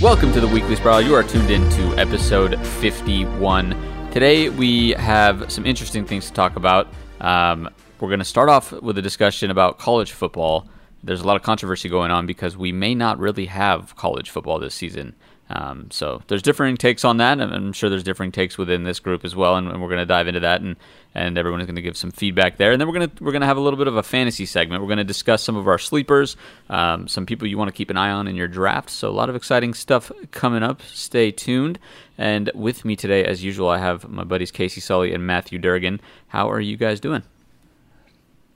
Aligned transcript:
Welcome 0.00 0.32
to 0.32 0.40
the 0.40 0.48
Weekly 0.48 0.76
Sprawl. 0.76 1.02
You 1.02 1.14
are 1.14 1.22
tuned 1.22 1.50
in 1.50 1.68
to 1.70 1.98
episode 1.98 2.58
51. 2.66 4.10
Today 4.10 4.48
we 4.48 4.90
have 4.92 5.52
some 5.52 5.66
interesting 5.66 6.06
things 6.06 6.26
to 6.26 6.32
talk 6.32 6.56
about. 6.56 6.88
Um, 7.20 7.68
we're 8.00 8.08
going 8.08 8.18
to 8.18 8.24
start 8.24 8.48
off 8.48 8.72
with 8.72 8.96
a 8.96 9.02
discussion 9.02 9.50
about 9.50 9.78
college 9.78 10.12
football. 10.12 10.66
There's 11.04 11.20
a 11.20 11.26
lot 11.26 11.36
of 11.36 11.42
controversy 11.42 11.90
going 11.90 12.10
on 12.10 12.24
because 12.24 12.56
we 12.56 12.72
may 12.72 12.94
not 12.94 13.18
really 13.18 13.44
have 13.46 13.94
college 13.94 14.30
football 14.30 14.58
this 14.58 14.74
season. 14.74 15.14
Um, 15.52 15.90
so 15.90 16.22
there's 16.28 16.42
differing 16.42 16.76
takes 16.76 17.04
on 17.04 17.16
that, 17.16 17.40
and 17.40 17.52
I'm 17.52 17.72
sure 17.72 17.90
there's 17.90 18.04
differing 18.04 18.30
takes 18.30 18.56
within 18.56 18.84
this 18.84 19.00
group 19.00 19.24
as 19.24 19.34
well, 19.34 19.56
and, 19.56 19.68
and 19.68 19.82
we're 19.82 19.88
going 19.88 19.98
to 19.98 20.06
dive 20.06 20.28
into 20.28 20.40
that, 20.40 20.60
and 20.60 20.76
and 21.12 21.36
everyone 21.36 21.60
is 21.60 21.66
going 21.66 21.74
to 21.74 21.82
give 21.82 21.96
some 21.96 22.12
feedback 22.12 22.56
there, 22.56 22.70
and 22.70 22.80
then 22.80 22.86
we're 22.86 22.94
going 22.94 23.10
to 23.10 23.24
we're 23.24 23.32
going 23.32 23.40
to 23.40 23.48
have 23.48 23.56
a 23.56 23.60
little 23.60 23.76
bit 23.76 23.88
of 23.88 23.96
a 23.96 24.02
fantasy 24.02 24.46
segment. 24.46 24.80
We're 24.80 24.88
going 24.88 24.98
to 24.98 25.04
discuss 25.04 25.42
some 25.42 25.56
of 25.56 25.66
our 25.66 25.78
sleepers, 25.78 26.36
um, 26.68 27.08
some 27.08 27.26
people 27.26 27.48
you 27.48 27.58
want 27.58 27.66
to 27.66 27.72
keep 27.72 27.90
an 27.90 27.96
eye 27.96 28.10
on 28.10 28.28
in 28.28 28.36
your 28.36 28.46
draft. 28.46 28.90
So 28.90 29.08
a 29.08 29.10
lot 29.10 29.28
of 29.28 29.34
exciting 29.34 29.74
stuff 29.74 30.12
coming 30.30 30.62
up. 30.62 30.82
Stay 30.82 31.32
tuned. 31.32 31.80
And 32.16 32.52
with 32.54 32.84
me 32.84 32.94
today, 32.94 33.24
as 33.24 33.42
usual, 33.42 33.68
I 33.70 33.78
have 33.78 34.08
my 34.08 34.22
buddies 34.22 34.52
Casey 34.52 34.80
Sully 34.80 35.12
and 35.12 35.26
Matthew 35.26 35.58
Durgan. 35.58 36.00
How 36.28 36.48
are 36.48 36.60
you 36.60 36.76
guys 36.76 37.00
doing? 37.00 37.24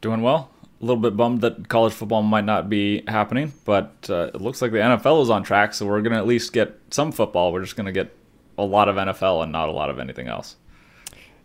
Doing 0.00 0.22
well 0.22 0.53
a 0.84 0.86
little 0.86 1.00
bit 1.00 1.16
bummed 1.16 1.40
that 1.40 1.68
college 1.68 1.94
football 1.94 2.22
might 2.22 2.44
not 2.44 2.68
be 2.68 3.02
happening, 3.08 3.54
but 3.64 4.06
uh, 4.10 4.30
it 4.34 4.40
looks 4.42 4.60
like 4.60 4.70
the 4.70 4.78
NFL 4.78 5.22
is 5.22 5.30
on 5.30 5.42
track, 5.42 5.72
so 5.72 5.86
we're 5.86 6.02
going 6.02 6.12
to 6.12 6.18
at 6.18 6.26
least 6.26 6.52
get 6.52 6.78
some 6.90 7.10
football. 7.10 7.54
We're 7.54 7.62
just 7.62 7.74
going 7.74 7.86
to 7.86 7.92
get 7.92 8.14
a 8.58 8.64
lot 8.64 8.90
of 8.90 8.96
NFL 8.96 9.42
and 9.42 9.50
not 9.50 9.70
a 9.70 9.72
lot 9.72 9.88
of 9.88 9.98
anything 9.98 10.28
else. 10.28 10.56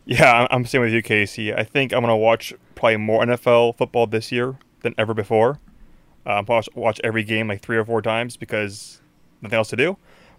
Yeah, 0.04 0.46
I'm 0.52 0.66
same 0.66 0.82
with 0.82 0.92
you, 0.92 1.02
Casey. 1.02 1.54
I 1.54 1.64
think 1.64 1.94
I'm 1.94 2.02
going 2.02 2.12
to 2.12 2.18
watch 2.18 2.54
probably 2.76 2.98
more 2.98 3.24
NFL 3.24 3.78
football 3.78 4.08
this 4.08 4.30
year 4.30 4.58
than 4.82 4.94
ever 4.98 5.14
before. 5.14 5.62
Uh, 6.26 6.44
watch, 6.46 6.68
watch 6.76 7.00
every 7.02 7.24
game 7.24 7.48
like 7.48 7.62
three 7.62 7.78
or 7.78 7.86
four 7.86 8.02
times 8.02 8.36
because 8.36 9.02
nothing 9.42 9.56
else 9.56 9.70
to 9.70 9.78
do. 9.78 9.98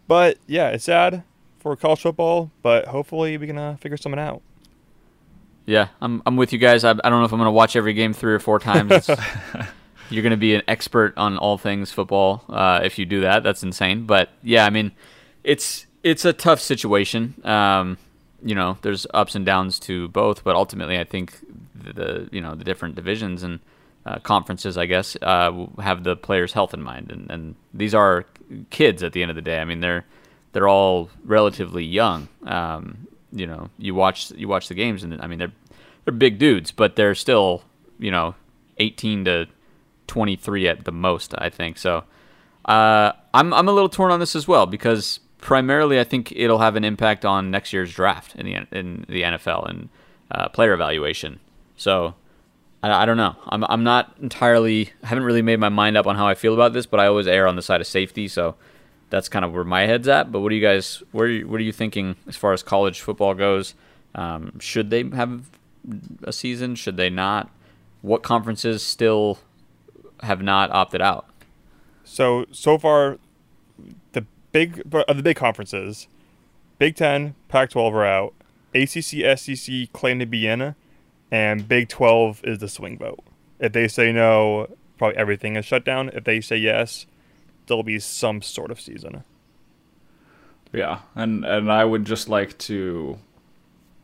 But 0.08 0.36
yeah, 0.46 0.69
it's 0.69 0.84
sad 0.84 1.22
for 1.58 1.74
college 1.74 2.02
football, 2.02 2.50
but 2.61 2.89
hopefully 2.89 3.39
we 3.39 3.46
can 3.46 3.56
uh, 3.56 3.77
figure 3.77 3.96
something 3.96 4.20
out. 4.20 4.42
Yeah, 5.66 5.89
I'm 6.00 6.22
I'm 6.27 6.36
with 6.36 6.53
you 6.53 6.58
guys. 6.58 6.84
I, 6.84 6.91
I 6.91 7.11
don't 7.11 7.20
know 7.20 7.25
if 7.25 7.33
I'm 7.33 7.39
going 7.39 7.47
to 7.47 7.53
watch 7.53 7.77
every 7.77 7.94
game 7.94 8.12
three 8.12 8.33
or 8.33 8.39
four 8.39 8.58
times. 8.58 9.08
you're 10.11 10.22
going 10.22 10.33
to 10.33 10.36
be 10.36 10.55
an 10.55 10.62
expert 10.67 11.14
on 11.17 11.39
all 11.39 11.56
things 11.56 11.92
football 11.92 12.44
uh, 12.48 12.80
if 12.83 12.98
you 12.98 13.06
do 13.06 13.20
that. 13.20 13.42
That's 13.42 13.62
insane. 13.62 14.05
But 14.05 14.30
yeah, 14.42 14.67
I 14.67 14.70
mean, 14.70 14.92
it's 15.44 15.86
it's 16.02 16.25
a 16.25 16.33
tough 16.33 16.61
situation. 16.61 17.34
Um, 17.44 17.98
you 18.42 18.55
know, 18.55 18.78
there's 18.83 19.06
ups 19.12 19.34
and 19.34 19.44
downs 19.44 19.78
to 19.80 20.08
both, 20.08 20.44
but 20.44 20.56
ultimately, 20.56 20.98
I 20.98 21.05
think 21.05 21.39
the, 21.74 21.92
the 21.92 22.28
you 22.33 22.41
know 22.41 22.55
the 22.55 22.64
different 22.64 22.95
divisions 22.95 23.42
and 23.42 23.61
uh, 24.06 24.19
conferences, 24.19 24.78
I 24.78 24.86
guess, 24.86 25.17
uh, 25.20 25.67
have 25.78 26.05
the 26.05 26.17
players' 26.17 26.52
health 26.52 26.74
in 26.74 26.83
mind, 26.83 27.12
and, 27.12 27.30
and 27.30 27.55
these 27.74 27.95
are 27.95 28.24
kids 28.70 29.02
at 29.02 29.12
the 29.12 29.22
end 29.22 29.30
of 29.30 29.36
the 29.36 29.42
day. 29.42 29.61
I 29.61 29.64
mean, 29.64 29.80
they're 29.80 30.05
they're 30.52 30.69
all 30.69 31.11
relatively 31.24 31.84
young. 31.84 32.28
Um, 32.45 33.06
you 33.33 33.47
know, 33.47 33.70
you 33.78 33.95
watch 33.95 34.31
you 34.33 34.48
watch 34.48 34.69
the 34.69 34.75
games, 34.75 35.03
and 35.03 35.20
I 35.20 35.27
mean 35.27 35.39
they're 35.39 35.53
they're 36.05 36.14
big 36.14 36.39
dudes, 36.39 36.70
but 36.70 36.97
they're 36.97 37.14
still 37.14 37.62
you 37.98 38.11
know 38.11 38.34
18 38.78 39.25
to 39.27 39.47
23 40.06 40.69
at 40.69 40.84
the 40.84 40.92
most, 40.92 41.34
I 41.39 41.48
think. 41.51 41.78
So 41.78 42.05
uh, 42.64 43.12
I'm 43.33 43.53
I'm 43.55 43.69
a 43.69 43.73
little 43.73 43.89
torn 43.89 44.11
on 44.12 44.20
this 44.20 44.34
as 44.34 44.48
well 44.48 44.67
because 44.67 45.20
primarily 45.39 45.98
I 46.01 46.05
think 46.05 46.33
it'll 46.33 46.58
have 46.58 46.77
an 46.77 46.84
impact 46.84 47.25
on 47.25 47.51
next 47.51 47.73
year's 47.73 47.92
draft 47.92 48.34
in 48.34 48.47
the 48.47 48.55
in 48.77 49.06
the 49.08 49.23
NFL 49.23 49.69
and 49.69 49.89
uh, 50.31 50.48
player 50.48 50.73
evaluation. 50.73 51.41
So 51.77 52.14
I, 52.83 53.03
I 53.03 53.06
don't 53.06 53.17
know. 53.17 53.36
I'm 53.47 53.64
I'm 53.64 53.84
not 53.84 54.17
entirely 54.20 54.90
I 55.02 55.07
haven't 55.07 55.24
really 55.24 55.42
made 55.42 55.61
my 55.61 55.69
mind 55.69 55.96
up 55.96 56.07
on 56.07 56.17
how 56.17 56.27
I 56.27 56.35
feel 56.35 56.55
about 56.55 56.73
this, 56.73 56.86
but 56.86 57.01
I 57.01 57.07
always 57.07 57.27
err 57.27 57.46
on 57.46 57.57
the 57.57 57.63
side 57.63 57.80
of 57.80 57.86
safety. 57.86 58.29
So 58.29 58.57
that's 59.10 59.28
kind 59.28 59.44
of 59.44 59.52
where 59.52 59.64
my 59.64 59.82
head's 59.82 60.08
at. 60.08 60.32
But 60.32 60.40
what 60.40 60.52
are 60.52 60.54
you 60.54 60.62
guys? 60.62 61.02
What 61.12 61.22
are 61.22 61.28
you, 61.28 61.48
what 61.48 61.60
are 61.60 61.64
you 61.64 61.72
thinking 61.72 62.16
as 62.26 62.36
far 62.36 62.52
as 62.52 62.62
college 62.62 63.00
football 63.00 63.34
goes? 63.34 63.74
Um, 64.14 64.58
should 64.58 64.90
they 64.90 65.08
have 65.10 65.50
a 66.22 66.32
season? 66.32 66.74
Should 66.74 66.96
they 66.96 67.10
not? 67.10 67.50
What 68.02 68.22
conferences 68.22 68.82
still 68.82 69.38
have 70.22 70.42
not 70.42 70.70
opted 70.70 71.02
out? 71.02 71.26
So 72.04 72.46
so 72.50 72.78
far, 72.78 73.18
the 74.12 74.24
big 74.52 74.82
of 75.08 75.16
the 75.16 75.22
big 75.22 75.36
conferences, 75.36 76.08
Big 76.78 76.96
Ten, 76.96 77.34
Pac-12 77.48 77.92
are 77.92 78.04
out. 78.04 78.34
ACC, 78.74 79.38
SEC 79.38 79.92
claim 79.92 80.18
to 80.20 80.27
be 80.27 80.46
in, 80.46 80.74
and 81.30 81.68
Big 81.68 81.88
12 81.88 82.40
is 82.44 82.58
the 82.58 82.68
swing 82.68 82.98
vote. 82.98 83.20
If 83.58 83.72
they 83.72 83.88
say 83.88 84.12
no, 84.12 84.68
probably 84.96 85.16
everything 85.16 85.56
is 85.56 85.64
shut 85.64 85.84
down. 85.84 86.08
If 86.10 86.24
they 86.24 86.40
say 86.40 86.56
yes, 86.56 87.06
there'll 87.70 87.83
be 87.83 88.01
some 88.01 88.42
sort 88.42 88.70
of 88.70 88.79
season. 88.81 89.25
Yeah, 90.73 91.01
and 91.14 91.45
and 91.45 91.73
I 91.73 91.85
would 91.85 92.05
just 92.05 92.29
like 92.29 92.58
to 92.58 93.19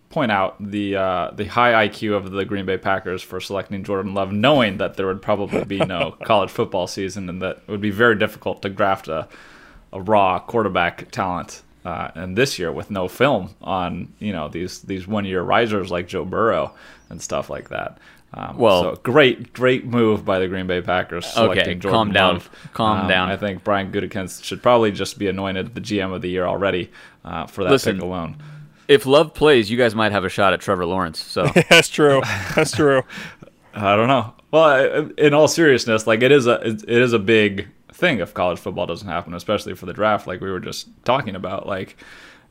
point 0.08 0.32
out 0.32 0.56
the 0.58 0.96
uh, 0.96 1.30
the 1.32 1.44
high 1.44 1.88
IQ 1.88 2.16
of 2.16 2.30
the 2.30 2.44
Green 2.44 2.64
Bay 2.64 2.78
Packers 2.78 3.22
for 3.22 3.40
selecting 3.40 3.84
Jordan 3.84 4.14
Love, 4.14 4.32
knowing 4.32 4.78
that 4.78 4.94
there 4.94 5.06
would 5.06 5.20
probably 5.20 5.64
be 5.64 5.78
no 5.78 6.12
college 6.24 6.50
football 6.50 6.86
season 6.86 7.28
and 7.28 7.42
that 7.42 7.58
it 7.58 7.68
would 7.68 7.80
be 7.80 7.90
very 7.90 8.16
difficult 8.16 8.62
to 8.62 8.70
graft 8.70 9.08
a, 9.08 9.28
a 9.92 10.00
raw 10.00 10.38
quarterback 10.38 11.10
talent. 11.10 11.62
Uh, 11.84 12.10
and 12.16 12.36
this 12.36 12.58
year, 12.58 12.72
with 12.72 12.90
no 12.90 13.06
film 13.06 13.54
on 13.60 14.12
you 14.18 14.32
know 14.32 14.48
these 14.48 14.80
these 14.82 15.06
one 15.06 15.24
year 15.24 15.42
risers 15.42 15.90
like 15.90 16.08
Joe 16.08 16.24
Burrow 16.24 16.72
and 17.10 17.20
stuff 17.20 17.50
like 17.50 17.68
that, 17.68 17.98
um, 18.36 18.58
well, 18.58 18.82
so 18.82 18.96
great, 18.96 19.54
great 19.54 19.86
move 19.86 20.24
by 20.24 20.38
the 20.38 20.46
Green 20.46 20.66
Bay 20.66 20.82
Packers. 20.82 21.26
Okay, 21.34 21.74
Jordan 21.74 21.80
calm 21.80 22.12
down, 22.12 22.34
Love. 22.34 22.50
calm 22.74 23.00
um, 23.00 23.08
down. 23.08 23.30
I 23.30 23.36
think 23.38 23.64
Brian 23.64 23.90
Gutekunst 23.90 24.44
should 24.44 24.62
probably 24.62 24.92
just 24.92 25.18
be 25.18 25.26
anointed 25.26 25.74
the 25.74 25.80
GM 25.80 26.14
of 26.14 26.20
the 26.20 26.28
year 26.28 26.44
already 26.44 26.90
uh, 27.24 27.46
for 27.46 27.64
that 27.64 27.70
Listen, 27.70 27.96
pick 27.96 28.02
alone. 28.02 28.36
If 28.88 29.06
Love 29.06 29.32
plays, 29.32 29.70
you 29.70 29.78
guys 29.78 29.94
might 29.94 30.12
have 30.12 30.24
a 30.24 30.28
shot 30.28 30.52
at 30.52 30.60
Trevor 30.60 30.84
Lawrence. 30.84 31.18
So 31.18 31.46
that's 31.70 31.88
true. 31.88 32.20
That's 32.54 32.72
true. 32.72 33.02
I 33.74 33.96
don't 33.96 34.08
know. 34.08 34.34
Well, 34.50 35.10
in 35.16 35.32
all 35.32 35.48
seriousness, 35.48 36.06
like 36.06 36.22
it 36.22 36.30
is 36.30 36.46
a 36.46 36.60
it 36.62 36.88
is 36.88 37.14
a 37.14 37.18
big 37.18 37.68
thing 37.90 38.18
if 38.18 38.34
college 38.34 38.58
football 38.58 38.86
doesn't 38.86 39.08
happen, 39.08 39.32
especially 39.32 39.74
for 39.74 39.86
the 39.86 39.94
draft, 39.94 40.26
like 40.26 40.42
we 40.42 40.50
were 40.50 40.60
just 40.60 40.88
talking 41.06 41.34
about. 41.34 41.66
Like 41.66 41.96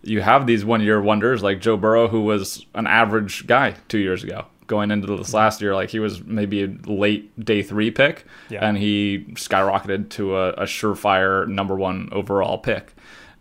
you 0.01 0.21
have 0.21 0.47
these 0.47 0.65
one 0.65 0.81
year 0.81 0.99
wonders 0.99 1.43
like 1.43 1.61
Joe 1.61 1.77
Burrow, 1.77 2.07
who 2.07 2.21
was 2.21 2.65
an 2.73 2.87
average 2.87 3.45
guy 3.45 3.75
two 3.87 3.99
years 3.99 4.23
ago 4.23 4.47
going 4.67 4.91
into 4.91 5.15
this 5.15 5.33
last 5.33 5.61
year, 5.61 5.75
like 5.75 5.89
he 5.89 5.99
was 5.99 6.23
maybe 6.23 6.63
a 6.63 6.67
late 6.87 7.37
day 7.43 7.61
three 7.61 7.91
pick, 7.91 8.25
yeah. 8.49 8.67
and 8.67 8.77
he 8.77 9.25
skyrocketed 9.33 10.09
to 10.09 10.35
a, 10.37 10.49
a, 10.51 10.63
surefire 10.63 11.47
number 11.47 11.75
one 11.75 12.09
overall 12.11 12.57
pick. 12.57 12.93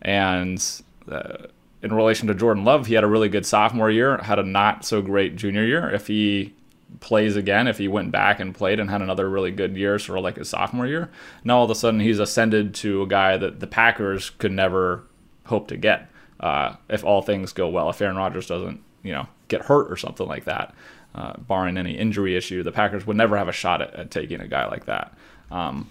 And 0.03 0.63
uh, 1.11 1.47
in 1.83 1.95
relation 1.95 2.29
to 2.29 2.35
Jordan 2.35 2.65
Love, 2.65 2.87
he 2.87 2.95
had 2.95 3.05
a 3.05 3.09
really 3.09 3.29
good 3.29 3.47
sophomore 3.47 3.91
year, 3.91 4.19
had 4.19 4.39
a 4.39 4.43
not 4.43 4.85
so 4.85 5.01
great 5.03 5.37
junior 5.37 5.65
year. 5.65 5.91
If 5.91 6.07
he 6.07 6.55
plays 7.01 7.37
again, 7.37 7.67
if 7.67 7.79
he 7.79 7.89
went 7.89 8.13
back 8.13 8.41
and 8.41 8.55
played 8.55 8.79
and 8.79 8.91
had 8.91 9.03
another 9.03 9.29
really 9.29 9.51
good 9.51 9.77
year, 9.77 9.99
sort 9.99 10.19
of 10.19 10.25
like 10.25 10.37
his 10.37 10.49
sophomore 10.49 10.87
year, 10.87 11.11
now 11.43 11.59
all 11.59 11.65
of 11.65 11.71
a 11.71 11.75
sudden 11.75 12.01
he's 12.01 12.19
ascended 12.19 12.75
to 12.77 13.03
a 13.03 13.07
guy 13.07 13.37
that 13.37 13.61
the 13.61 13.67
Packers 13.67 14.31
could 14.31 14.53
never 14.53 15.05
hope 15.47 15.69
to 15.69 15.77
get 15.77 16.11
uh, 16.41 16.77
if 16.89 17.05
all 17.05 17.23
things 17.23 17.53
go 17.53 17.69
well. 17.69 17.91
If 17.91 18.01
Aaron 18.01 18.17
Rodgers 18.17 18.47
doesn't, 18.47 18.83
you 19.03 19.13
know, 19.13 19.27
get 19.49 19.63
hurt 19.63 19.91
or 19.91 19.97
something 19.97 20.27
like 20.27 20.45
that 20.45 20.75
uh, 21.15 21.35
barring 21.39 21.77
any 21.77 21.97
injury 21.97 22.37
issue, 22.37 22.63
the 22.63 22.73
Packers 22.73 23.07
would 23.07 23.17
never 23.17 23.37
have 23.37 23.49
a 23.49 23.53
shot 23.53 23.81
at, 23.81 23.95
at 23.95 24.11
taking 24.11 24.41
a 24.41 24.49
guy 24.49 24.67
like 24.67 24.87
that. 24.87 25.17
Um, 25.51 25.89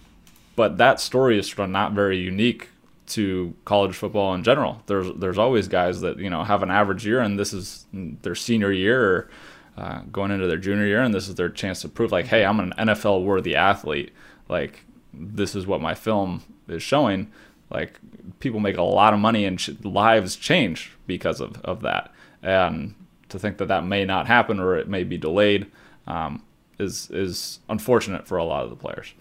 but 0.56 0.78
that 0.78 1.00
story 1.00 1.40
is 1.40 1.48
sort 1.48 1.66
of 1.66 1.70
not 1.70 1.94
very 1.94 2.18
unique 2.18 2.70
to 3.06 3.54
college 3.66 3.96
football 3.96 4.34
in 4.34 4.44
general. 4.44 4.82
There's 4.86 5.12
there's 5.16 5.38
always 5.38 5.68
guys 5.68 6.02
that 6.02 6.18
you 6.20 6.30
know 6.30 6.44
have 6.44 6.64
an 6.64 6.72
average 6.72 7.06
year, 7.06 7.22
and 7.22 7.40
this 7.40 7.54
is 7.54 7.86
their 7.94 8.36
senior 8.36 8.72
year 8.72 9.04
or 9.04 9.30
uh, 9.78 10.02
going 10.12 10.32
into 10.32 10.48
their 10.48 10.58
junior 10.58 10.86
year, 10.86 11.02
and 11.02 11.14
this 11.14 11.28
is 11.28 11.36
their 11.36 11.50
chance 11.50 11.82
to 11.82 11.90
prove 11.90 12.12
like, 12.12 12.28
hey, 12.28 12.46
I'm 12.46 12.60
an 12.60 12.74
NFL 12.78 13.24
worthy 13.24 13.56
athlete. 13.56 14.12
Like 14.48 14.86
this 15.14 15.56
is 15.56 15.68
what 15.68 15.82
my 15.82 15.96
film 15.96 16.44
is 16.68 16.84
showing. 16.84 17.32
Like 17.70 18.00
people 18.40 18.60
make 18.60 18.78
a 18.78 18.84
lot 18.84 19.14
of 19.14 19.20
money 19.20 19.46
and 19.46 19.86
lives 19.86 20.36
change 20.36 20.92
because 21.08 21.42
of 21.42 21.60
of 21.62 21.82
that. 21.82 22.12
And 22.42 22.96
to 23.34 23.40
think 23.40 23.58
that 23.58 23.68
that 23.68 23.84
may 23.84 24.06
not 24.06 24.28
happen 24.28 24.60
or 24.60 24.78
it 24.78 24.88
may 24.88 25.04
be 25.04 25.18
delayed 25.18 25.70
um, 26.08 26.42
is 26.80 27.10
is 27.12 27.60
unfortunate 27.68 28.26
for 28.26 28.38
a 28.38 28.44
lot 28.44 28.64
of 28.64 28.70
the 28.70 28.76
players. 28.76 29.14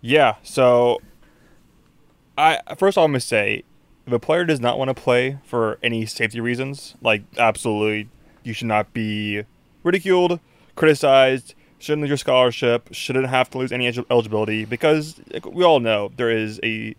Yeah. 0.00 0.36
So, 0.42 1.00
I 2.38 2.60
first 2.78 2.96
all 2.96 3.04
I'm 3.04 3.10
gonna 3.10 3.20
say, 3.20 3.64
if 4.06 4.12
a 4.12 4.18
player 4.18 4.44
does 4.44 4.60
not 4.60 4.78
want 4.78 4.88
to 4.88 4.94
play 4.94 5.38
for 5.44 5.78
any 5.82 6.06
safety 6.06 6.40
reasons, 6.40 6.94
like 7.02 7.22
absolutely, 7.36 8.08
you 8.44 8.52
should 8.52 8.68
not 8.68 8.92
be 8.92 9.42
ridiculed, 9.82 10.40
criticized. 10.74 11.54
Shouldn't 11.78 12.02
lose 12.02 12.08
your 12.08 12.16
scholarship. 12.16 12.88
Shouldn't 12.92 13.26
have 13.26 13.50
to 13.50 13.58
lose 13.58 13.70
any 13.70 13.86
eligibility 14.10 14.64
because 14.64 15.20
we 15.44 15.62
all 15.62 15.78
know 15.78 16.10
there 16.16 16.30
is 16.30 16.58
a 16.62 16.94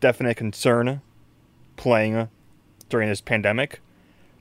definite 0.00 0.36
concern 0.38 1.02
playing 1.76 2.28
during 2.88 3.10
this 3.10 3.20
pandemic. 3.20 3.80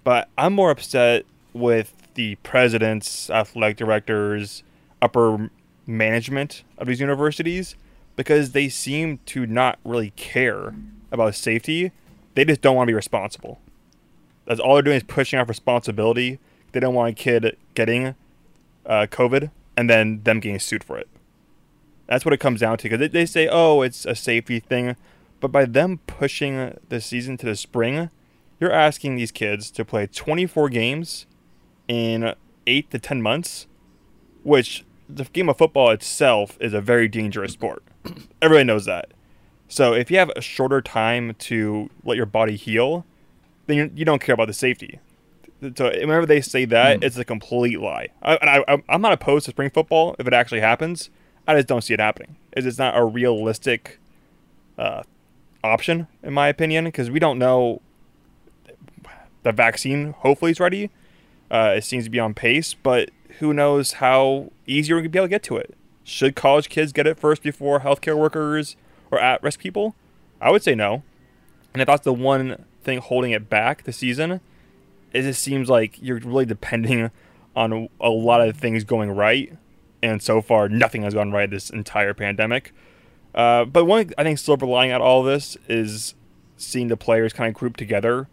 But 0.09 0.27
I'm 0.39 0.53
more 0.53 0.71
upset 0.71 1.27
with 1.53 1.93
the 2.15 2.33
presidents, 2.37 3.29
athletic 3.29 3.77
directors, 3.77 4.63
upper 5.03 5.51
management 5.85 6.63
of 6.79 6.87
these 6.87 6.99
universities 6.99 7.75
because 8.15 8.53
they 8.53 8.69
seem 8.69 9.19
to 9.27 9.45
not 9.45 9.77
really 9.85 10.09
care 10.15 10.73
about 11.11 11.35
safety. 11.35 11.91
They 12.33 12.43
just 12.43 12.61
don't 12.61 12.75
want 12.75 12.87
to 12.87 12.91
be 12.91 12.95
responsible. 12.95 13.59
That's 14.45 14.59
all 14.59 14.73
they're 14.73 14.81
doing 14.81 14.97
is 14.97 15.03
pushing 15.03 15.37
off 15.37 15.47
responsibility. 15.47 16.39
They 16.71 16.79
don't 16.79 16.95
want 16.95 17.11
a 17.11 17.13
kid 17.13 17.55
getting 17.75 18.15
uh, 18.87 19.05
COVID 19.11 19.51
and 19.77 19.91
then 19.91 20.23
them 20.23 20.39
getting 20.39 20.57
sued 20.57 20.83
for 20.83 20.97
it. 20.97 21.07
That's 22.07 22.25
what 22.25 22.33
it 22.33 22.39
comes 22.39 22.61
down 22.61 22.79
to 22.79 22.89
because 22.89 23.11
they 23.11 23.27
say, 23.27 23.47
oh, 23.47 23.83
it's 23.83 24.07
a 24.07 24.15
safety 24.15 24.59
thing. 24.59 24.95
But 25.39 25.51
by 25.51 25.65
them 25.65 25.99
pushing 26.07 26.79
the 26.89 26.99
season 26.99 27.37
to 27.37 27.45
the 27.45 27.55
spring, 27.55 28.09
you're 28.59 28.71
asking 28.71 29.15
these 29.15 29.31
kids 29.31 29.71
to 29.71 29.85
play 29.85 30.07
24 30.07 30.69
games 30.69 31.25
in 31.87 32.33
8 32.67 32.91
to 32.91 32.99
10 32.99 33.21
months, 33.21 33.67
which 34.43 34.85
the 35.07 35.23
game 35.25 35.49
of 35.49 35.57
football 35.57 35.89
itself 35.89 36.57
is 36.61 36.73
a 36.73 36.81
very 36.81 37.07
dangerous 37.07 37.53
sport. 37.53 37.83
Everybody 38.41 38.65
knows 38.65 38.85
that. 38.85 39.11
So 39.67 39.93
if 39.93 40.09
you 40.09 40.17
have 40.17 40.31
a 40.35 40.41
shorter 40.41 40.81
time 40.81 41.35
to 41.35 41.89
let 42.03 42.17
your 42.17 42.25
body 42.25 42.55
heal, 42.55 43.05
then 43.67 43.91
you 43.95 44.05
don't 44.05 44.21
care 44.21 44.33
about 44.33 44.47
the 44.47 44.53
safety. 44.53 44.99
So 45.75 45.85
whenever 45.89 46.25
they 46.25 46.41
say 46.41 46.65
that, 46.65 46.99
mm. 46.99 47.03
it's 47.03 47.17
a 47.17 47.25
complete 47.25 47.79
lie. 47.79 48.07
I, 48.23 48.63
I, 48.67 48.81
I'm 48.89 49.01
not 49.01 49.11
opposed 49.13 49.45
to 49.45 49.51
spring 49.51 49.69
football 49.69 50.15
if 50.17 50.25
it 50.25 50.33
actually 50.33 50.61
happens. 50.61 51.09
I 51.47 51.55
just 51.55 51.67
don't 51.67 51.81
see 51.81 51.93
it 51.93 51.99
happening. 51.99 52.37
It's 52.53 52.77
not 52.77 52.97
a 52.97 53.03
realistic 53.03 53.99
uh, 54.77 55.03
option, 55.63 56.07
in 56.23 56.33
my 56.33 56.47
opinion, 56.47 56.85
because 56.85 57.11
we 57.11 57.19
don't 57.19 57.37
know 57.37 57.81
the 59.49 59.55
vaccine. 59.55 60.13
Hopefully, 60.19 60.51
is 60.51 60.59
ready. 60.59 60.89
Uh, 61.51 61.73
it 61.77 61.83
seems 61.83 62.03
to 62.05 62.09
be 62.09 62.19
on 62.19 62.33
pace, 62.33 62.73
but 62.73 63.09
who 63.39 63.53
knows 63.53 63.93
how 63.93 64.51
easy 64.67 64.93
we're 64.93 64.99
gonna 64.99 65.09
be 65.09 65.19
able 65.19 65.25
to 65.25 65.29
get 65.29 65.43
to 65.43 65.57
it? 65.57 65.75
Should 66.03 66.35
college 66.35 66.69
kids 66.69 66.91
get 66.91 67.07
it 67.07 67.19
first 67.19 67.41
before 67.41 67.79
healthcare 67.79 68.17
workers 68.17 68.75
or 69.11 69.19
at-risk 69.19 69.59
people? 69.59 69.95
I 70.39 70.51
would 70.51 70.63
say 70.63 70.75
no. 70.75 71.03
And 71.73 71.81
if 71.81 71.87
that's 71.87 72.03
the 72.03 72.13
one 72.13 72.65
thing 72.83 72.99
holding 72.99 73.31
it 73.31 73.49
back 73.49 73.83
the 73.83 73.93
season, 73.93 74.41
is 75.13 75.25
it 75.25 75.29
just 75.29 75.41
seems 75.41 75.69
like 75.69 75.97
you're 76.01 76.19
really 76.19 76.45
depending 76.45 77.11
on 77.55 77.89
a 77.99 78.09
lot 78.09 78.47
of 78.47 78.57
things 78.57 78.83
going 78.83 79.11
right, 79.11 79.55
and 80.01 80.21
so 80.21 80.41
far 80.41 80.69
nothing 80.69 81.01
has 81.01 81.13
gone 81.13 81.31
right 81.31 81.49
this 81.49 81.69
entire 81.69 82.13
pandemic. 82.13 82.73
Uh, 83.33 83.65
but 83.65 83.85
one 83.85 84.11
I 84.17 84.23
think 84.23 84.39
silver 84.39 84.65
lining 84.65 84.91
out 84.91 85.01
all 85.01 85.23
this 85.23 85.57
is 85.67 86.15
seeing 86.57 86.87
the 86.87 86.97
players 86.97 87.33
kind 87.33 87.47
of 87.47 87.53
group 87.53 87.77
together 87.77 88.27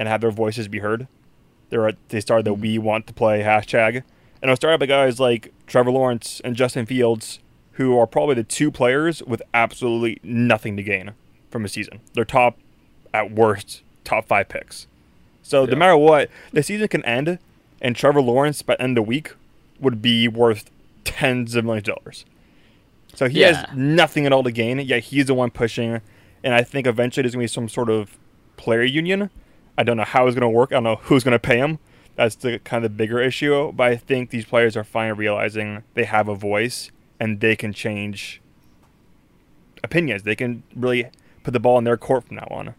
and 0.00 0.08
have 0.08 0.22
their 0.22 0.30
voices 0.30 0.66
be 0.66 0.78
heard. 0.78 1.06
They're 1.68 1.92
they 2.08 2.20
started 2.20 2.46
the 2.46 2.52
mm-hmm. 2.52 2.62
"We 2.62 2.78
Want 2.78 3.06
to 3.06 3.12
Play" 3.12 3.42
hashtag, 3.42 4.02
and 4.40 4.50
it 4.50 4.56
started 4.56 4.80
by 4.80 4.86
guys 4.86 5.20
like 5.20 5.52
Trevor 5.66 5.90
Lawrence 5.90 6.40
and 6.42 6.56
Justin 6.56 6.86
Fields, 6.86 7.38
who 7.72 7.98
are 7.98 8.06
probably 8.06 8.34
the 8.34 8.42
two 8.42 8.70
players 8.70 9.22
with 9.22 9.42
absolutely 9.52 10.18
nothing 10.22 10.78
to 10.78 10.82
gain 10.82 11.12
from 11.50 11.66
a 11.66 11.68
season. 11.68 12.00
They're 12.14 12.24
top, 12.24 12.58
at 13.12 13.30
worst, 13.30 13.82
top 14.02 14.26
five 14.26 14.48
picks. 14.48 14.86
So 15.42 15.64
yeah. 15.64 15.72
no 15.72 15.76
matter 15.76 15.96
what, 15.98 16.30
the 16.50 16.62
season 16.62 16.88
can 16.88 17.04
end, 17.04 17.38
and 17.82 17.94
Trevor 17.94 18.22
Lawrence 18.22 18.62
by 18.62 18.76
end 18.80 18.96
of 18.96 19.04
the 19.04 19.08
week 19.08 19.34
would 19.80 20.00
be 20.00 20.28
worth 20.28 20.70
tens 21.04 21.54
of 21.54 21.66
millions 21.66 21.86
of 21.86 21.96
dollars. 21.96 22.24
So 23.14 23.28
he 23.28 23.40
yeah. 23.40 23.66
has 23.66 23.76
nothing 23.76 24.24
at 24.24 24.32
all 24.32 24.44
to 24.44 24.50
gain. 24.50 24.78
Yet 24.78 25.04
he's 25.04 25.26
the 25.26 25.34
one 25.34 25.50
pushing, 25.50 26.00
and 26.42 26.54
I 26.54 26.62
think 26.62 26.86
eventually 26.86 27.22
there's 27.22 27.34
gonna 27.34 27.44
be 27.44 27.48
some 27.48 27.68
sort 27.68 27.90
of 27.90 28.16
player 28.56 28.82
union. 28.82 29.28
I 29.76 29.82
don't 29.82 29.96
know 29.96 30.04
how 30.04 30.26
it's 30.26 30.34
gonna 30.34 30.50
work. 30.50 30.72
I 30.72 30.76
don't 30.76 30.84
know 30.84 31.00
who's 31.02 31.24
gonna 31.24 31.38
pay 31.38 31.58
him. 31.58 31.78
That's 32.16 32.34
the 32.36 32.58
kind 32.58 32.84
of 32.84 32.90
the 32.90 32.96
bigger 32.96 33.20
issue. 33.20 33.72
But 33.72 33.92
I 33.92 33.96
think 33.96 34.30
these 34.30 34.44
players 34.44 34.76
are 34.76 34.84
finally 34.84 35.18
realizing 35.18 35.82
they 35.94 36.04
have 36.04 36.28
a 36.28 36.34
voice 36.34 36.90
and 37.18 37.40
they 37.40 37.56
can 37.56 37.72
change 37.72 38.40
opinions. 39.82 40.22
They 40.22 40.36
can 40.36 40.62
really 40.74 41.06
put 41.42 41.52
the 41.52 41.60
ball 41.60 41.78
in 41.78 41.84
their 41.84 41.96
court 41.96 42.24
from 42.24 42.36
now 42.36 42.48
on. 42.50 42.74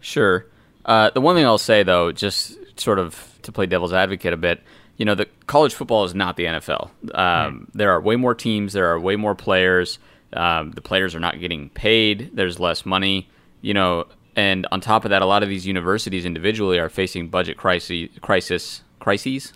Sure. 0.00 0.46
Uh, 0.84 1.10
the 1.10 1.20
one 1.20 1.34
thing 1.34 1.44
I'll 1.44 1.58
say 1.58 1.82
though, 1.82 2.12
just 2.12 2.58
sort 2.78 2.98
of 2.98 3.38
to 3.42 3.52
play 3.52 3.66
devil's 3.66 3.92
advocate 3.92 4.32
a 4.32 4.36
bit, 4.36 4.62
you 4.96 5.04
know, 5.04 5.14
the 5.14 5.26
college 5.46 5.74
football 5.74 6.04
is 6.04 6.14
not 6.14 6.36
the 6.36 6.44
NFL. 6.44 6.90
Um, 7.14 7.14
right. 7.14 7.52
There 7.74 7.90
are 7.90 8.00
way 8.00 8.16
more 8.16 8.34
teams. 8.34 8.72
There 8.72 8.86
are 8.86 8.98
way 8.98 9.16
more 9.16 9.34
players. 9.34 9.98
Um, 10.32 10.72
the 10.72 10.80
players 10.80 11.14
are 11.14 11.20
not 11.20 11.38
getting 11.40 11.70
paid. 11.70 12.30
There's 12.34 12.58
less 12.58 12.86
money. 12.86 13.28
You 13.60 13.74
know, 13.74 14.06
and 14.36 14.66
on 14.70 14.80
top 14.82 15.04
of 15.04 15.10
that, 15.10 15.22
a 15.22 15.26
lot 15.26 15.42
of 15.42 15.48
these 15.48 15.66
universities 15.66 16.26
individually 16.26 16.78
are 16.78 16.90
facing 16.90 17.28
budget 17.28 17.56
crisis, 17.56 18.10
crisis, 18.20 18.82
crises. 19.00 19.54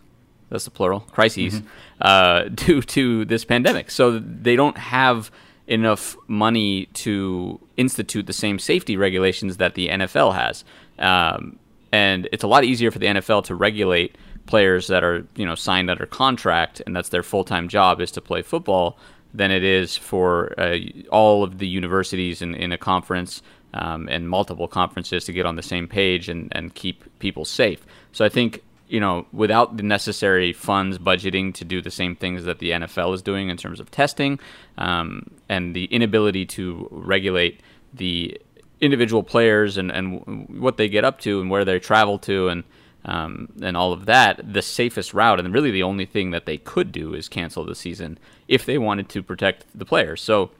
That's 0.49 0.65
the 0.65 0.71
plural, 0.71 1.01
crises, 1.01 1.61
mm-hmm. 1.61 1.69
uh, 2.01 2.45
due 2.55 2.83
to 2.83 3.25
this 3.27 3.45
pandemic. 3.45 3.91
So 3.91 4.19
they 4.19 4.57
don't 4.57 4.79
have 4.79 5.31
enough 5.69 6.17
money 6.27 6.87
to 6.87 7.61
institute 7.77 8.27
the 8.27 8.33
same 8.33 8.59
safety 8.59 8.97
regulations 8.97 9.59
that 9.59 9.75
the 9.75 9.89
NFL 9.89 10.35
has. 10.35 10.65
Um, 10.99 11.59
and 11.93 12.29
it's 12.33 12.43
a 12.43 12.49
lot 12.49 12.65
easier 12.65 12.91
for 12.91 12.99
the 12.99 13.07
NFL 13.07 13.45
to 13.45 13.55
regulate 13.55 14.17
players 14.47 14.89
that 14.89 15.05
are 15.05 15.25
you 15.37 15.47
know 15.47 15.55
signed 15.55 15.89
under 15.89 16.07
contract 16.07 16.83
and 16.85 16.97
that's 16.97 17.11
their 17.11 17.23
full 17.23 17.45
time 17.45 17.69
job 17.69 18.01
is 18.01 18.11
to 18.11 18.21
play 18.21 18.43
football 18.43 18.99
than 19.33 19.53
it 19.53 19.63
is 19.63 19.97
for 19.97 20.53
uh, 20.59 20.77
all 21.13 21.45
of 21.45 21.59
the 21.59 21.69
universities 21.69 22.43
in, 22.43 22.55
in 22.57 22.73
a 22.73 22.79
conference 22.79 23.43
um, 23.75 24.09
and 24.09 24.29
multiple 24.29 24.69
conferences 24.69 25.25
to 25.25 25.33
get 25.33 25.47
on 25.47 25.57
the 25.57 25.63
same 25.63 25.87
page 25.87 26.29
and, 26.29 26.49
and 26.53 26.75
keep 26.75 27.05
people 27.19 27.45
safe. 27.45 27.85
So 28.13 28.25
I 28.25 28.29
think 28.29 28.63
you 28.89 29.01
know 29.01 29.27
without 29.33 29.77
the 29.77 29.83
necessary 29.83 30.53
funds 30.53 30.99
budgeting 30.99 31.55
to 31.55 31.65
do 31.65 31.81
the 31.81 31.91
same 31.91 32.17
things 32.17 32.45
that 32.45 32.59
the 32.59 32.71
NFL 32.71 33.15
is 33.15 33.23
doing 33.23 33.49
in 33.49 33.57
terms 33.57 33.81
of 33.81 33.91
testing 33.91 34.41
um, 34.79 35.31
and 35.49 35.75
the 35.75 35.85
inability 35.87 36.47
to 36.47 36.89
regulate 36.91 37.61
the 37.95 38.41
individual 38.81 39.23
players 39.23 39.77
and, 39.77 39.91
and 39.91 40.49
what 40.61 40.77
they 40.77 40.89
get 40.89 41.05
up 41.05 41.21
to 41.21 41.41
and 41.41 41.51
where 41.51 41.65
they 41.65 41.79
travel 41.79 42.19
to 42.19 42.49
and 42.49 42.65
um, 43.05 43.49
and 43.63 43.77
all 43.77 43.95
of 43.95 44.07
that, 44.07 44.53
the 44.53 44.61
safest 44.61 45.15
route 45.15 45.41
and 45.41 45.55
really 45.55 45.71
the 45.71 45.83
only 45.83 46.05
thing 46.05 46.33
that 46.33 46.45
they 46.45 46.59
could 46.59 46.93
do 46.93 47.15
is 47.15 47.29
cancel 47.29 47.65
the 47.65 47.75
season 47.75 48.19
if 48.47 48.67
they 48.67 48.77
wanted 48.77 49.09
to 49.11 49.23
protect 49.23 49.65
the 49.75 49.87
players. 49.87 50.21
So 50.21 50.51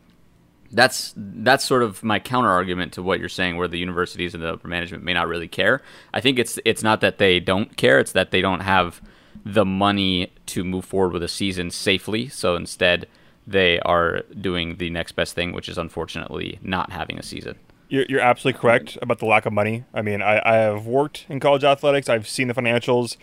that's 0.73 1.13
that's 1.17 1.65
sort 1.65 1.83
of 1.83 2.03
my 2.03 2.19
counter 2.19 2.51
argument 2.51 2.93
to 2.95 3.03
what 3.03 3.19
you're 3.21 3.29
saying, 3.29 3.57
where 3.57 3.69
the 3.69 3.79
universities 3.79 4.35
and 4.35 4.43
the 4.43 4.53
upper 4.53 4.69
management 4.69 5.05
may 5.05 5.13
not 5.13 5.29
really 5.29 5.49
care. 5.49 5.83
I 6.15 6.21
think 6.21 6.39
it's 6.39 6.59
it's 6.65 6.83
not 6.83 7.01
that 7.01 7.19
they 7.19 7.41
don't 7.41 7.77
care; 7.77 7.99
it's 7.99 8.13
that 8.13 8.31
they 8.31 8.41
don't 8.41 8.61
have 8.61 9.01
the 9.45 9.65
money 9.65 10.33
to 10.47 10.65
move 10.65 10.85
forward 10.85 11.13
with 11.13 11.23
a 11.23 11.29
season 11.29 11.71
safely. 11.71 12.29
So 12.29 12.57
instead, 12.57 13.09
they 13.47 13.81
are 13.81 14.23
doing 14.41 14.77
the 14.77 14.91
next 14.91 15.13
best 15.13 15.35
thing, 15.35 15.53
which 15.53 15.69
is 15.69 15.79
unfortunately 15.79 16.59
not 16.63 16.93
having 16.93 17.19
a 17.19 17.23
season. 17.23 17.59
You're, 17.89 18.07
you're 18.09 18.21
absolutely 18.21 18.61
correct 18.61 18.99
about 19.03 19.19
the 19.19 19.27
lack 19.27 19.47
of 19.47 19.53
money. 19.53 19.85
I 19.93 20.03
mean, 20.03 20.23
I, 20.23 20.41
I 20.45 20.57
have 20.59 20.87
worked 20.87 21.27
in 21.29 21.41
college 21.41 21.65
athletics. 21.65 22.09
I've 22.09 22.29
seen 22.29 22.47
the 22.47 22.55
financials. 22.55 23.17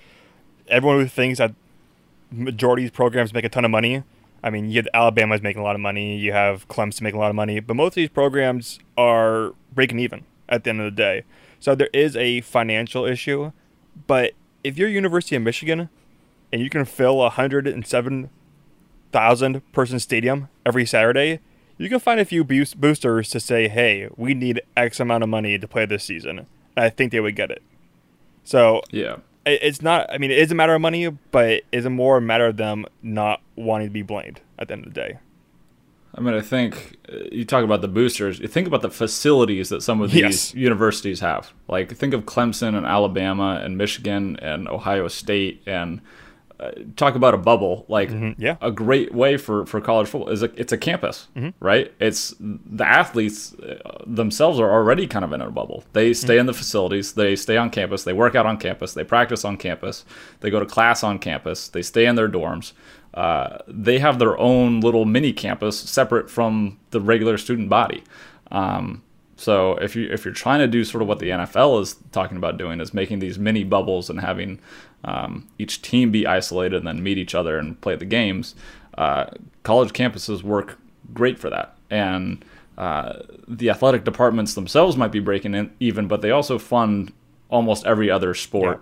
Everyone 0.68 1.00
who 1.00 1.08
thinks 1.08 1.40
that 1.40 1.54
majority 2.30 2.84
of 2.84 2.92
these 2.92 2.96
programs 2.96 3.34
make 3.34 3.46
a 3.46 3.50
ton 3.50 3.64
of 3.64 3.72
money. 3.72 4.04
I 4.48 4.50
mean, 4.50 4.72
you 4.72 4.78
have 4.78 4.88
Alabama's 4.94 5.42
making 5.42 5.62
a 5.62 5.64
lot 5.66 5.76
of 5.76 5.82
money. 5.82 6.18
You 6.18 6.32
have 6.32 6.70
Clemson 6.70 7.02
making 7.02 7.18
a 7.18 7.20
lot 7.20 7.30
of 7.30 7.36
money, 7.36 7.60
but 7.60 7.76
most 7.76 7.90
of 7.90 7.96
these 7.96 8.10
programs 8.10 8.80
are 8.98 9.54
breaking 9.74 10.00
even 10.00 10.24
at 10.48 10.64
the 10.64 10.70
end 10.70 10.80
of 10.80 10.86
the 10.86 10.92
day. 10.92 11.24
So 11.60 11.76
there 11.76 11.90
is 11.94 12.16
a 12.16 12.40
financial 12.40 13.06
issue. 13.06 13.52
But 14.08 14.32
if 14.64 14.78
you're 14.78 14.88
University 14.88 15.36
of 15.36 15.42
Michigan 15.42 15.90
and 16.54 16.62
you 16.62 16.70
can 16.70 16.86
fill 16.86 17.22
a 17.22 17.30
hundred 17.30 17.68
and 17.68 17.86
seven 17.86 18.30
thousand 19.12 19.70
person 19.74 20.00
stadium 20.00 20.48
every 20.66 20.86
Saturday, 20.86 21.42
you 21.78 21.90
can 21.90 22.00
find 22.00 22.22
a 22.22 22.26
few 22.26 22.46
boosters 22.46 23.30
to 23.32 23.42
say, 23.42 23.68
hey, 23.68 24.08
we 24.16 24.34
need 24.34 24.62
X 24.78 25.02
amount 25.02 25.24
of 25.24 25.30
money 25.30 25.60
to 25.60 25.68
play 25.68 25.86
this 25.86 26.06
season. 26.06 26.40
And 26.40 26.48
I 26.78 26.90
think 26.90 27.12
they 27.12 27.20
would 27.20 27.36
get 27.36 27.52
it. 27.52 27.62
So 28.46 28.82
yeah, 28.92 29.18
it's 29.50 29.82
not. 29.82 30.12
I 30.12 30.18
mean, 30.18 30.32
it 30.32 30.38
is 30.38 30.52
a 30.52 30.56
matter 30.56 30.74
of 30.74 30.82
money, 30.82 31.10
but 31.10 31.64
it's 31.72 31.86
a 31.86 31.90
more 31.90 32.18
a 32.18 32.22
matter 32.22 32.48
of 32.48 32.58
them 32.58 32.86
not 33.02 33.42
wanting 33.56 33.88
to 33.88 33.94
be 33.94 34.02
blamed 34.02 34.42
at 34.60 34.68
the 34.68 34.74
end 34.74 34.88
of 34.88 34.94
the 34.94 35.00
day. 35.00 35.20
I 36.16 36.22
mean, 36.22 36.34
I 36.34 36.42
think 36.42 36.96
uh, 37.12 37.18
you 37.32 37.46
talk 37.46 37.64
about 37.64 37.82
the 37.82 37.88
boosters. 37.88 38.40
You 38.40 38.48
think 38.48 38.68
about 38.68 38.82
the 38.82 38.90
facilities 38.90 39.70
that 39.70 39.84
some 39.84 40.02
of 40.02 40.12
these 40.12 40.22
yes. 40.22 40.56
universities 40.56 41.20
have. 41.20 41.54
Like, 41.68 41.96
think 41.96 42.14
of 42.16 42.26
Clemson 42.26 42.76
and 42.76 42.88
Alabama 42.88 43.62
and 43.64 43.78
Michigan 43.78 44.36
and 44.38 44.68
Ohio 44.68 45.08
State 45.10 45.62
and 45.68 46.02
uh, 46.60 46.72
talk 46.96 47.16
about 47.16 47.34
a 47.34 47.38
bubble 47.38 47.86
like 47.88 48.10
mm-hmm, 48.10 48.42
yeah. 48.42 48.58
a 48.62 48.72
great 48.72 49.14
way 49.14 49.38
for, 49.38 49.66
for 49.66 49.80
college 49.80 50.08
football 50.08 50.30
is 50.30 50.42
a, 50.42 50.52
it's 50.60 50.72
a 50.72 50.78
campus 50.78 51.28
mm-hmm. 51.36 51.50
right 51.64 51.94
it's 52.00 52.34
the 52.40 52.86
athletes 52.86 53.54
uh, 53.56 54.04
themselves 54.06 54.60
are 54.60 54.72
already 54.72 55.06
kind 55.06 55.24
of 55.24 55.32
in 55.34 55.42
a 55.42 55.52
bubble 55.52 55.84
they 55.94 56.14
stay 56.14 56.34
mm-hmm. 56.34 56.42
in 56.42 56.46
the 56.48 56.54
facilities 56.54 57.14
they 57.14 57.36
stay 57.36 57.58
on 57.58 57.70
campus 57.70 58.04
they 58.04 58.14
work 58.14 58.34
out 58.34 58.46
on 58.46 58.58
campus 58.58 58.94
they 58.94 59.04
practice 59.04 59.46
on 59.46 59.56
campus 59.56 60.04
they 60.40 60.50
go 60.50 60.60
to 60.60 60.66
class 60.66 61.04
on 61.04 61.20
campus 61.20 61.68
they 61.70 61.82
stay 61.82 62.06
in 62.06 62.16
their 62.16 62.30
dorms 62.30 62.74
uh, 63.14 63.58
they 63.68 64.00
have 64.00 64.20
their 64.20 64.38
own 64.38 64.80
little 64.80 65.06
mini 65.06 65.34
campus 65.34 65.80
separate 65.80 66.30
from 66.30 66.80
the 66.92 67.02
regular 67.02 67.38
student 67.38 67.70
body 67.70 68.04
um, 68.52 69.04
So 69.38 69.76
if 69.76 69.96
you 69.96 70.10
if 70.12 70.26
you're 70.26 70.34
trying 70.34 70.60
to 70.60 70.68
do 70.68 70.84
sort 70.84 71.04
of 71.04 71.08
what 71.08 71.20
the 71.20 71.30
NFL 71.30 71.82
is 71.82 71.96
talking 72.12 72.38
about 72.38 72.58
doing, 72.58 72.82
is 72.82 72.94
making 72.94 73.20
these 73.20 73.38
mini 73.38 73.64
bubbles 73.64 74.10
and 74.10 74.20
having 74.20 74.60
um, 75.04 75.48
each 75.58 75.82
team 75.82 76.12
be 76.12 76.26
isolated 76.26 76.78
and 76.78 76.88
then 76.88 77.02
meet 77.04 77.18
each 77.18 77.36
other 77.36 77.58
and 77.58 77.80
play 77.82 77.96
the 77.96 78.06
games, 78.06 78.56
uh, 78.98 79.28
college 79.64 79.94
campuses 79.94 80.44
work 80.44 80.80
great 81.14 81.40
for 81.40 81.50
that. 81.50 81.78
And 81.90 82.44
uh, 82.78 83.22
the 83.48 83.70
athletic 83.70 84.04
departments 84.04 84.54
themselves 84.54 84.98
might 84.98 85.12
be 85.12 85.20
breaking 85.20 85.56
in 85.56 85.72
even, 85.80 86.08
but 86.08 86.22
they 86.22 86.32
also 86.32 86.60
fund 86.60 87.12
almost 87.50 87.86
every 87.86 88.12
other 88.12 88.34
sport 88.34 88.82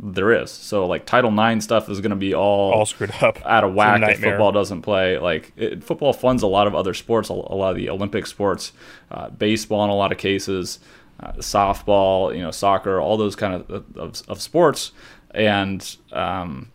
yeah. 0.00 0.10
there 0.12 0.32
is. 0.32 0.50
So 0.50 0.86
like 0.86 1.06
Title 1.06 1.38
IX 1.38 1.62
stuff 1.62 1.88
is 1.88 2.00
going 2.00 2.10
to 2.10 2.16
be 2.16 2.34
all 2.34 2.72
all 2.72 2.86
screwed 2.86 3.12
up, 3.20 3.38
out 3.46 3.64
of 3.64 3.74
whack 3.74 4.02
if 4.02 4.20
football 4.20 4.50
doesn't 4.50 4.82
play. 4.82 5.18
Like 5.18 5.52
it, 5.56 5.84
football 5.84 6.12
funds 6.12 6.42
a 6.42 6.46
lot 6.48 6.66
of 6.66 6.74
other 6.74 6.94
sports, 6.94 7.28
a, 7.28 7.34
lot 7.34 7.70
of 7.70 7.76
the 7.76 7.90
Olympic 7.90 8.26
sports, 8.26 8.72
uh, 9.10 9.30
baseball 9.30 9.84
in 9.84 9.90
a 9.90 9.94
lot 9.94 10.10
of 10.10 10.18
cases, 10.18 10.80
uh, 11.20 11.32
softball, 11.34 12.34
you 12.34 12.42
know, 12.42 12.50
soccer, 12.50 13.00
all 13.00 13.16
those 13.16 13.36
kind 13.36 13.54
of 13.54 13.96
of, 13.96 14.22
of 14.28 14.40
sports, 14.40 14.92
and 15.32 15.96
um, 16.12 16.70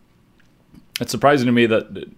it's 1.00 1.10
surprising 1.10 1.46
to 1.46 1.52
me 1.52 1.66
that. 1.66 2.10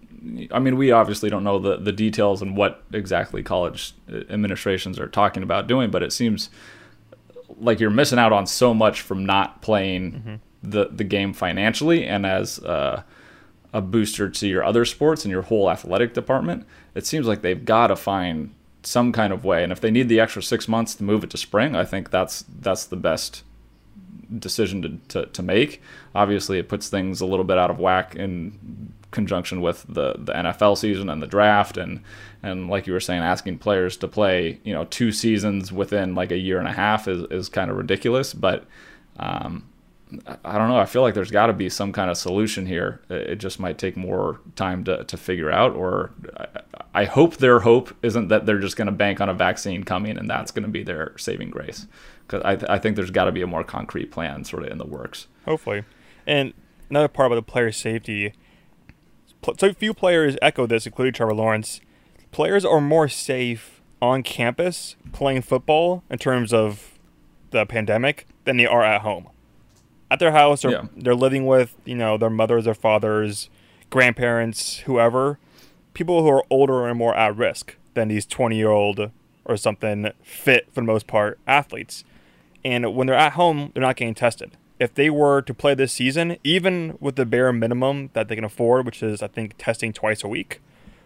I 0.50 0.58
mean, 0.58 0.76
we 0.76 0.90
obviously 0.90 1.30
don't 1.30 1.44
know 1.44 1.60
the, 1.60 1.76
the 1.76 1.92
details 1.92 2.42
and 2.42 2.56
what 2.56 2.82
exactly 2.92 3.44
college 3.44 3.94
administrations 4.08 4.98
are 4.98 5.06
talking 5.06 5.44
about 5.44 5.68
doing, 5.68 5.92
but 5.92 6.02
it 6.02 6.12
seems 6.12 6.50
like 7.58 7.78
you're 7.78 7.90
missing 7.90 8.18
out 8.18 8.32
on 8.32 8.46
so 8.46 8.74
much 8.74 9.02
from 9.02 9.24
not 9.24 9.62
playing 9.62 10.12
mm-hmm. 10.12 10.34
the 10.62 10.88
the 10.88 11.04
game 11.04 11.32
financially 11.32 12.04
and 12.04 12.26
as 12.26 12.58
uh, 12.60 13.02
a 13.72 13.80
booster 13.80 14.28
to 14.28 14.48
your 14.48 14.64
other 14.64 14.84
sports 14.84 15.24
and 15.24 15.30
your 15.30 15.42
whole 15.42 15.70
athletic 15.70 16.14
department. 16.14 16.66
It 16.94 17.06
seems 17.06 17.26
like 17.26 17.42
they've 17.42 17.64
got 17.64 17.88
to 17.88 17.96
find 17.96 18.54
some 18.82 19.12
kind 19.12 19.32
of 19.32 19.44
way, 19.44 19.62
and 19.62 19.72
if 19.72 19.80
they 19.80 19.90
need 19.90 20.08
the 20.08 20.20
extra 20.20 20.42
six 20.42 20.68
months 20.68 20.94
to 20.94 21.04
move 21.04 21.24
it 21.24 21.30
to 21.30 21.36
spring, 21.36 21.76
I 21.76 21.84
think 21.84 22.10
that's 22.10 22.44
that's 22.60 22.84
the 22.84 22.96
best 22.96 23.42
decision 24.38 24.82
to, 24.82 24.98
to, 25.08 25.26
to 25.26 25.42
make. 25.42 25.82
Obviously, 26.14 26.58
it 26.58 26.68
puts 26.68 26.88
things 26.88 27.20
a 27.20 27.26
little 27.26 27.44
bit 27.44 27.58
out 27.58 27.70
of 27.70 27.78
whack 27.78 28.14
in 28.16 28.92
conjunction 29.10 29.60
with 29.60 29.84
the, 29.88 30.14
the 30.18 30.32
NFL 30.32 30.76
season 30.76 31.08
and 31.08 31.22
the 31.22 31.26
draft 31.26 31.76
and 31.76 32.00
and 32.42 32.68
like 32.68 32.86
you 32.86 32.92
were 32.92 33.00
saying, 33.00 33.22
asking 33.22 33.58
players 33.58 33.96
to 33.96 34.08
play 34.08 34.60
you 34.62 34.72
know 34.72 34.84
two 34.84 35.10
seasons 35.10 35.72
within 35.72 36.14
like 36.14 36.30
a 36.30 36.36
year 36.36 36.58
and 36.58 36.68
a 36.68 36.72
half 36.72 37.08
is, 37.08 37.24
is 37.30 37.48
kind 37.48 37.70
of 37.70 37.76
ridiculous. 37.76 38.34
But 38.34 38.66
um, 39.18 39.64
I 40.44 40.56
don't 40.56 40.68
know. 40.68 40.78
I 40.78 40.86
feel 40.86 41.02
like 41.02 41.14
there's 41.14 41.32
got 41.32 41.46
to 41.46 41.52
be 41.52 41.68
some 41.68 41.92
kind 41.92 42.10
of 42.10 42.16
solution 42.16 42.66
here. 42.66 43.00
It 43.10 43.36
just 43.36 43.58
might 43.58 43.78
take 43.78 43.96
more 43.96 44.40
time 44.54 44.84
to, 44.84 45.02
to 45.04 45.16
figure 45.16 45.50
out. 45.50 45.74
Or 45.74 46.12
I 46.94 47.04
hope 47.04 47.38
their 47.38 47.60
hope 47.60 47.92
isn't 48.02 48.28
that 48.28 48.46
they're 48.46 48.60
just 48.60 48.76
going 48.76 48.86
to 48.86 48.92
bank 48.92 49.20
on 49.20 49.28
a 49.28 49.34
vaccine 49.34 49.82
coming 49.82 50.16
and 50.16 50.30
that's 50.30 50.52
going 50.52 50.62
to 50.62 50.70
be 50.70 50.84
their 50.84 51.12
saving 51.18 51.50
grace. 51.50 51.86
Because 52.26 52.42
I, 52.44 52.56
th- 52.56 52.70
I 52.70 52.78
think 52.78 52.96
there's 52.96 53.10
got 53.10 53.24
to 53.24 53.32
be 53.32 53.42
a 53.42 53.46
more 53.46 53.62
concrete 53.62 54.10
plan 54.10 54.44
sort 54.44 54.64
of 54.64 54.70
in 54.70 54.78
the 54.78 54.86
works. 54.86 55.28
Hopefully. 55.44 55.84
And 56.26 56.52
another 56.90 57.08
part 57.08 57.26
about 57.26 57.36
the 57.36 57.42
player 57.50 57.70
safety 57.70 58.32
so 59.58 59.72
few 59.72 59.94
players 59.94 60.36
echo 60.42 60.66
this, 60.66 60.86
including 60.86 61.14
Trevor 61.14 61.34
Lawrence. 61.34 61.80
Players 62.32 62.64
are 62.64 62.80
more 62.80 63.08
safe 63.08 63.80
on 64.02 64.22
campus 64.22 64.96
playing 65.12 65.42
football 65.42 66.02
in 66.10 66.18
terms 66.18 66.52
of 66.52 66.98
the 67.50 67.64
pandemic 67.64 68.26
than 68.44 68.56
they 68.56 68.66
are 68.66 68.82
at 68.82 69.02
home. 69.02 69.28
At 70.10 70.18
their 70.18 70.32
house, 70.32 70.62
they're, 70.62 70.72
yeah. 70.72 70.84
they're 70.96 71.14
living 71.14 71.46
with 71.46 71.74
you 71.84 71.94
know 71.94 72.18
their 72.18 72.30
mothers, 72.30 72.64
their 72.64 72.74
fathers, 72.74 73.48
grandparents, 73.90 74.78
whoever. 74.80 75.38
People 75.94 76.22
who 76.22 76.28
are 76.28 76.44
older 76.50 76.86
and 76.86 76.98
more 76.98 77.16
at 77.16 77.36
risk 77.36 77.76
than 77.94 78.08
these 78.08 78.26
twenty 78.26 78.56
year 78.56 78.70
old 78.70 79.10
or 79.44 79.56
something 79.56 80.10
fit 80.22 80.66
for 80.72 80.80
the 80.80 80.86
most 80.86 81.06
part 81.06 81.38
athletes. 81.46 82.04
And 82.64 82.94
when 82.94 83.06
they're 83.06 83.16
at 83.16 83.32
home, 83.32 83.70
they're 83.74 83.82
not 83.82 83.96
getting 83.96 84.14
tested 84.14 84.56
if 84.78 84.94
they 84.94 85.10
were 85.10 85.40
to 85.42 85.54
play 85.54 85.74
this 85.74 85.92
season, 85.92 86.36
even 86.44 86.96
with 87.00 87.16
the 87.16 87.24
bare 87.24 87.52
minimum 87.52 88.10
that 88.12 88.28
they 88.28 88.34
can 88.34 88.44
afford, 88.44 88.84
which 88.84 89.02
is 89.02 89.22
I 89.22 89.28
think 89.28 89.54
testing 89.58 89.92
twice 89.92 90.22
a 90.22 90.28
week, 90.28 90.60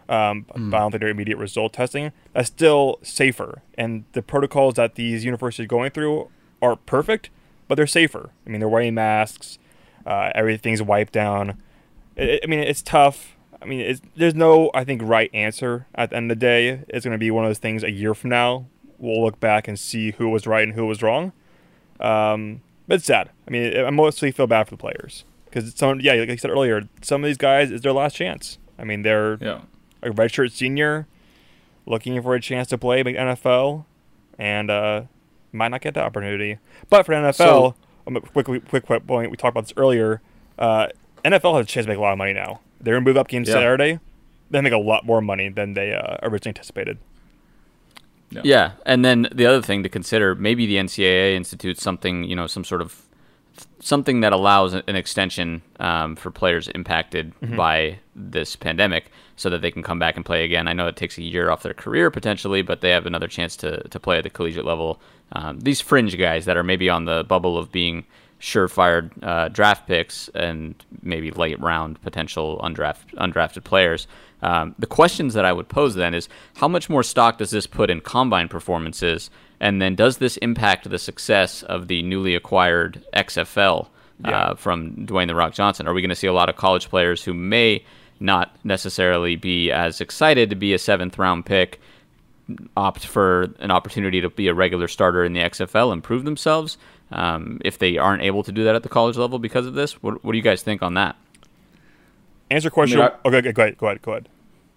um, 0.09 0.47
mm. 0.55 0.75
I 0.75 0.79
don't 0.79 0.91
think 0.91 1.01
they're 1.01 1.09
immediate 1.09 1.39
result 1.39 1.73
testing. 1.73 2.13
That's 2.33 2.49
still 2.49 2.99
safer, 3.03 3.63
and 3.75 4.05
the 4.13 4.23
protocols 4.23 4.75
that 4.75 4.97
these 4.97 5.25
universities 5.25 5.65
are 5.65 5.69
going 5.69 5.91
through 5.93 6.31
are 6.61 6.77
perfect, 6.77 7.31
but 7.69 7.77
they're 7.77 7.87
safer. 7.87 8.31
I 8.47 8.51
mean, 8.51 8.61
they're 8.61 8.69
wearing 8.69 8.95
masks, 8.95 9.59
uh, 10.05 10.33
everything's 10.35 10.83
wiped 10.83 11.13
down. 11.13 11.63
I 12.19 12.41
mean, 12.47 12.59
it's 12.59 12.83
tough. 12.83 13.37
I 13.63 13.67
mean, 13.67 14.01
there's 14.17 14.35
no 14.35 14.71
I 14.75 14.85
think 14.85 15.03
right 15.05 15.31
answer 15.33 15.87
at 15.95 16.11
the 16.11 16.17
end 16.17 16.31
of 16.31 16.39
the 16.39 16.41
day. 16.41 16.83
It's 16.89 17.05
going 17.05 17.13
to 17.13 17.19
be 17.19 17.31
one 17.31 17.45
of 17.45 17.49
those 17.49 17.59
things 17.59 17.85
a 17.85 17.91
year 17.91 18.15
from 18.15 18.31
now. 18.31 18.67
We'll 18.99 19.23
look 19.23 19.39
back 19.39 19.69
and 19.69 19.79
see 19.79 20.11
who 20.13 20.29
was 20.29 20.47
right 20.47 20.65
and 20.65 20.75
who 20.75 20.87
was 20.87 21.03
wrong. 21.03 21.33
Um, 22.01 22.63
but 22.87 22.97
it's 22.97 23.05
sad. 23.05 23.31
I 23.47 23.51
mean, 23.51 23.77
I 23.77 23.91
mostly 23.91 24.33
feel 24.33 24.47
bad 24.47 24.65
for 24.65 24.73
the 24.73 24.77
players 24.77 25.25
because 25.45 25.75
some, 25.75 26.01
yeah, 26.01 26.15
like 26.15 26.31
I 26.31 26.37
said 26.37 26.51
earlier, 26.51 26.89
some 27.03 27.23
of 27.23 27.29
these 27.29 27.37
guys 27.37 27.71
is 27.71 27.83
their 27.83 27.93
last 27.93 28.17
chance. 28.17 28.59
I 28.79 28.85
mean, 28.85 29.03
they're 29.03 29.39
yeah. 29.41 29.61
a 30.03 30.11
redshirt 30.11 30.53
senior 30.53 31.07
looking 31.87 32.21
for 32.23 32.35
a 32.35 32.41
chance 32.41 32.69
to 32.69 32.79
play 32.79 33.01
in 33.01 33.07
the 33.07 33.15
NFL, 33.15 33.85
and 34.39 34.71
uh, 34.71 35.03
might 35.53 35.69
not 35.69 35.81
get 35.83 35.95
that 35.95 36.05
opportunity. 36.05 36.59
But 36.89 37.05
for 37.05 37.13
NFL, 37.13 37.35
so, 37.35 37.75
um, 38.07 38.15
quick, 38.33 38.47
quick, 38.47 38.87
quick 38.87 39.07
point. 39.07 39.31
We 39.31 39.37
talked 39.37 39.55
about 39.55 39.65
this 39.65 39.75
earlier. 39.77 40.21
Uh, 40.59 40.89
NFL 41.25 41.57
has 41.57 41.67
a 41.67 41.69
chance 41.69 41.85
to 41.87 41.89
make 41.89 41.99
a 41.99 42.01
lot 42.01 42.13
of 42.13 42.19
money 42.19 42.33
now. 42.33 42.61
They're 42.81 42.95
gonna 42.95 43.05
move 43.05 43.17
up 43.17 43.29
games 43.29 43.49
yeah. 43.49 43.55
Saturday. 43.55 44.01
They 44.51 44.61
make 44.61 44.73
a 44.73 44.79
lot 44.79 45.05
more 45.05 45.21
money 45.21 45.49
than 45.49 45.75
they 45.75 45.95
uh, 45.95 46.17
originally 46.23 46.51
anticipated. 46.57 46.99
Yeah. 48.31 48.43
yeah, 48.45 48.73
and 48.87 49.05
then 49.05 49.29
the 49.33 49.47
other 49.47 49.61
thing 49.61 49.83
to 49.83 49.89
consider, 49.89 50.35
maybe 50.35 50.67
the 50.67 50.77
NCAA 50.77 51.35
institutes 51.35 51.83
something, 51.83 52.25
you 52.25 52.37
know, 52.37 52.47
some 52.47 52.65
sort 52.65 52.81
of 52.81 53.03
something 53.81 54.21
that 54.21 54.33
allows 54.33 54.73
an 54.73 54.95
extension 54.97 55.63
um, 55.81 56.15
for 56.15 56.31
players 56.31 56.69
impacted 56.69 57.35
mm-hmm. 57.41 57.57
by 57.57 57.99
this 58.15 58.55
pandemic, 58.55 59.11
so 59.37 59.51
that 59.51 59.63
they 59.63 59.71
can 59.71 59.83
come 59.83 59.99
back 59.99 60.17
and 60.17 60.25
play 60.25 60.45
again. 60.45 60.69
I 60.69 60.75
know 60.75 60.87
it 60.87 60.97
takes 60.97 61.19
a 61.19 61.23
year 61.23 61.51
off 61.51 61.63
their 61.63 61.75
career 61.75 62.11
potentially, 62.11 62.63
but 62.63 62.83
they 62.83 62.91
have 62.91 63.07
another 63.07 63.29
chance 63.29 63.57
to 63.57 63.83
to 63.89 63.99
play 63.99 64.19
at 64.19 64.25
the 64.25 64.31
collegiate 64.31 64.65
level. 64.65 65.01
Um, 65.33 65.61
these 65.61 65.81
fringe 65.81 66.17
guys 66.19 66.45
that 66.45 66.57
are 66.57 66.63
maybe 66.63 66.89
on 66.89 67.05
the 67.05 67.25
bubble 67.25 67.57
of 67.57 67.73
being 67.73 68.05
surefire 68.41 69.11
uh, 69.23 69.49
draft 69.49 69.87
picks 69.87 70.29
and 70.35 70.75
maybe 71.03 71.31
late 71.31 71.61
round 71.61 72.01
potential 72.03 72.61
undraft, 72.63 73.15
undrafted 73.15 73.65
players. 73.65 74.07
Um, 74.43 74.75
the 74.79 74.87
questions 74.87 75.35
that 75.35 75.45
I 75.45 75.53
would 75.53 75.69
pose 75.69 75.95
then 75.95 76.15
is 76.15 76.29
how 76.57 76.69
much 76.69 76.89
more 76.89 77.03
stock 77.03 77.39
does 77.39 77.51
this 77.51 77.67
put 77.67 77.91
in 77.91 78.01
combine 78.01 78.49
performances? 78.49 79.31
And 79.61 79.81
then 79.81 79.95
does 79.95 80.19
this 80.19 80.37
impact 80.39 80.89
the 80.89 80.99
success 80.99 81.63
of 81.63 81.89
the 81.89 82.03
newly 82.03 82.35
acquired 82.35 83.05
XFL 83.15 83.89
yeah. 84.25 84.39
uh, 84.39 84.55
from 84.55 85.07
Dwayne 85.07 85.27
The 85.27 85.35
Rock 85.35 85.53
Johnson? 85.53 85.87
Are 85.87 85.93
we 85.93 86.01
going 86.01 86.09
to 86.11 86.17
see 86.17 86.27
a 86.27 86.33
lot 86.33 86.49
of 86.49 86.57
college 86.57 86.89
players 86.89 87.23
who 87.23 87.35
may 87.35 87.85
not 88.19 88.55
necessarily 88.65 89.37
be 89.37 89.71
as 89.71 90.01
excited 90.01 90.51
to 90.51 90.57
be 90.57 90.73
a 90.73 90.79
seventh 90.79 91.19
round 91.19 91.47
pick? 91.47 91.81
opt 92.77 93.07
for 93.07 93.55
an 93.61 93.71
opportunity 93.71 94.21
to 94.21 94.31
be 94.31 94.49
a 94.49 94.55
regular 94.55 94.89
starter 94.89 95.25
in 95.25 95.33
the 95.33 95.41
XFL 95.41 95.93
and 95.93 96.03
prove 96.03 96.25
themselves 96.25 96.79
um, 97.13 97.61
if 97.65 97.79
they 97.79 97.99
aren't 97.99 98.23
able 98.23 98.43
to 98.43 98.53
do 98.53 98.65
that 98.65 98.75
at 98.75 98.83
the 98.83 98.89
college 98.89 99.17
level 99.17 99.39
because 99.39 99.67
of 99.67 99.75
this. 99.75 100.03
What, 100.03 100.25
what 100.25 100.33
do 100.33 100.39
you 100.39 100.43
guys 100.43 100.63
think 100.63 100.83
on 100.83 100.95
that? 100.95 101.17
Answer 102.51 102.71
question. 102.71 103.01
I 103.01 103.05
mean, 103.05 103.13
I, 103.25 103.29
okay, 103.29 103.53
go 103.53 103.63
ahead. 103.63 103.79
Go 103.79 103.87
ahead. 103.87 104.03
Go 104.03 104.13
ahead. 104.13 104.29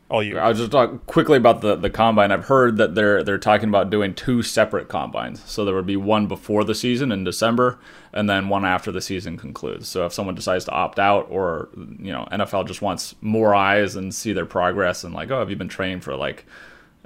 All 0.10 0.22
you. 0.22 0.38
I'll 0.38 0.54
just 0.54 0.72
talk 0.72 1.08
quickly 1.08 1.38
about 1.38 1.62
the, 1.62 1.76
the 1.76 1.90
combine. 1.90 2.32
I've 2.32 2.46
heard 2.46 2.78
that 2.78 2.94
they're 2.94 3.24
they're 3.24 3.40
talking 3.40 3.70
about 3.70 3.90
doing 3.90 4.14
two 4.14 4.44
separate 4.44 4.88
combines. 4.88 5.42
So 5.46 5.66
there 5.66 5.74
would 5.74 5.88
be 5.88 5.98
one 5.98 6.28
before 6.28 6.64
the 6.64 6.76
season 6.76 7.12
in 7.12 7.24
December, 7.24 7.80
and 8.14 8.30
then 8.30 8.48
one 8.48 8.64
after 8.64 8.92
the 8.92 9.02
season 9.02 9.38
concludes. 9.38 9.88
So 9.88 10.06
if 10.06 10.14
someone 10.14 10.36
decides 10.36 10.66
to 10.66 10.72
opt 10.72 11.00
out, 11.00 11.28
or 11.32 11.70
you 11.76 12.12
know, 12.12 12.28
NFL 12.32 12.68
just 12.68 12.82
wants 12.82 13.16
more 13.22 13.56
eyes 13.56 13.96
and 13.96 14.14
see 14.14 14.34
their 14.34 14.46
progress, 14.46 15.04
and 15.04 15.16
like, 15.16 15.32
oh, 15.32 15.40
have 15.40 15.50
you 15.50 15.56
been 15.56 15.68
training 15.68 16.02
for 16.02 16.16
like 16.16 16.46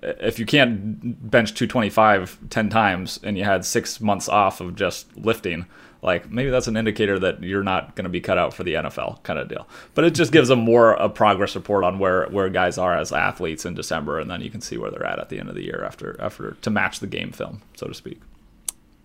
if 0.03 0.37
you 0.37 0.45
can't 0.45 1.31
bench 1.31 1.53
225 1.53 2.37
10 2.49 2.69
times 2.69 3.19
and 3.23 3.37
you 3.37 3.43
had 3.43 3.65
six 3.65 3.99
months 3.99 4.29
off 4.29 4.61
of 4.61 4.75
just 4.75 5.15
lifting 5.17 5.65
like 6.01 6.29
maybe 6.31 6.49
that's 6.49 6.67
an 6.67 6.77
indicator 6.77 7.17
that 7.19 7.41
you're 7.41 7.63
not 7.63 7.95
going 7.95 8.03
to 8.03 8.09
be 8.09 8.21
cut 8.21 8.37
out 8.37 8.53
for 8.53 8.63
the 8.63 8.75
NFL 8.75 9.23
kind 9.23 9.39
of 9.39 9.47
deal. 9.47 9.67
But 9.95 10.05
it 10.05 10.11
just 10.11 10.31
gives 10.31 10.49
them 10.49 10.59
more 10.59 10.93
a 10.93 11.09
progress 11.09 11.55
report 11.55 11.83
on 11.83 11.99
where 11.99 12.27
where 12.27 12.49
guys 12.49 12.77
are 12.77 12.95
as 12.95 13.11
athletes 13.11 13.65
in 13.65 13.73
December, 13.73 14.19
and 14.19 14.29
then 14.29 14.41
you 14.41 14.49
can 14.49 14.61
see 14.61 14.77
where 14.77 14.91
they're 14.91 15.05
at 15.05 15.19
at 15.19 15.29
the 15.29 15.39
end 15.39 15.49
of 15.49 15.55
the 15.55 15.63
year 15.63 15.83
after 15.83 16.15
after 16.21 16.51
to 16.61 16.69
match 16.69 16.99
the 16.99 17.07
game 17.07 17.31
film, 17.31 17.61
so 17.75 17.87
to 17.87 17.93
speak. 17.93 18.21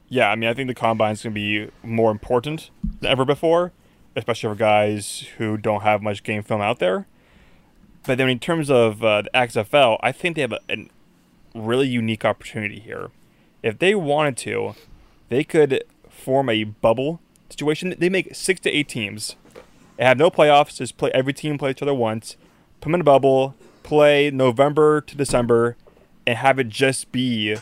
Yeah, 0.09 0.31
I 0.31 0.37
mean, 0.37 0.51
I 0.51 0.55
think 0.55 0.69
the 0.69 0.75
combine 0.75 1.13
is 1.13 1.23
going 1.23 1.35
to 1.35 1.41
be 1.41 1.71
more 1.83 2.11
important 2.11 2.69
than 3.01 3.11
ever 3.11 3.25
before, 3.25 3.73
especially 4.15 4.51
for 4.51 4.55
guys 4.55 5.25
who 5.39 5.57
don't 5.57 5.81
have 5.83 6.03
much 6.03 6.23
game 6.23 6.43
film 6.43 6.61
out 6.61 6.81
there. 6.81 7.07
But 8.05 8.19
then 8.19 8.29
in 8.29 8.39
terms 8.39 8.71
of 8.71 9.03
uh, 9.03 9.23
the 9.23 9.31
XFL, 9.33 9.99
I 10.03 10.13
think 10.13 10.37
they 10.37 10.43
have 10.43 10.53
a, 10.53 10.61
a 10.69 10.91
really 11.55 11.89
unique 11.89 12.25
opportunity 12.25 12.79
here. 12.79 13.11
If 13.63 13.79
they 13.79 13.95
wanted 13.95 14.37
to, 14.39 14.75
they 15.29 15.45
could 15.45 15.83
form 16.23 16.49
a 16.49 16.65
bubble 16.65 17.21
situation. 17.51 17.95
They 17.99 18.09
make 18.09 18.35
six 18.35 18.61
to 18.61 18.71
eight 18.71 18.89
teams. 18.89 19.37
They 19.97 20.05
have 20.05 20.19
no 20.19 20.31
playoffs. 20.31 20.77
Just 20.77 20.97
play 20.97 21.11
every 21.13 21.33
team 21.33 21.59
play 21.59 21.71
each 21.71 21.83
other 21.83 21.95
once. 21.95 22.37
Put 22.81 22.89
them 22.89 22.95
in 22.95 23.01
a 23.03 23.05
bubble. 23.05 23.55
Play 23.83 24.31
November 24.31 25.01
to 25.01 25.17
December, 25.17 25.77
and 26.25 26.39
have 26.39 26.59
it 26.61 26.69
just 26.69 27.11
be 27.11 27.57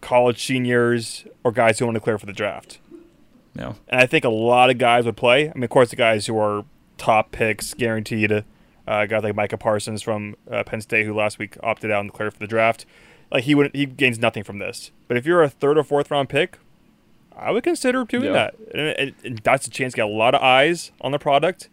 college 0.00 0.44
seniors 0.44 1.24
or 1.44 1.52
guys 1.52 1.78
who 1.78 1.86
want 1.86 1.94
to 1.94 2.00
clear 2.00 2.18
for 2.18 2.26
the 2.26 2.32
draft. 2.32 2.80
Yeah. 3.54 3.74
And 3.88 4.00
I 4.00 4.06
think 4.06 4.24
a 4.24 4.28
lot 4.28 4.70
of 4.70 4.78
guys 4.78 5.04
would 5.04 5.16
play. 5.16 5.48
I 5.48 5.52
mean, 5.54 5.64
of 5.64 5.70
course, 5.70 5.90
the 5.90 5.96
guys 5.96 6.26
who 6.26 6.36
are 6.38 6.64
top 6.98 7.30
picks, 7.32 7.74
guaranteed. 7.74 8.44
Uh, 8.84 9.06
guys 9.06 9.22
like 9.22 9.36
Micah 9.36 9.56
Parsons 9.56 10.02
from 10.02 10.34
uh, 10.50 10.64
Penn 10.64 10.80
State, 10.80 11.06
who 11.06 11.14
last 11.14 11.38
week 11.38 11.56
opted 11.62 11.92
out 11.92 12.00
and 12.00 12.10
declared 12.10 12.32
for 12.32 12.40
the 12.40 12.48
draft. 12.48 12.84
Like 13.30 13.44
he 13.44 13.54
would, 13.54 13.74
he 13.74 13.86
gains 13.86 14.18
nothing 14.18 14.42
from 14.42 14.58
this. 14.58 14.90
But 15.06 15.16
if 15.16 15.24
you're 15.24 15.42
a 15.42 15.48
third 15.48 15.78
or 15.78 15.84
fourth 15.84 16.10
round 16.10 16.28
pick, 16.28 16.58
I 17.36 17.50
would 17.50 17.64
consider 17.64 18.04
doing 18.04 18.24
Yeah. 18.24 18.32
that. 18.32 18.54
And, 18.74 18.80
and- 18.98 19.14
and 19.24 19.38
that's 19.38 19.66
a 19.66 19.70
chance 19.70 19.92
to 19.94 19.96
get 19.96 20.04
a 20.06 20.08
lot 20.08 20.34
of 20.34 20.42
eyes 20.42 20.92
on 21.00 21.12
the 21.12 21.18
product. 21.18 21.68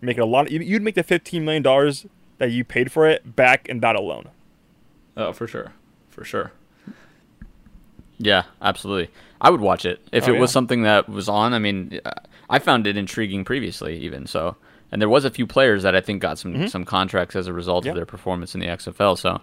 Making 0.00 0.22
a 0.22 0.26
lot. 0.26 0.46
Of, 0.46 0.52
you- 0.52 0.60
you'd 0.60 0.82
make 0.82 0.94
the 0.96 1.02
fifteen 1.02 1.44
million 1.44 1.62
dollars 1.62 2.06
that 2.38 2.50
you 2.50 2.64
paid 2.64 2.90
for 2.92 3.06
it 3.08 3.36
back 3.36 3.68
in 3.68 3.80
that 3.80 3.96
alone. 3.96 4.28
Oh, 5.16 5.32
for 5.32 5.46
sure. 5.46 5.72
For 6.10 6.24
sure. 6.24 6.52
Yeah, 8.18 8.44
absolutely. 8.62 9.10
I 9.40 9.50
would 9.50 9.60
watch 9.60 9.84
it 9.84 10.00
if 10.12 10.28
Oh, 10.28 10.34
it 10.34 10.38
was 10.38 10.50
something 10.52 10.82
that 10.82 11.08
was 11.08 11.28
on. 11.28 11.52
I 11.52 11.58
mean, 11.58 12.00
uh, 12.04 12.10
I 12.48 12.58
found 12.58 12.86
it 12.86 12.96
intriguing 12.96 13.44
previously, 13.44 13.98
even 13.98 14.26
so. 14.26 14.56
And 14.92 15.02
there 15.02 15.08
was 15.08 15.24
a 15.24 15.30
few 15.30 15.46
players 15.46 15.82
that 15.82 15.94
I 15.96 16.00
think 16.00 16.22
got 16.22 16.38
some 16.38 16.68
some 16.68 16.84
contracts 16.84 17.34
as 17.34 17.46
a 17.46 17.52
result 17.52 17.82
Mm-hmm. 17.82 17.86
Yeah. 17.88 17.92
of 17.92 17.96
their 17.96 18.06
performance 18.06 18.54
in 18.54 18.60
the 18.60 18.66
XFL. 18.68 19.18
So 19.18 19.40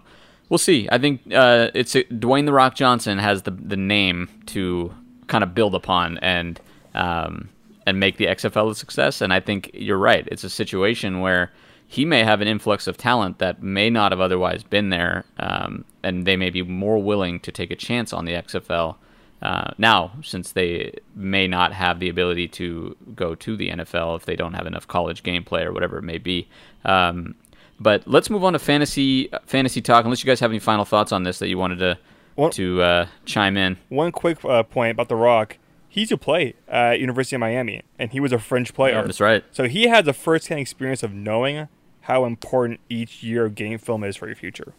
we'll 0.48 0.58
see. 0.58 0.88
I 0.90 0.98
think 0.98 1.20
uh, 1.32 1.68
it's 1.74 1.94
Dwayne 1.94 2.46
the 2.46 2.52
Rock 2.52 2.74
Johnson 2.74 3.18
has 3.18 3.42
the 3.42 3.50
the 3.50 3.76
name 3.76 4.28
to 4.46 4.94
kind 5.32 5.42
of 5.42 5.54
build 5.54 5.74
upon 5.74 6.18
and 6.18 6.60
um, 6.94 7.48
and 7.86 7.98
make 7.98 8.18
the 8.18 8.26
XFL 8.26 8.70
a 8.70 8.74
success. 8.74 9.22
And 9.22 9.32
I 9.32 9.40
think 9.40 9.70
you're 9.72 9.98
right. 9.98 10.28
It's 10.30 10.44
a 10.44 10.50
situation 10.50 11.20
where 11.20 11.50
he 11.86 12.04
may 12.04 12.22
have 12.22 12.42
an 12.42 12.48
influx 12.48 12.86
of 12.86 12.98
talent 12.98 13.38
that 13.38 13.62
may 13.62 13.88
not 13.88 14.12
have 14.12 14.20
otherwise 14.20 14.62
been 14.62 14.90
there, 14.90 15.24
um, 15.38 15.84
and 16.02 16.26
they 16.26 16.36
may 16.36 16.50
be 16.50 16.62
more 16.62 17.02
willing 17.02 17.40
to 17.40 17.50
take 17.50 17.70
a 17.70 17.76
chance 17.76 18.12
on 18.12 18.26
the 18.26 18.32
XFL 18.32 18.96
uh, 19.40 19.70
now, 19.78 20.12
since 20.22 20.52
they 20.52 20.94
may 21.16 21.48
not 21.48 21.72
have 21.72 21.98
the 21.98 22.10
ability 22.10 22.46
to 22.48 22.94
go 23.14 23.34
to 23.34 23.56
the 23.56 23.70
NFL 23.70 24.16
if 24.16 24.26
they 24.26 24.36
don't 24.36 24.54
have 24.54 24.66
enough 24.66 24.86
college 24.86 25.22
gameplay 25.22 25.64
or 25.64 25.72
whatever 25.72 25.96
it 25.98 26.02
may 26.02 26.18
be. 26.18 26.46
Um, 26.84 27.34
but 27.80 28.06
let's 28.06 28.30
move 28.30 28.44
on 28.44 28.52
to 28.52 28.58
fantasy 28.58 29.30
fantasy 29.46 29.80
talk. 29.80 30.04
Unless 30.04 30.22
you 30.22 30.28
guys 30.28 30.40
have 30.40 30.50
any 30.50 30.60
final 30.60 30.84
thoughts 30.84 31.10
on 31.10 31.22
this 31.24 31.38
that 31.40 31.48
you 31.48 31.58
wanted 31.58 31.78
to 31.78 31.98
Well- 32.36 32.50
to 32.50 32.82
uh, 32.82 33.06
chime 33.24 33.56
in. 33.56 33.78
One 33.88 34.12
quick 34.12 34.44
uh, 34.44 34.62
point 34.62 34.92
about 34.92 35.08
The 35.08 35.16
Rock: 35.16 35.58
he 35.88 36.00
used 36.00 36.10
to 36.10 36.16
play 36.18 36.54
at 36.68 36.98
University 37.00 37.36
of 37.36 37.40
Miami, 37.40 37.82
and 37.98 38.10
he 38.12 38.20
was 38.20 38.32
a 38.32 38.38
fringe 38.38 38.72
player. 38.74 39.02
That's 39.04 39.20
right. 39.20 39.44
So 39.52 39.68
he 39.68 39.88
has 39.88 40.06
a 40.08 40.12
first-hand 40.12 40.60
experience 40.60 41.02
of 41.02 41.12
knowing 41.12 41.68
how 42.02 42.24
important 42.24 42.80
each 42.88 43.22
year 43.22 43.44
of 43.44 43.54
game 43.54 43.78
film 43.78 44.02
is 44.02 44.16
for 44.16 44.26
your 44.26 44.34
future. 44.36 44.74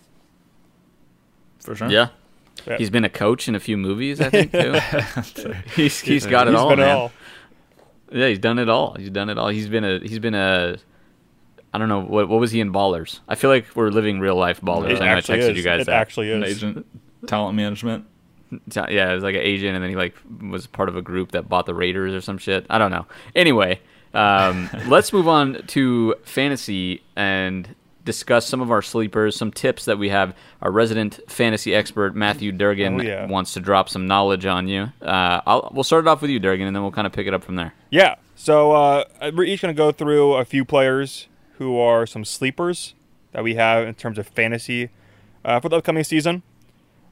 For 1.62 1.76
sure. 1.76 1.90
Yeah. 1.90 2.10
Yeah. 2.68 2.78
He's 2.78 2.90
been 2.90 3.04
a 3.06 3.10
coach 3.10 3.48
in 3.48 3.56
a 3.56 3.60
few 3.60 3.78
movies, 3.78 4.22
I 4.22 4.30
think 4.30 4.52
too. 4.52 5.54
he's 5.76 6.00
he's 6.02 6.26
got 6.26 6.48
it 6.48 6.52
He's 6.52 6.60
all, 6.60 6.70
been 6.70 6.80
man. 6.80 6.96
all. 6.96 7.12
Yeah, 8.12 8.28
he's 8.28 8.40
done 8.40 8.60
it 8.60 8.70
all. 8.70 8.94
He's 8.96 9.10
done 9.10 9.30
it 9.30 9.38
all. 9.38 9.48
He's 9.50 9.68
been 9.70 9.84
a 9.84 10.00
he's 10.00 10.20
been 10.20 10.36
a 10.36 10.78
I 11.74 11.78
don't 11.80 11.90
know 11.90 12.02
what 12.02 12.30
what 12.30 12.40
was 12.40 12.52
he 12.52 12.60
in 12.60 12.72
Ballers? 12.72 13.22
I 13.28 13.36
feel 13.36 13.50
like 13.50 13.76
we're 13.76 13.90
living 13.90 14.20
real 14.20 14.36
life 14.36 14.62
Ballers. 14.62 14.92
It 14.92 15.02
I 15.02 15.06
know 15.06 15.06
I 15.06 15.18
actually 15.18 15.40
texted 15.40 15.50
is. 15.52 15.58
you 15.58 15.64
guys 15.64 15.82
it 15.82 15.86
that. 15.88 15.96
actually 15.96 16.30
is. 16.30 16.58
agent, 16.58 16.86
talent 17.28 17.56
management. 17.56 18.06
Yeah, 18.76 19.12
it 19.12 19.16
was 19.16 19.24
like 19.24 19.36
an 19.36 19.42
agent, 19.42 19.74
and 19.76 19.84
then 19.84 19.90
he 19.90 19.96
like 19.96 20.16
was 20.42 20.68
part 20.68 20.88
of 20.90 20.96
a 20.96 21.02
group 21.02 21.32
that 21.32 21.50
bought 21.50 21.66
the 21.66 21.74
Raiders 21.74 22.14
or 22.14 22.22
some 22.22 22.38
shit. 22.38 22.66
I 22.70 22.78
don't 22.78 22.92
know. 22.92 23.08
Anyway, 23.36 23.80
um, 24.14 24.70
let's 24.88 25.12
move 25.12 25.28
on 25.28 25.64
to 25.68 26.16
fantasy 26.24 27.02
and 27.16 27.74
discuss 28.06 28.46
some 28.46 28.62
of 28.62 28.70
our 28.70 28.82
sleepers, 28.82 29.36
some 29.36 29.50
tips 29.52 29.86
that 29.86 29.98
we 29.98 30.10
have. 30.10 30.36
Our 30.62 30.70
resident 30.72 31.20
fantasy 31.28 31.74
expert 31.74 32.16
Matthew 32.16 32.52
Durgan 32.52 33.00
Oh, 33.00 33.04
yeah. 33.04 33.26
wants 33.26 33.54
to 33.54 33.60
drop 33.60 33.90
some 33.90 34.06
knowledge 34.08 34.46
on 34.46 34.68
you. 34.68 34.92
Uh, 35.02 35.42
I'll, 35.48 35.72
we'll 35.74 35.84
start 35.86 36.06
it 36.06 36.08
off 36.10 36.22
with 36.22 36.30
you, 36.30 36.40
Durgan, 36.40 36.68
and 36.68 36.76
then 36.76 36.84
we'll 36.84 36.92
kind 36.92 37.08
of 37.08 37.14
pick 37.14 37.26
it 37.28 37.34
up 37.34 37.44
from 37.44 37.56
there. 37.56 37.74
Yeah. 37.90 38.16
So 38.36 38.74
uh, 38.74 39.06
we're 39.34 39.46
each 39.46 39.62
going 39.62 39.74
to 39.74 39.78
go 39.78 39.92
through 39.92 40.34
a 40.34 40.44
few 40.46 40.66
players 40.66 41.28
who 41.60 41.80
are 41.80 42.06
some 42.06 42.26
sleepers 42.26 42.94
that 43.32 43.44
we 43.44 43.56
have 43.56 43.88
in 43.88 43.94
terms 43.96 44.18
of 44.20 44.28
fantasy 44.28 44.90
uh, 45.46 45.60
for 45.60 45.70
the 45.70 45.78
upcoming 45.78 46.04
season. 46.04 46.44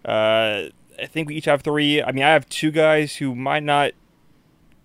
Uh, 0.05 0.69
I 0.99 1.05
think 1.07 1.27
we 1.27 1.35
each 1.35 1.45
have 1.45 1.61
three. 1.61 2.01
I 2.01 2.11
mean, 2.11 2.23
I 2.23 2.29
have 2.29 2.47
two 2.49 2.71
guys 2.71 3.15
who 3.17 3.35
might 3.35 3.63
not 3.63 3.91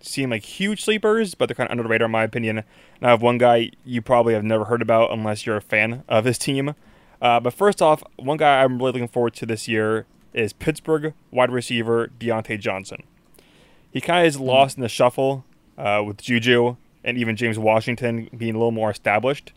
seem 0.00 0.30
like 0.30 0.44
huge 0.44 0.82
sleepers, 0.82 1.34
but 1.34 1.48
they're 1.48 1.54
kind 1.54 1.68
of 1.68 1.72
under 1.72 1.82
the 1.82 1.88
radar 1.88 2.06
in 2.06 2.12
my 2.12 2.22
opinion. 2.22 2.58
And 2.58 3.06
I 3.06 3.10
have 3.10 3.22
one 3.22 3.38
guy 3.38 3.70
you 3.84 4.02
probably 4.02 4.34
have 4.34 4.44
never 4.44 4.64
heard 4.64 4.82
about 4.82 5.12
unless 5.12 5.46
you're 5.46 5.56
a 5.56 5.62
fan 5.62 6.04
of 6.08 6.24
his 6.24 6.38
team. 6.38 6.74
Uh, 7.20 7.40
but 7.40 7.54
first 7.54 7.82
off, 7.82 8.02
one 8.16 8.36
guy 8.36 8.62
I'm 8.62 8.78
really 8.78 8.92
looking 8.92 9.08
forward 9.08 9.34
to 9.34 9.46
this 9.46 9.68
year 9.68 10.06
is 10.32 10.52
Pittsburgh 10.52 11.14
wide 11.30 11.50
receiver 11.50 12.10
Diontae 12.18 12.60
Johnson. 12.60 13.02
He 13.90 14.00
kind 14.00 14.26
of 14.26 14.28
is 14.28 14.38
lost 14.38 14.76
in 14.76 14.82
the 14.82 14.88
shuffle 14.88 15.44
uh, 15.78 16.02
with 16.06 16.18
Juju 16.18 16.76
and 17.02 17.16
even 17.16 17.36
James 17.36 17.58
Washington 17.58 18.28
being 18.36 18.54
a 18.54 18.58
little 18.58 18.72
more 18.72 18.90
established 18.90 19.52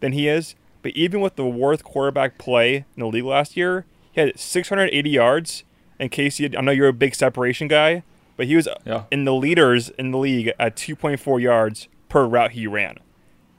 than 0.00 0.12
he 0.12 0.28
is. 0.28 0.54
But 0.82 0.92
even 0.92 1.20
with 1.20 1.36
the 1.36 1.46
worst 1.46 1.84
quarterback 1.84 2.36
play 2.36 2.76
in 2.76 3.00
the 3.00 3.06
league 3.06 3.24
last 3.24 3.56
year, 3.56 3.86
he 4.14 4.20
had 4.20 4.38
680 4.38 5.10
yards. 5.10 5.64
And 5.98 6.10
Casey, 6.10 6.56
I 6.56 6.60
know 6.60 6.72
you're 6.72 6.88
a 6.88 6.92
big 6.92 7.14
separation 7.14 7.68
guy, 7.68 8.02
but 8.36 8.46
he 8.46 8.56
was 8.56 8.68
Yeah. 8.84 9.04
in 9.10 9.24
the 9.24 9.32
leaders 9.34 9.90
in 9.90 10.10
the 10.10 10.18
league 10.18 10.52
at 10.58 10.76
2.4 10.76 11.40
yards 11.40 11.88
per 12.08 12.24
route 12.26 12.52
he 12.52 12.66
ran. 12.66 12.98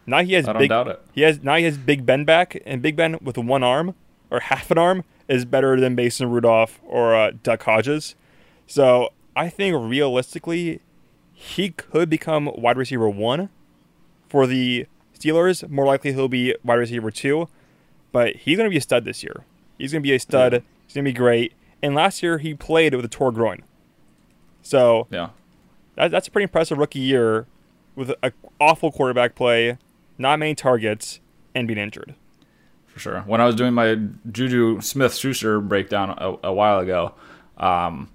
Now 0.06 0.22
he 0.24 0.34
has 0.34 0.46
big. 0.60 0.70
He 1.14 1.22
has 1.22 1.42
now 1.42 1.56
he 1.56 1.64
has 1.64 1.78
Big 1.78 2.06
Ben 2.06 2.26
back, 2.26 2.62
and 2.66 2.82
Big 2.82 2.96
Ben 2.96 3.18
with 3.22 3.38
one 3.38 3.64
arm 3.64 3.96
or 4.30 4.40
half 4.40 4.70
an 4.70 4.78
arm 4.78 5.04
is 5.28 5.46
better 5.46 5.80
than 5.80 5.96
Mason 5.96 6.30
Rudolph 6.30 6.80
or 6.86 7.16
uh, 7.16 7.32
Duck 7.42 7.64
Hodges. 7.64 8.16
So 8.68 9.10
I 9.36 9.50
think 9.50 9.76
realistically, 9.80 10.80
he 11.34 11.70
could 11.72 12.10
become 12.10 12.52
wide 12.56 12.78
receiver 12.78 13.10
one 13.10 13.50
for 14.30 14.46
the 14.46 14.86
Steelers. 15.18 15.68
More 15.70 15.86
likely, 15.86 16.14
he'll 16.14 16.28
be 16.28 16.56
wide 16.64 16.76
receiver 16.76 17.10
two, 17.12 17.48
but 18.12 18.36
he's 18.36 18.58
going 18.58 18.70
to 18.70 18.72
be 18.74 18.78
a 18.78 18.82
stud 18.82 19.06
this 19.06 19.24
year. 19.24 19.44
He's 19.78 19.92
going 19.92 20.02
to 20.02 20.08
be 20.08 20.14
a 20.14 20.20
stud. 20.20 20.54
Yeah. 20.54 20.60
He's 20.88 20.94
going 20.96 21.06
to 21.06 21.10
be 21.12 21.14
great. 21.18 21.54
And 21.82 21.94
last 21.96 22.24
year, 22.24 22.38
he 22.38 22.54
played 22.54 22.94
with 22.96 23.06
a 23.06 23.10
tore 23.10 23.32
groin. 23.32 23.64
So 24.62 25.08
Yeah. 25.12 25.30
that, 25.96 26.12
that's 26.12 26.28
a 26.28 26.32
pretty 26.32 26.44
impressive 26.44 26.78
rookie 26.78 27.00
year 27.00 27.46
with 27.96 28.12
an 28.24 28.32
awful 28.60 28.92
quarterback 28.92 29.36
play, 29.36 29.78
not 30.18 30.40
many 30.40 30.56
targets, 30.56 31.20
and 31.54 31.68
being 31.68 31.78
injured. 31.80 32.16
for 32.88 33.00
sure. 33.00 33.20
When 33.22 33.42
I 33.42 33.46
was 33.46 33.56
doing 33.56 33.74
my 33.74 33.96
Juju 34.32 34.82
Smith 34.82 35.16
Schuster 35.16 35.60
breakdown 35.62 36.16
a, 36.18 36.48
a 36.48 36.54
while 36.54 36.80
ago, 36.80 37.14
um, 37.58 38.10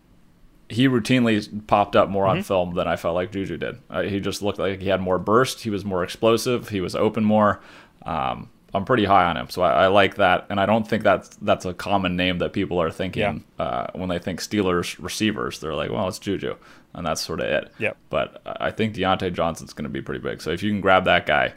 he 0.68 0.88
routinely 0.88 1.66
popped 1.66 1.96
up 1.96 2.09
more 2.09 2.25
Mm-hmm. 2.27 2.37
on 2.38 2.42
film 2.42 2.75
than 2.75 2.87
I 2.88 2.96
felt 2.96 3.14
like 3.14 3.31
Juju 3.33 3.57
did. 3.59 3.79
Uh, 3.90 4.03
he 4.03 4.20
just 4.20 4.40
looked 4.42 4.59
like 4.59 4.81
he 4.81 4.88
had 4.88 5.01
more 5.01 5.18
burst. 5.18 5.62
He 5.62 5.70
was 5.70 5.85
more 5.85 6.03
explosive. 6.05 6.68
He 6.70 6.81
was 6.81 6.94
open 6.94 7.25
more. 7.25 7.61
Um, 8.07 8.49
I'm 8.72 8.85
pretty 8.85 9.04
high 9.04 9.24
on 9.24 9.37
him, 9.37 9.48
so 9.50 9.62
I, 9.62 9.85
I 9.85 9.87
like 9.88 10.14
that. 10.16 10.46
And 10.48 10.61
I 10.61 10.66
don't 10.66 10.87
think 10.87 11.02
that's 11.02 11.30
that's 11.42 11.64
a 11.64 11.74
common 11.74 12.16
name 12.16 12.38
that 12.38 12.52
people 12.52 12.80
are 12.80 12.90
thinking 12.90 13.44
uh, 13.59 13.88
when 13.94 14.09
they 14.09 14.18
think 14.20 14.40
Steelers 14.40 14.96
receivers. 15.02 15.59
They're 15.59 15.74
like, 15.74 15.90
well, 15.90 16.06
it's 16.06 16.18
Juju, 16.20 16.54
and 16.94 17.04
that's 17.06 17.20
sort 17.20 17.40
of 17.40 17.46
it. 17.46 17.72
Yep. 17.78 17.96
But 18.11 18.40
I 18.44 18.70
think 18.70 18.94
Diontae 18.94 19.33
Johnson's 19.35 19.72
going 19.72 19.85
to 19.85 19.88
be 19.90 20.00
pretty 20.00 20.20
big. 20.20 20.40
So 20.40 20.50
if 20.50 20.62
you 20.62 20.70
can 20.70 20.80
grab 20.80 21.04
that 21.06 21.26
guy, 21.26 21.52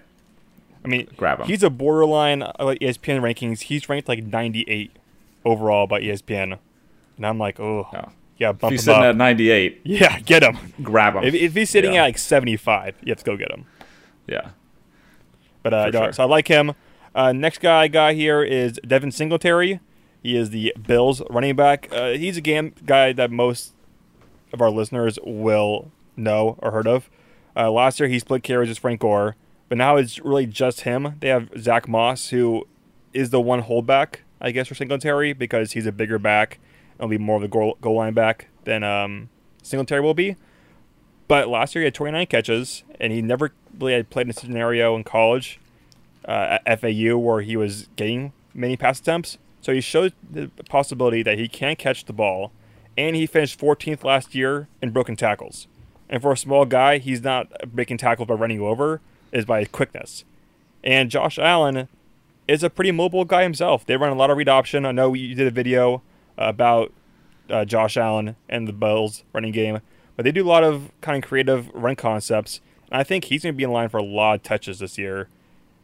I 0.83 0.87
mean, 0.87 1.07
Grab 1.15 1.39
him. 1.39 1.45
he's 1.47 1.61
a 1.63 1.69
borderline 1.69 2.41
uh, 2.41 2.51
like 2.59 2.79
ESPN 2.79 3.21
rankings. 3.21 3.61
He's 3.61 3.87
ranked 3.87 4.07
like 4.09 4.23
98 4.23 4.91
overall 5.45 5.85
by 5.87 6.01
ESPN, 6.01 6.57
and 7.17 7.25
I'm 7.27 7.37
like, 7.37 7.59
oh, 7.59 7.87
Yeah. 7.93 8.05
yeah, 8.37 8.49
if 8.49 8.69
he's 8.71 8.83
sitting 8.85 9.01
up. 9.03 9.09
at 9.09 9.15
98, 9.17 9.81
yeah, 9.83 10.19
get 10.21 10.41
him. 10.43 10.57
grab 10.81 11.15
him. 11.15 11.23
If, 11.25 11.35
if 11.35 11.53
he's 11.53 11.69
sitting 11.69 11.93
Yeah. 11.93 12.01
at 12.01 12.07
like 12.07 12.17
75, 12.17 12.95
you 13.03 13.11
have 13.11 13.19
to 13.19 13.23
go 13.25 13.37
get 13.37 13.51
him. 13.51 13.65
yeah. 14.27 14.49
But 15.61 15.73
uh, 15.73 15.85
no, 15.91 16.03
sure. 16.05 16.11
so 16.13 16.23
I 16.23 16.25
like 16.25 16.47
him. 16.47 16.73
Uh, 17.15 17.31
next 17.31 17.59
guy 17.59 17.81
I 17.83 17.87
got 17.87 18.15
here 18.15 18.41
is 18.41 18.79
Devin 18.85 19.11
Singletary. 19.11 19.79
He 20.21 20.35
is 20.35 20.49
the 20.49 20.73
Bills 20.87 21.21
running 21.29 21.55
back. 21.55 21.87
Uh, 21.91 22.11
he's 22.11 22.37
a 22.37 22.41
game 22.41 22.73
guy 22.85 23.13
that 23.13 23.29
most 23.29 23.73
of 24.51 24.61
our 24.61 24.71
listeners 24.71 25.19
will 25.23 25.91
know 26.15 26.57
or 26.59 26.71
heard 26.71 26.87
of. 26.87 27.09
Uh, 27.55 27.69
last 27.69 27.99
year 27.99 28.09
he 28.09 28.17
split 28.17 28.41
carries 28.41 28.69
with 28.69 28.79
Frank 28.79 29.01
Gore, 29.01 29.35
but 29.69 29.77
now 29.77 29.97
it's 29.97 30.19
really 30.19 30.47
just 30.47 30.81
him. 30.81 31.17
They 31.19 31.27
have 31.27 31.49
Zach 31.57 31.87
Moss, 31.87 32.29
who 32.29 32.67
is 33.13 33.29
the 33.29 33.41
one 33.41 33.61
holdback, 33.61 34.17
I 34.41 34.49
guess, 34.51 34.67
for 34.67 34.75
Singletary 34.75 35.33
because 35.33 35.73
he's 35.73 35.85
a 35.85 35.91
bigger 35.91 36.17
back 36.17 36.59
and 36.97 37.09
will 37.09 37.17
be 37.17 37.23
more 37.23 37.37
of 37.37 37.43
a 37.43 37.47
goal, 37.47 37.77
goal 37.79 37.97
line 37.97 38.13
back 38.13 38.47
than 38.63 38.83
um, 38.83 39.29
Singletary 39.61 40.01
will 40.01 40.15
be. 40.15 40.35
But 41.27 41.47
last 41.47 41.75
year 41.75 41.83
he 41.83 41.85
had 41.85 41.93
29 41.93 42.25
catches, 42.25 42.83
and 42.99 43.13
he 43.13 43.21
never 43.21 43.53
really 43.77 43.93
had 43.93 44.09
played 44.09 44.27
in 44.27 44.31
a 44.31 44.33
scenario 44.33 44.95
in 44.95 45.03
college 45.03 45.59
uh, 46.27 46.59
at 46.65 46.81
FAU 46.81 47.17
where 47.17 47.41
he 47.41 47.55
was 47.55 47.89
getting 47.95 48.33
many 48.53 48.77
pass 48.77 48.99
attempts. 48.99 49.37
So 49.61 49.73
he 49.73 49.81
showed 49.81 50.13
the 50.29 50.49
possibility 50.69 51.23
that 51.23 51.37
he 51.37 51.47
can 51.47 51.75
catch 51.75 52.05
the 52.05 52.13
ball, 52.13 52.51
and 52.97 53.15
he 53.15 53.25
finished 53.25 53.59
14th 53.59 54.03
last 54.03 54.35
year 54.35 54.67
in 54.81 54.91
broken 54.91 55.15
tackles. 55.15 55.67
And 56.09 56.21
for 56.21 56.33
a 56.33 56.37
small 56.37 56.65
guy, 56.65 56.97
he's 56.97 57.23
not 57.23 57.49
breaking 57.73 57.97
tackles 57.97 58.27
by 58.27 58.33
running 58.33 58.59
over, 58.59 59.01
is 59.31 59.45
by 59.45 59.63
quickness. 59.65 60.25
And 60.83 61.09
Josh 61.09 61.39
Allen 61.39 61.87
is 62.47 62.61
a 62.61 62.69
pretty 62.69 62.91
mobile 62.91 63.25
guy 63.25 63.43
himself. 63.43 63.85
They 63.85 63.95
run 63.95 64.11
a 64.11 64.15
lot 64.15 64.29
of 64.29 64.37
read 64.37 64.49
option. 64.49 64.85
I 64.85 64.91
know 64.91 65.13
you 65.13 65.33
did 65.33 65.47
a 65.47 65.51
video 65.51 66.01
about 66.37 66.91
uh, 67.49 67.65
Josh 67.65 67.97
Allen 67.97 68.35
and 68.49 68.67
the 68.67 68.73
Bills 68.73 69.23
running 69.33 69.53
game, 69.53 69.79
but 70.15 70.23
they 70.23 70.31
do 70.31 70.45
a 70.45 70.49
lot 70.49 70.63
of 70.63 70.91
kind 71.01 71.23
of 71.23 71.27
creative 71.27 71.69
run 71.73 71.95
concepts. 71.95 72.59
And 72.91 72.99
I 72.99 73.03
think 73.03 73.25
he's 73.25 73.43
going 73.43 73.53
to 73.55 73.57
be 73.57 73.63
in 73.63 73.71
line 73.71 73.89
for 73.89 73.97
a 73.97 74.03
lot 74.03 74.35
of 74.35 74.43
touches 74.43 74.79
this 74.79 74.97
year. 74.97 75.29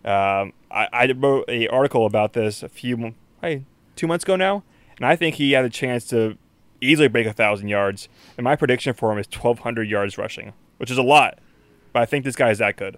Um, 0.06 0.54
I, 0.72 0.88
I 0.94 1.12
wrote 1.12 1.50
an 1.50 1.68
article 1.70 2.06
about 2.06 2.34
this 2.34 2.64
a 2.64 2.70
few, 2.70 3.14
hey, 3.42 3.66
two 3.96 4.08
months 4.08 4.24
ago 4.24 4.36
now, 4.36 4.64
and 4.98 5.06
I 5.06 5.16
think 5.16 5.36
he 5.36 5.52
had 5.52 5.66
a 5.66 5.70
chance 5.70 6.06
to 6.08 6.38
easily 6.82 7.08
break 7.08 7.28
a 7.28 7.34
thousand 7.34 7.68
yards. 7.68 8.08
And 8.38 8.44
my 8.44 8.56
prediction 8.56 8.94
for 8.94 9.12
him 9.12 9.18
is 9.18 9.28
1,200 9.28 9.90
yards 9.90 10.18
rushing, 10.18 10.54
which 10.78 10.90
is 10.90 10.98
a 10.98 11.04
lot, 11.04 11.40
but 11.94 12.02
I 12.02 12.06
think 12.06 12.26
this 12.26 12.36
guy 12.36 12.50
is 12.50 12.60
that 12.60 12.78
good. 12.78 12.98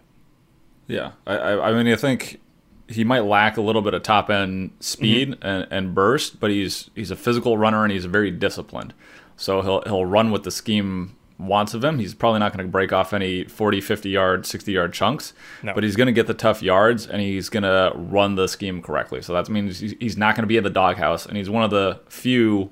Yeah, 0.88 1.12
I, 1.26 1.38
I, 1.38 1.70
I 1.70 1.84
mean, 1.84 1.92
I 1.92 1.96
think 1.96 2.40
he 2.88 3.04
might 3.04 3.22
lack 3.22 3.58
a 3.58 3.62
little 3.62 3.82
bit 3.82 3.94
of 3.94 4.04
top 4.04 4.30
end 4.30 4.72
speed 4.80 5.30
mm-hmm. 5.30 5.46
and, 5.46 5.68
and 5.72 5.96
burst, 5.96 6.40
but 6.40 6.52
he's 6.52 6.90
he's 6.96 7.12
a 7.12 7.16
physical 7.16 7.58
runner 7.58 7.84
and 7.84 7.92
he's 7.92 8.06
very 8.06 8.32
disciplined. 8.32 8.94
So 9.38 9.62
he'll 9.62 9.82
he'll 9.84 10.06
run 10.06 10.32
with 10.32 10.44
the 10.44 10.52
scheme 10.52 11.16
wants 11.42 11.74
of 11.74 11.84
him. 11.84 12.00
He's 12.00 12.14
probably 12.14 12.40
not 12.40 12.54
going 12.54 12.66
to 12.66 12.72
break 12.72 12.94
off 12.94 13.14
any 13.14 13.44
40, 13.46 13.82
50 13.82 14.10
yard, 14.10 14.46
60 14.46 14.72
yard 14.72 14.94
chunks, 14.94 15.34
no. 15.64 15.74
but 15.74 15.84
he's 15.84 15.96
going 15.96 16.08
to 16.08 16.14
get 16.14 16.28
the 16.28 16.34
tough 16.34 16.62
yards 16.62 17.08
and 17.08 17.22
he's 17.22 17.50
going 17.50 17.64
to 17.64 17.92
run 17.96 18.36
the 18.36 18.48
scheme 18.48 18.82
correctly. 18.82 19.22
So 19.22 19.34
that 19.34 19.50
means 19.50 19.80
he's 19.80 20.18
not 20.18 20.36
going 20.36 20.44
to 20.44 20.48
be 20.48 20.58
at 20.58 20.64
the 20.64 20.70
doghouse. 20.70 21.26
And 21.26 21.38
he's 21.38 21.50
one 21.50 21.64
of 21.64 21.72
the 21.72 22.00
few 22.08 22.72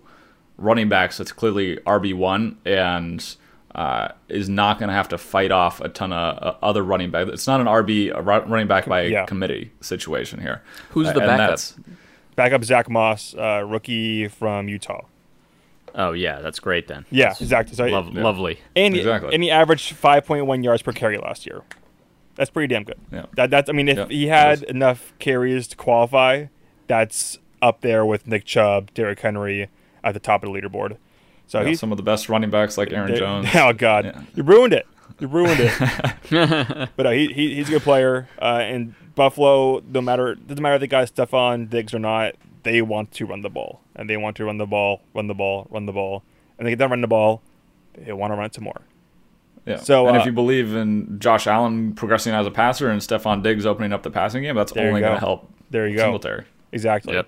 running 0.58 0.90
backs 0.90 1.18
that's 1.18 1.32
clearly 1.32 1.78
RB1 1.78 2.56
and 2.66 3.36
uh, 3.76 4.10
is 4.28 4.50
not 4.50 4.80
going 4.80 4.90
to 4.90 4.94
have 4.94 5.08
to 5.10 5.18
fight 5.18 5.52
off 5.52 5.80
a 5.82 5.90
ton 5.90 6.12
of 6.12 6.38
uh, 6.42 6.56
other 6.62 6.84
running 6.84 7.12
backs. 7.12 7.30
It's 7.32 7.48
not 7.48 7.62
an 7.62 7.68
RB 7.68 8.12
a 8.14 8.22
running 8.22 8.68
back 8.68 8.86
by 8.86 9.04
yeah. 9.04 9.26
committee 9.26 9.72
situation 9.82 10.40
here. 10.42 10.62
Who's 10.92 11.08
the 11.14 11.22
uh, 11.24 11.28
backup? 11.28 11.60
Backup 12.36 12.64
Zach 12.64 12.90
Moss, 12.90 13.36
uh, 13.36 13.64
rookie 13.66 14.28
from 14.28 14.70
Utah. 14.70 15.06
Oh 16.00 16.14
yeah, 16.14 16.40
that's 16.40 16.62
great 16.62 16.88
then. 16.88 17.06
Yeah, 17.12 17.36
exactly. 17.40 17.76
So 17.76 17.86
Lo- 17.86 18.10
yeah. 18.12 18.24
lovely. 18.24 18.60
And 18.74 18.96
exactly. 18.96 19.34
and 19.34 19.44
he 19.44 19.52
averaged 19.52 19.94
5.1 19.94 20.64
yards 20.64 20.82
per 20.82 20.94
carry 20.94 21.18
last 21.18 21.46
year. 21.46 21.62
That's 22.36 22.50
pretty 22.50 22.74
damn 22.74 22.86
good. 22.86 22.98
Yeah. 23.12 23.26
That 23.36 23.50
that's 23.50 23.70
I 23.70 23.74
mean 23.74 23.90
if 23.90 23.98
yeah, 23.98 24.06
he 24.08 24.28
had 24.28 24.64
enough 24.64 25.14
carries 25.20 25.68
to 25.68 25.76
qualify, 25.76 26.46
that's 26.88 27.38
up 27.62 27.82
there 27.82 28.06
with 28.06 28.28
Nick 28.28 28.46
Chubb, 28.46 28.94
Derrick 28.94 29.20
Henry 29.20 29.68
at 30.02 30.14
the 30.14 30.22
top 30.22 30.42
of 30.42 30.52
the 30.52 30.58
leaderboard. 30.58 30.96
So 31.48 31.60
yeah, 31.60 31.68
he's 31.68 31.82
some 31.82 31.92
of 31.92 31.98
the 31.98 32.04
best 32.04 32.30
running 32.30 32.50
backs 32.50 32.78
like 32.78 32.94
Aaron 32.94 33.14
Jones. 33.14 33.50
Oh 33.56 33.74
God, 33.74 34.06
yeah. 34.06 34.22
you 34.36 34.44
ruined 34.44 34.72
it. 34.72 34.88
You 35.20 35.28
ruined 35.28 35.60
it. 35.60 36.90
but 36.96 37.06
uh, 37.06 37.12
he, 37.12 37.28
he, 37.34 37.56
he's 37.56 37.68
a 37.68 37.72
good 37.72 37.82
player. 37.82 38.28
Uh, 38.42 38.60
and 38.62 38.94
Buffalo, 39.16 39.82
no 39.88 40.02
matter 40.02 40.36
doesn't 40.36 40.62
matter 40.62 40.76
if 40.76 40.82
they 40.82 40.88
got 40.88 41.08
Stefon 41.08 41.70
Diggs 41.70 41.94
or 41.94 42.00
not, 42.00 42.36
they 42.64 42.82
want 42.82 43.12
to 43.14 43.26
run 43.26 43.42
the 43.42 43.50
ball, 43.50 43.82
and 43.96 44.10
they 44.10 44.18
want 44.18 44.38
to 44.38 44.46
run 44.46 44.58
the 44.58 44.66
ball, 44.66 45.02
run 45.14 45.28
the 45.28 45.34
ball, 45.34 45.68
run 45.70 45.86
the 45.86 45.92
ball, 45.92 46.24
and 46.58 46.66
they 46.66 46.72
get 46.72 46.80
done 46.80 46.92
run 46.92 47.02
the 47.02 47.08
ball, 47.08 47.42
they 47.94 48.14
want 48.14 48.32
to 48.32 48.36
run 48.36 48.46
it 48.46 48.54
some 48.56 48.64
more. 48.64 48.82
Yeah. 49.66 49.78
So, 49.78 50.08
and 50.08 50.18
uh, 50.18 50.20
if 50.22 50.26
you 50.26 50.32
believe 50.32 50.74
in 50.76 51.20
Josh 51.20 51.48
Allen 51.48 51.94
progressing 51.94 52.34
as 52.34 52.48
a 52.48 52.52
passer 52.52 52.90
and 52.90 53.02
Stefon 53.02 53.44
Diggs 53.44 53.66
opening 53.66 53.94
up 53.94 54.04
the 54.04 54.12
passing 54.12 54.44
game, 54.44 54.56
that's 54.56 54.72
only 54.72 55.02
going 55.02 55.14
to 55.14 55.20
help. 55.20 55.52
There 55.70 55.88
you 55.88 55.98
go. 55.98 56.04
Singletary. 56.04 56.46
Exactly. 56.72 57.14
Yep. 57.14 57.28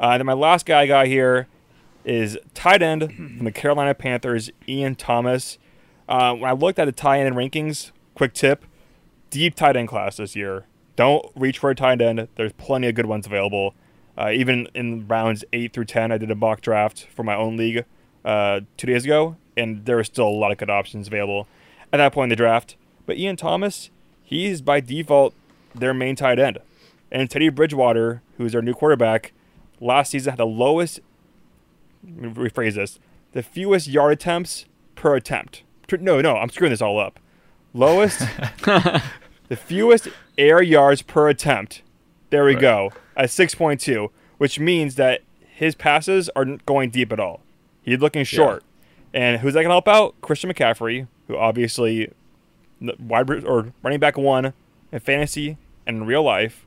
Uh, 0.00 0.06
and 0.10 0.20
then 0.20 0.26
my 0.26 0.32
last 0.32 0.64
guy 0.66 0.82
I 0.82 0.86
got 0.86 1.06
here 1.06 1.48
is 2.04 2.38
tight 2.54 2.82
end 2.82 3.12
from 3.14 3.44
the 3.44 3.52
Carolina 3.52 3.94
Panthers, 3.94 4.50
Ian 4.68 4.94
Thomas. 4.94 5.58
Uh, 6.12 6.34
when 6.34 6.44
I 6.44 6.52
looked 6.52 6.78
at 6.78 6.84
the 6.84 6.92
tight 6.92 7.20
end 7.20 7.36
rankings, 7.36 7.90
quick 8.14 8.34
tip: 8.34 8.66
deep 9.30 9.54
tight 9.54 9.78
end 9.78 9.88
class 9.88 10.18
this 10.18 10.36
year. 10.36 10.66
Don't 10.94 11.24
reach 11.34 11.58
for 11.58 11.70
a 11.70 11.74
tight 11.74 12.02
end. 12.02 12.28
There's 12.34 12.52
plenty 12.52 12.86
of 12.86 12.94
good 12.94 13.06
ones 13.06 13.24
available. 13.24 13.74
Uh, 14.18 14.30
even 14.30 14.68
in 14.74 15.08
rounds 15.08 15.42
eight 15.54 15.72
through 15.72 15.86
ten, 15.86 16.12
I 16.12 16.18
did 16.18 16.30
a 16.30 16.34
mock 16.34 16.60
draft 16.60 17.06
for 17.06 17.22
my 17.22 17.34
own 17.34 17.56
league 17.56 17.86
uh, 18.26 18.60
two 18.76 18.86
days 18.86 19.06
ago, 19.06 19.36
and 19.56 19.86
there 19.86 19.98
are 19.98 20.04
still 20.04 20.28
a 20.28 20.28
lot 20.28 20.52
of 20.52 20.58
good 20.58 20.68
options 20.68 21.06
available 21.06 21.48
at 21.94 21.96
that 21.96 22.12
point 22.12 22.26
in 22.26 22.28
the 22.28 22.36
draft. 22.36 22.76
But 23.06 23.16
Ian 23.16 23.36
Thomas, 23.36 23.88
he's 24.22 24.60
by 24.60 24.80
default 24.80 25.32
their 25.74 25.94
main 25.94 26.14
tight 26.14 26.38
end, 26.38 26.58
and 27.10 27.30
Teddy 27.30 27.48
Bridgewater, 27.48 28.20
who's 28.36 28.52
their 28.52 28.60
new 28.60 28.74
quarterback, 28.74 29.32
last 29.80 30.10
season 30.10 30.32
had 30.32 30.38
the 30.38 30.46
lowest 30.46 31.00
rephrase 32.06 32.74
this 32.74 32.98
the 33.32 33.42
fewest 33.42 33.88
yard 33.88 34.12
attempts 34.12 34.66
per 34.94 35.16
attempt. 35.16 35.62
No, 36.00 36.20
no, 36.20 36.36
I'm 36.36 36.48
screwing 36.50 36.70
this 36.70 36.82
all 36.82 36.98
up. 36.98 37.18
Lowest, 37.74 38.20
the 38.64 39.56
fewest 39.56 40.08
air 40.38 40.62
yards 40.62 41.02
per 41.02 41.28
attempt. 41.28 41.82
There 42.30 42.44
we 42.44 42.54
right. 42.54 42.60
go. 42.60 42.92
At 43.16 43.28
6.2, 43.28 44.08
which 44.38 44.58
means 44.58 44.94
that 44.96 45.20
his 45.40 45.74
passes 45.74 46.30
aren't 46.34 46.64
going 46.64 46.90
deep 46.90 47.12
at 47.12 47.20
all. 47.20 47.40
He's 47.82 47.98
looking 47.98 48.24
short. 48.24 48.62
Yeah. 49.12 49.20
And 49.20 49.40
who's 49.40 49.54
that 49.54 49.60
going 49.60 49.68
to 49.68 49.74
help 49.74 49.88
out? 49.88 50.20
Christian 50.22 50.50
McCaffrey, 50.50 51.06
who 51.28 51.36
obviously 51.36 52.10
wide 52.98 53.30
or 53.44 53.72
running 53.82 54.00
back 54.00 54.16
one 54.16 54.54
in 54.90 55.00
fantasy 55.00 55.58
and 55.86 55.98
in 55.98 56.06
real 56.06 56.22
life 56.22 56.66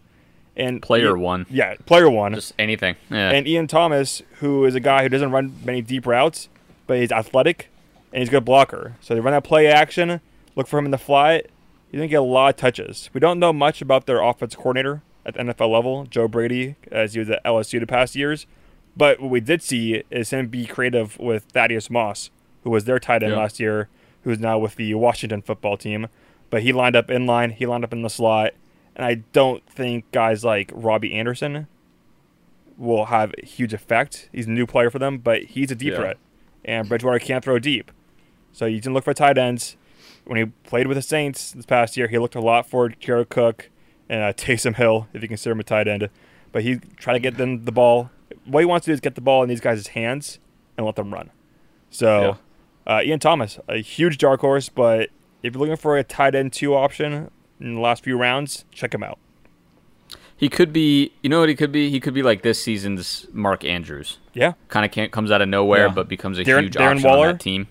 and 0.56 0.82
player 0.82 1.18
one. 1.18 1.46
Yeah, 1.50 1.76
player 1.86 2.10
one. 2.10 2.34
Just 2.34 2.54
anything. 2.58 2.96
Yeah. 3.10 3.32
And 3.32 3.48
Ian 3.48 3.68
Thomas, 3.68 4.22
who 4.40 4.66
is 4.66 4.76
a 4.76 4.80
guy 4.80 5.04
who 5.04 5.10
doesn't 5.10 5.32
run 5.32 5.56
many 5.64 5.82
deep 5.82 6.06
routes, 6.06 6.50
but 6.88 7.00
he's 7.00 7.12
athletic 7.12 7.70
and 8.16 8.22
he's 8.22 8.30
a 8.30 8.32
good 8.32 8.46
blocker. 8.46 8.96
So 9.02 9.14
they 9.14 9.20
run 9.20 9.34
that 9.34 9.44
play 9.44 9.68
action, 9.68 10.22
look 10.56 10.68
for 10.68 10.80
him 10.80 10.86
in 10.86 10.92
the 10.92 10.98
flat. 10.98 11.48
He's 11.92 12.00
gonna 12.00 12.08
get 12.08 12.16
a 12.16 12.22
lot 12.22 12.50
of 12.50 12.56
touches. 12.56 13.10
We 13.14 13.20
don't 13.20 13.40
know 13.40 13.52
much 13.52 13.82
about 13.82 14.06
their 14.06 14.22
offense 14.22 14.56
coordinator 14.56 15.04
at 15.26 15.34
the 15.34 15.42
NFL 15.42 15.70
level, 15.70 16.06
Joe 16.06 16.28
Brady, 16.30 16.78
as 16.92 17.14
he 17.14 17.20
was 17.20 17.30
at 17.30 17.44
LSU 17.44 17.80
the 17.80 17.86
past 17.86 18.16
years. 18.16 18.48
But 18.96 19.20
what 19.20 19.30
we 19.30 19.42
did 19.42 19.62
see 19.62 20.04
is 20.10 20.30
him 20.30 20.48
be 20.48 20.66
creative 20.66 21.20
with 21.20 21.44
Thaddeus 21.52 21.90
Moss, 21.90 22.32
who 22.64 22.70
was 22.70 22.86
their 22.86 23.00
tight 23.00 23.22
end 23.22 23.34
yeah. 23.34 23.40
last 23.40 23.60
year, 23.60 23.90
who's 24.24 24.40
now 24.40 24.58
with 24.58 24.76
the 24.76 24.94
Washington 24.94 25.42
football 25.42 25.76
team. 25.76 26.08
But 26.50 26.64
he 26.64 26.72
lined 26.72 26.96
up 26.96 27.12
in 27.12 27.26
line, 27.26 27.52
he 27.52 27.66
lined 27.66 27.84
up 27.84 27.92
in 27.94 28.02
the 28.02 28.10
slot 28.10 28.54
and 28.96 29.06
I 29.06 29.16
don't 29.34 29.68
think 29.70 30.10
guys 30.12 30.44
like 30.44 30.72
Robbie 30.74 31.14
Anderson 31.14 31.68
will 32.78 33.06
have 33.06 33.34
a 33.42 33.46
huge 33.46 33.74
effect. 33.74 34.30
He's 34.32 34.48
a 34.48 34.52
new 34.52 34.66
player 34.66 34.90
for 34.90 35.00
them, 35.00 35.18
but 35.18 35.44
he's 35.44 35.72
a 35.72 35.76
deep 35.76 35.92
yeah. 35.92 35.98
threat, 35.98 36.18
and 36.64 36.88
Bridgewater 36.88 37.20
can't 37.20 37.44
throw 37.44 37.60
deep. 37.60 37.92
So 38.56 38.66
you 38.66 38.80
can 38.80 38.94
look 38.94 39.04
for 39.04 39.14
tight 39.14 39.38
ends. 39.38 39.76
When 40.24 40.38
he 40.38 40.46
played 40.46 40.88
with 40.88 40.96
the 40.96 41.02
Saints 41.02 41.52
this 41.52 41.66
past 41.66 41.98
year, 41.98 42.08
he 42.08 42.18
looked 42.18 42.36
a 42.36 42.40
lot 42.40 42.66
for 42.70 42.88
Jared 42.88 43.30
Cook 43.30 43.70
and 44.08 44.24
uh, 44.24 44.32
Taysom 44.34 44.76
Hill, 44.76 45.10
if 45.14 45.22
you 45.22 45.28
consider 45.28 45.52
him 45.52 45.60
a 45.60 45.64
tight 45.64 45.90
end. 45.90 46.10
But 46.54 46.64
he 46.64 46.78
tried 46.96 47.14
to 47.14 47.20
get 47.20 47.36
them 47.36 47.66
the 47.66 47.74
ball. 47.74 48.12
What 48.46 48.62
he 48.62 48.66
wants 48.66 48.86
to 48.86 48.92
do 48.92 48.94
is 48.94 49.02
get 49.02 49.16
the 49.16 49.22
ball 49.22 49.44
in 49.44 49.50
these 49.50 49.60
guys' 49.60 49.88
hands 49.88 50.40
and 50.78 50.86
let 50.86 50.96
them 50.96 51.14
run. 51.14 51.32
So 51.90 52.38
yeah. 52.88 52.96
uh, 52.96 53.02
Ian 53.04 53.20
Thomas, 53.20 53.60
a 53.68 53.80
huge 53.80 54.18
dark 54.20 54.40
horse, 54.40 54.70
but 54.70 55.10
if 55.44 55.54
you're 55.54 55.60
looking 55.60 55.76
for 55.76 55.98
a 55.98 56.04
tight 56.06 56.34
end 56.34 56.54
two 56.54 56.76
option, 56.76 57.30
in 57.60 57.76
the 57.76 57.82
last 57.82 58.06
few 58.06 58.18
rounds, 58.18 58.64
check 58.72 58.94
him 58.94 59.04
out. 59.04 59.20
He 60.38 60.48
could 60.48 60.72
be, 60.72 61.12
you 61.22 61.30
know 61.30 61.42
what 61.42 61.50
he 61.50 61.56
could 61.56 61.74
be? 61.74 61.90
He 61.90 62.00
could 62.00 62.14
be 62.14 62.24
like 62.24 62.42
this 62.42 62.62
season's 62.62 63.26
Mark 63.34 63.66
Andrews. 63.66 64.18
Yeah. 64.34 64.54
Kind 64.70 64.86
of 64.86 64.92
can't 64.92 65.12
comes 65.12 65.30
out 65.30 65.42
of 65.42 65.50
nowhere, 65.50 65.88
yeah. 65.88 65.94
but 65.94 66.08
becomes 66.08 66.40
a 66.40 66.44
Darren, 66.44 66.64
huge 66.64 66.76
Darren 66.76 66.96
option 66.96 67.10
Waller. 67.10 67.28
on 67.28 67.34
that 67.34 67.42
team. 67.42 67.68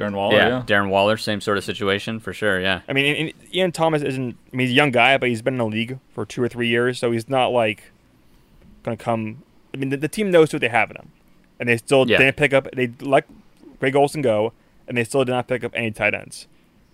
Darren 0.00 0.14
Waller, 0.14 0.36
yeah, 0.36 0.48
yeah, 0.48 0.62
Darren 0.66 0.88
Waller, 0.88 1.16
same 1.16 1.40
sort 1.40 1.58
of 1.58 1.64
situation 1.64 2.20
for 2.20 2.32
sure. 2.32 2.60
Yeah. 2.60 2.80
I 2.88 2.92
mean, 2.92 3.04
and, 3.06 3.28
and 3.28 3.54
Ian 3.54 3.72
Thomas 3.72 4.02
isn't. 4.02 4.36
I 4.52 4.56
mean, 4.56 4.66
he's 4.66 4.72
a 4.72 4.76
young 4.76 4.90
guy, 4.90 5.18
but 5.18 5.28
he's 5.28 5.42
been 5.42 5.54
in 5.54 5.58
the 5.58 5.66
league 5.66 5.98
for 6.14 6.24
two 6.24 6.42
or 6.42 6.48
three 6.48 6.68
years, 6.68 6.98
so 6.98 7.10
he's 7.10 7.28
not 7.28 7.48
like 7.48 7.92
going 8.82 8.96
to 8.96 9.02
come. 9.02 9.42
I 9.74 9.76
mean, 9.76 9.90
the, 9.90 9.96
the, 9.96 10.08
team 10.08 10.30
knows 10.30 10.52
what 10.52 10.60
they 10.60 10.68
have 10.68 10.90
in 10.90 10.96
him, 10.96 11.12
and 11.58 11.68
they 11.68 11.76
still 11.76 12.08
yeah. 12.08 12.18
didn't 12.18 12.36
pick 12.36 12.52
up. 12.52 12.68
They 12.74 12.92
let 13.00 13.26
Greg 13.78 13.94
Olsen 13.94 14.22
go, 14.22 14.52
and 14.88 14.96
they 14.96 15.04
still 15.04 15.24
did 15.24 15.32
not 15.32 15.46
pick 15.46 15.62
up 15.62 15.72
any 15.74 15.90
tight 15.90 16.14
ends. 16.14 16.46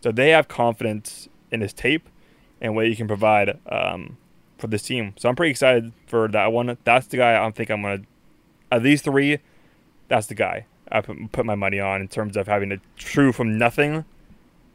So 0.03 0.13
they 0.13 0.31
have 0.31 0.49
confidence 0.49 1.29
in 1.51 1.61
his 1.61 1.73
tape 1.73 2.09
and 2.61 2.75
what 2.75 2.87
he 2.87 2.97
can 2.97 3.07
provide 3.07 3.59
um, 3.71 4.17
for 4.59 4.67
this 4.67 4.83
team. 4.83 5.15
So 5.17 5.29
I'm 5.29 5.37
pretty 5.37 5.51
excited 5.53 5.93
for 6.07 6.29
that 6.29 6.53
one. 6.53 6.77
That's 6.85 7.07
the 7.07 7.17
guy 7.19 7.45
I 7.45 7.51
think 7.51 7.71
I'm 7.71 7.83
gonna. 7.83 8.03
At 8.71 8.83
these 8.83 9.01
three, 9.01 9.39
that's 10.09 10.27
the 10.27 10.35
guy 10.35 10.67
I 10.91 11.01
put, 11.01 11.33
put 11.33 11.47
my 11.47 11.55
money 11.55 11.81
on 11.81 12.01
in 12.01 12.09
terms 12.09 12.37
of 12.37 12.47
having 12.47 12.73
a 12.73 12.79
true 12.97 13.33
from 13.33 13.59
nothing 13.59 14.05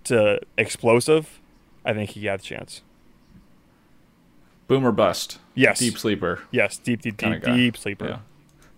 to 0.06 0.40
explosive. 0.58 1.40
I 1.86 1.94
think 1.94 2.12
he 2.12 2.22
got 2.22 2.40
a 2.40 2.44
chance. 2.44 2.82
Boomer 4.68 4.92
bust. 4.92 5.40
Yes. 5.56 5.80
Deep 5.80 5.98
sleeper. 5.98 6.42
Yes, 6.52 6.78
deep, 6.78 7.02
deep, 7.02 7.18
deep, 7.18 7.44
deep 7.44 7.78
sleeper. 7.78 8.06
Yeah 8.08 8.20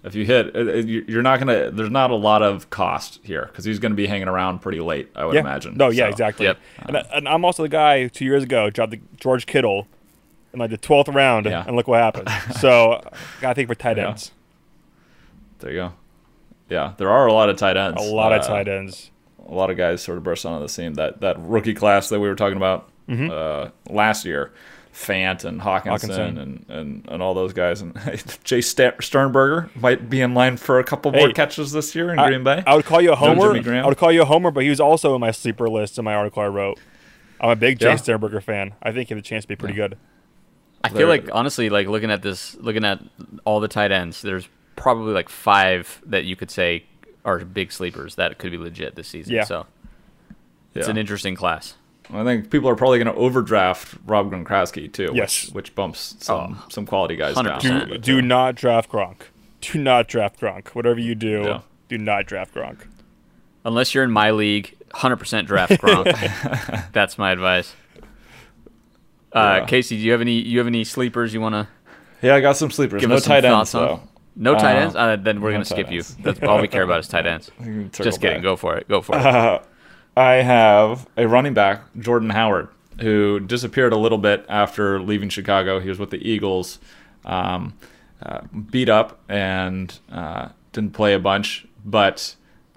if 0.04 0.16
you 0.16 0.26
hit, 0.26 0.54
uh, 0.56 0.60
uh, 0.60 0.74
you're 0.76 1.22
not 1.22 1.40
gonna. 1.40 1.72
There's 1.72 1.90
not 1.90 2.12
a 2.12 2.16
lot 2.16 2.44
of 2.44 2.70
cost 2.70 3.20
here 3.24 3.46
because 3.46 3.64
he's 3.64 3.80
gonna 3.80 3.96
be 3.96 4.06
hanging 4.06 4.28
around 4.28 4.60
pretty 4.60 4.82
late. 4.82 5.10
I 5.16 5.26
would 5.26 5.36
yeah. 5.36 5.42
imagine. 5.42 5.78
No, 5.78 5.90
yeah, 5.90 6.06
so, 6.06 6.10
exactly. 6.10 6.46
Yep. 6.46 6.60
And, 6.80 6.96
uh, 6.98 7.04
and, 7.14 7.30
I'm 7.30 7.46
also 7.46 7.64
the 7.64 7.70
guy 7.70 8.08
two 8.08 8.26
years 8.26 8.44
ago 8.44 8.70
dropped 8.70 8.92
the 8.92 9.00
George 9.16 9.46
Kittle 9.46 9.88
in 10.52 10.60
like 10.60 10.72
the 10.72 10.78
12th 10.78 11.14
round, 11.14 11.46
yeah. 11.46 11.64
and 11.66 11.76
look 11.76 11.88
what 11.88 12.02
happened. 12.02 12.30
so 12.60 13.02
gotta 13.40 13.56
think 13.56 13.70
for 13.70 13.76
tight 13.76 13.98
ends. 13.98 14.32
There 15.60 15.72
you 15.72 15.78
go. 15.78 15.94
Yeah, 16.70 16.94
there 16.98 17.10
are 17.10 17.28
a 17.28 17.34
lot 17.34 17.50
of 17.50 17.58
tight 17.58 17.78
ends. 17.78 18.02
A 18.02 18.06
lot 18.06 18.32
uh, 18.32 18.38
of 18.38 18.46
tight 18.46 18.68
ends. 18.68 19.12
A 19.48 19.54
lot 19.54 19.70
of 19.70 19.78
guys 19.78 20.02
sort 20.02 20.18
of 20.18 20.24
burst 20.24 20.46
onto 20.46 20.62
the 20.62 20.70
scene. 20.70 20.94
That 20.94 21.22
that 21.22 21.40
rookie 21.40 21.74
class 21.74 22.10
that 22.10 22.20
we 22.20 22.28
were 22.28 22.36
talking 22.36 22.58
about 22.58 22.90
mm-hmm. 23.08 23.30
uh, 23.30 23.70
last 23.94 24.26
year 24.26 24.54
Fant 24.94 25.44
and 25.44 25.60
Hockenson, 25.60 25.84
Hockenson. 25.84 26.40
And, 26.40 26.66
and 26.70 27.10
and 27.10 27.24
all 27.24 27.34
those 27.34 27.52
guys. 27.52 27.82
And 27.82 27.94
Jace 27.96 29.02
Sternberger 29.04 29.70
might 29.76 30.10
be 30.10 30.22
in 30.22 30.34
line 30.36 30.58
for 30.58 30.80
a 30.80 30.84
couple 30.84 31.12
more 31.12 31.28
Hey, 31.28 31.34
catches 31.34 31.72
this 31.72 31.96
year 31.96 32.14
in 32.14 32.20
I, 32.20 32.28
Green 32.28 32.44
Bay. 32.44 32.64
I 32.66 32.76
would 32.76 32.86
call 32.86 33.02
you 33.02 33.12
a 33.12 33.16
No 33.16 33.36
homer. 33.36 33.60
Jimmy 33.60 33.80
I 33.80 33.88
would 33.88 33.98
call 33.98 34.12
you 34.12 34.22
a 34.22 34.26
homer, 34.26 34.52
but 34.52 34.64
he 34.64 34.70
was 34.70 34.80
also 34.80 35.16
in 35.16 35.22
my 35.22 35.32
sleeper 35.32 35.68
list 35.68 35.98
in 35.98 36.06
my 36.06 36.14
article 36.14 36.44
I 36.44 36.48
wrote. 36.48 36.80
I'm 37.42 37.50
a 37.50 37.56
big 37.56 37.80
Jace 37.80 37.82
Yeah. 37.82 37.96
Sternberger 37.96 38.40
fan. 38.40 38.76
I 38.84 38.92
think 38.92 39.10
he 39.10 39.16
had 39.16 39.24
a 39.24 39.28
chance 39.28 39.46
to 39.46 39.48
be 39.48 39.56
pretty 39.56 39.74
good. 39.74 39.98
I 40.84 40.90
feel 40.90 41.08
like 41.08 41.30
honestly, 41.32 41.70
like 41.70 41.88
looking 41.88 42.12
at 42.12 42.22
this, 42.22 42.56
looking 42.56 42.86
at 42.86 43.00
all 43.46 43.62
the 43.62 43.70
tight 43.70 43.92
ends, 43.92 44.22
there's 44.22 44.48
probably 44.76 45.14
like 45.14 45.30
five 45.30 46.02
that 46.06 46.26
you 46.26 46.36
could 46.36 46.52
say 46.52 46.86
are 47.26 47.40
big 47.40 47.72
sleepers 47.72 48.16
that 48.16 48.38
could 48.38 48.52
be 48.52 48.58
legit 48.58 48.96
this 48.96 49.08
season. 49.08 49.34
Yeah. 49.34 49.44
So 49.46 49.66
it's 50.76 50.88
Yeah. 50.88 50.92
an 50.92 50.98
interesting 50.98 51.36
class. 51.36 51.76
I 52.14 52.24
think 52.26 52.50
people 52.50 52.68
are 52.70 52.76
probably 52.76 52.98
going 53.02 53.14
to 53.16 53.20
overdraft 53.20 53.96
Rob 54.06 54.30
Gronkowski 54.32 54.92
too, 54.92 55.12
Yes. 55.14 55.46
which, 55.46 55.54
which 55.54 55.76
bumps 55.76 56.16
some 56.20 56.60
Oh, 56.62 56.66
some 56.70 56.86
quality 56.86 57.16
guys 57.16 57.36
down. 57.36 57.46
100%. 57.46 57.88
Do, 57.92 57.98
do 57.98 58.22
not 58.22 58.56
draft 58.56 58.92
Gronk. 58.92 59.22
Do 59.62 59.80
not 59.80 60.08
draft 60.10 60.40
Gronk. 60.42 60.68
Whatever 60.70 61.00
you 61.00 61.16
do, 61.16 61.44
Yeah. 61.46 61.60
do 61.88 61.98
not 61.98 62.26
draft 62.26 62.54
Gronk. 62.54 62.80
Unless 63.64 63.96
you're 63.96 64.04
in 64.04 64.12
my 64.12 64.32
league, 64.32 64.76
100% 64.94 65.48
draft 65.48 65.72
Gronk. 65.82 66.92
That's 66.92 67.18
my 67.18 67.32
advice. 67.32 67.74
Uh, 69.32 69.60
Yeah. 69.62 69.66
Casey, 69.66 69.96
do 69.98 70.04
you 70.04 70.12
have 70.12 70.22
any? 70.22 70.34
You 70.42 70.58
have 70.60 70.68
any 70.68 70.84
sleepers 70.84 71.34
you 71.34 71.42
want 71.42 71.54
to 71.56 71.68
Yeah, 72.22 72.36
I 72.36 72.42
got 72.42 72.58
some 72.58 72.70
sleepers. 72.70 73.00
give 73.00 73.10
no 73.10 73.16
us 73.16 73.24
some 73.24 73.30
tight 73.32 73.46
ends 73.46 73.72
thoughts 73.72 73.76
on? 73.76 73.82
though. 73.88 74.02
No 74.36 74.56
tight 74.56 74.76
Uh, 74.78 74.80
ends. 74.80 74.96
Uh, 74.96 75.16
then 75.16 75.42
we're 75.42 75.50
no 75.52 75.56
gonna 75.56 75.66
skip 75.66 75.92
you. 75.92 76.02
That's 76.22 76.42
all 76.44 76.60
we 76.62 76.68
care 76.68 76.84
about 76.84 77.00
is 77.00 77.08
tight 77.08 77.26
ends. 77.34 77.52
We 77.60 77.66
can 77.66 77.94
circle 77.94 78.04
Just 78.06 78.22
kidding. 78.22 78.38
back. 78.38 78.44
Go 78.44 78.56
for 78.56 78.76
it. 78.76 78.88
Go 78.88 79.02
for 79.02 79.16
it. 79.16 79.26
Uh, 79.26 79.60
I 80.18 80.34
have 80.36 81.08
a 81.18 81.28
running 81.28 81.54
back, 81.54 81.82
Jordan 82.00 82.30
Howard, 82.30 82.68
who 83.02 83.40
disappeared 83.40 83.94
a 83.94 83.98
little 83.98 84.18
bit 84.20 84.46
after 84.48 85.00
leaving 85.02 85.30
Chicago. 85.30 85.80
He 85.80 85.90
was 85.90 85.98
with 86.00 86.12
the 86.12 86.18
Eagles, 86.28 86.78
um, 87.26 87.74
uh, 88.22 88.42
beat 88.72 88.90
up 88.90 89.20
and 89.28 89.98
uh, 90.12 90.50
didn't 90.72 90.94
play 90.94 91.14
a 91.14 91.20
bunch, 91.20 91.66
but 91.84 92.36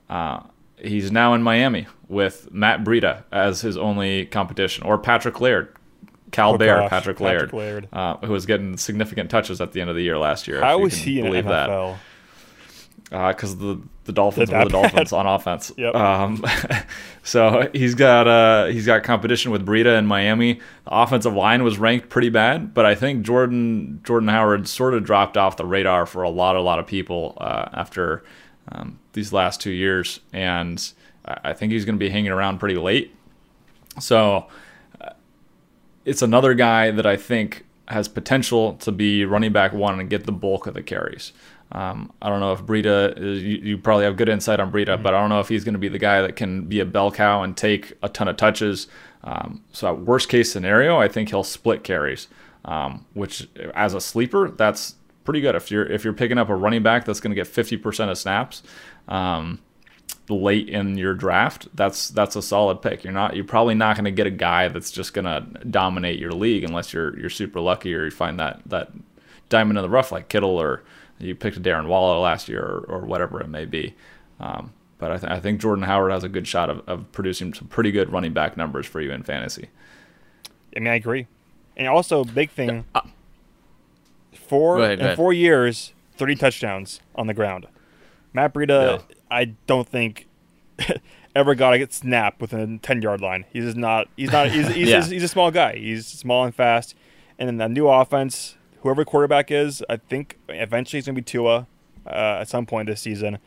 uh, 0.09 0.41
he's 0.79 1.13
now 1.13 1.35
in 1.35 1.43
Miami 1.43 1.87
with 2.09 2.51
Matt 2.53 2.85
Breida 2.85 3.25
as 3.31 3.61
his 3.61 3.77
only 3.77 4.25
competition, 4.27 4.85
or 4.85 4.97
Patrick 4.97 5.41
Laird. 5.41 5.75
Cal 6.33 6.55
Oh, 6.55 6.59
Bear, 6.59 6.81
gosh, 6.81 6.91
Patrick 6.91 7.19
Patrick 7.19 7.53
Laird, 7.53 7.53
Laird. 7.53 7.89
Uh, 7.93 8.17
who 8.19 8.33
was 8.33 8.47
getting 8.47 8.77
significant 8.77 9.31
touches 9.31 9.61
at 9.61 9.73
the 9.73 9.81
end 9.81 9.91
of 9.91 9.97
the 9.97 10.03
year 10.03 10.19
last 10.19 10.47
year. 10.49 10.61
How 10.61 10.79
can 10.79 10.91
he 10.91 11.19
in 11.19 11.25
the 11.25 11.31
believe 11.31 11.45
that 11.47 11.69
because 13.11 13.55
Uh, 13.55 13.59
the 13.59 13.81
the 14.05 14.13
Dolphins 14.13 14.51
were 14.51 14.65
the. 14.65 14.71
Dolphins 14.71 15.13
on 15.13 15.27
offense. 15.27 15.73
Yep. 15.79 15.95
Um, 15.95 16.45
so 17.23 17.69
he's 17.73 17.95
got 17.95 18.27
uh, 18.29 18.67
he's 18.67 18.87
got 18.87 19.03
competition 19.05 19.51
with 19.53 19.65
Breida 19.67 19.99
in 19.99 20.07
Miami. 20.07 20.55
The 20.55 20.61
offensive 20.87 21.35
line 21.35 21.63
was 21.65 21.79
ranked 21.79 22.09
pretty 22.09 22.29
bad, 22.29 22.73
but 22.75 22.85
I 22.87 22.95
think 22.95 23.25
Jordan 23.25 24.01
Jordan 24.05 24.29
Howard 24.29 24.69
sort 24.69 24.95
of 24.95 25.05
dropped 25.05 25.37
off 25.37 25.57
the 25.57 25.65
radar 25.65 26.07
for 26.07 26.23
a 26.23 26.31
lot 26.31 26.57
a 26.57 26.61
lot 26.61 26.79
of 26.79 26.87
people 26.87 27.37
uh, 27.41 27.69
after 27.73 28.25
um, 28.73 28.99
these 29.13 29.33
last 29.33 29.61
two 29.61 29.71
years, 29.71 30.21
and 30.33 30.93
I 31.25 31.53
think 31.53 31.73
he's 31.73 31.85
going 31.85 31.97
to 31.97 32.05
be 32.05 32.09
hanging 32.11 32.33
around 32.33 32.59
pretty 32.59 32.77
late. 32.77 33.15
So 34.01 34.47
it's 36.07 36.23
another 36.23 36.55
guy 36.55 36.91
that 36.93 37.05
I 37.05 37.17
think 37.17 37.67
has 37.89 38.09
potential 38.09 38.75
to 38.75 38.93
be 38.93 39.25
running 39.25 39.53
back 39.53 39.73
one 39.73 40.01
and 40.01 40.09
get 40.09 40.25
the 40.25 40.33
bulk 40.33 40.67
of 40.67 40.75
the 40.75 40.83
carries. 40.83 41.33
Um, 41.73 42.13
I 42.23 42.29
don't 42.29 42.39
know 42.39 42.53
if 42.53 42.63
Breida, 42.63 43.19
is, 43.21 43.43
you, 43.43 43.57
you 43.57 43.79
probably 43.79 44.05
have 44.05 44.17
good 44.17 44.29
insight 44.29 44.61
on 44.61 44.71
Breida, 44.71 45.03
but 45.03 45.15
I 45.15 45.21
don't 45.21 45.29
know 45.29 45.41
if 45.41 45.49
he's 45.49 45.65
going 45.65 45.75
to 45.75 45.81
be 45.81 45.89
the 45.89 45.99
guy 45.99 46.23
that 46.23 46.37
can 46.37 46.63
be 46.63 46.79
a 46.79 46.85
bell 46.85 47.11
cow 47.11 47.43
and 47.43 47.57
take 47.57 47.95
a 48.03 48.09
ton 48.09 48.29
of 48.29 48.37
touches. 48.37 48.87
Um, 49.25 49.65
so, 49.73 49.93
worst 49.93 50.29
case 50.29 50.51
scenario, 50.51 50.99
I 50.99 51.09
think 51.09 51.31
he'll 51.31 51.43
split 51.43 51.83
carries, 51.83 52.29
um, 52.65 53.05
which 53.15 53.49
as 53.75 53.95
a 53.95 54.01
sleeper, 54.01 54.49
that's 54.49 54.95
pretty 55.25 55.41
good. 55.41 55.57
If 55.57 55.73
you're 55.73 55.85
if 55.85 56.05
you're 56.05 56.13
picking 56.13 56.39
up 56.39 56.49
a 56.49 56.55
running 56.55 56.85
back 56.85 57.05
that's 57.05 57.19
going 57.19 57.35
to 57.35 57.35
get 57.35 57.49
50% 57.49 58.11
of 58.11 58.17
snaps, 58.17 58.63
um, 59.09 59.59
late 60.35 60.69
in 60.69 60.97
your 60.97 61.15
draft, 61.15 61.69
that's 61.75 62.09
that's 62.09 62.37
a 62.37 62.43
solid 62.43 62.83
pick. 62.83 63.05
You're 63.05 63.13
not 63.13 63.37
you're 63.37 63.45
probably 63.45 63.75
not 63.75 63.97
going 63.97 64.05
to 64.05 64.11
get 64.11 64.27
a 64.27 64.31
guy 64.31 64.69
that's 64.69 64.91
just 64.91 65.15
going 65.15 65.25
to 65.25 65.65
dominate 65.65 66.19
your 66.19 66.33
league 66.33 66.65
unless 66.65 66.93
you're 66.93 67.19
you're 67.19 67.31
super 67.31 67.61
lucky 67.61 67.95
or 67.95 68.05
you 68.05 68.11
find 68.11 68.39
that 68.41 68.61
that 68.67 68.91
diamond 69.49 69.79
in 69.79 69.83
the 69.83 69.89
rough 69.89 70.11
like 70.13 70.29
Kittle 70.29 70.61
or 70.61 70.83
you 71.19 71.35
picked 71.35 71.57
a 71.57 71.61
Darren 71.61 71.87
Waller 71.87 72.19
last 72.19 72.49
year 72.49 72.63
or, 72.63 72.85
or 72.89 73.01
whatever 73.01 73.41
it 73.41 73.49
may 73.49 73.65
be. 73.65 73.95
Um, 74.41 74.73
but 74.99 75.13
I, 75.13 75.17
th- 75.19 75.33
I 75.33 75.41
think 75.41 75.61
Jordan 75.61 75.85
Howard 75.85 76.13
has 76.13 76.25
a 76.25 76.29
good 76.29 76.47
shot 76.47 76.71
of, 76.71 76.87
of 76.89 77.11
producing 77.13 77.55
some 77.55 77.69
pretty 77.69 77.91
good 77.91 78.11
running 78.11 78.33
back 78.33 78.57
numbers 78.57 78.87
for 78.87 79.01
you 79.01 79.13
in 79.13 79.23
fantasy. 79.23 79.69
I 80.75 80.81
mean, 80.81 80.89
I 80.89 80.95
agree. 80.95 81.27
And 81.77 81.87
also, 81.87 82.25
big 82.25 82.51
thing. 82.51 82.85
Uh, 82.95 83.03
four 84.35 84.79
ahead, 84.79 85.01
in 85.01 85.17
four 85.17 85.33
years, 85.33 85.93
thirty 86.17 86.35
touchdowns 86.35 87.01
on 87.15 87.27
the 87.27 87.35
ground. 87.35 87.67
Matt 88.37 88.55
Breida, 88.55 88.99
Yeah. 88.99 89.15
I 89.31 89.45
don't 89.67 89.89
think 89.89 90.29
ever 91.35 91.55
got 91.55 91.75
a 91.75 91.91
snap 91.91 92.41
within 92.41 92.79
ten 92.79 93.03
yard 93.03 93.21
line. 93.21 93.45
He's 93.53 93.65
just 93.65 93.77
not. 93.77 94.09
He's 94.17 94.31
not. 94.31 94.51
He's 94.51 94.69
he's, 94.69 94.89
Yeah. 94.91 94.97
he's, 95.01 95.11
he's 95.11 95.23
a 95.25 95.29
small 95.29 95.51
guy. 95.51 95.77
He's 95.77 96.07
small 96.07 96.45
and 96.45 96.55
fast. 96.55 96.95
And 97.39 97.49
then 97.49 97.57
the 97.59 97.69
new 97.69 97.89
offense, 97.89 98.57
whoever 98.83 99.05
quarterback 99.05 99.51
is, 99.51 99.83
I 99.91 99.97
think 99.97 100.39
eventually 100.49 100.99
it's 100.99 101.07
gonna 101.07 101.17
be 101.17 101.23
Tua 101.23 101.67
uh, 102.07 102.39
at 102.41 102.49
some 102.49 102.67
point 102.67 102.89
this 102.89 103.01
season. 103.01 103.39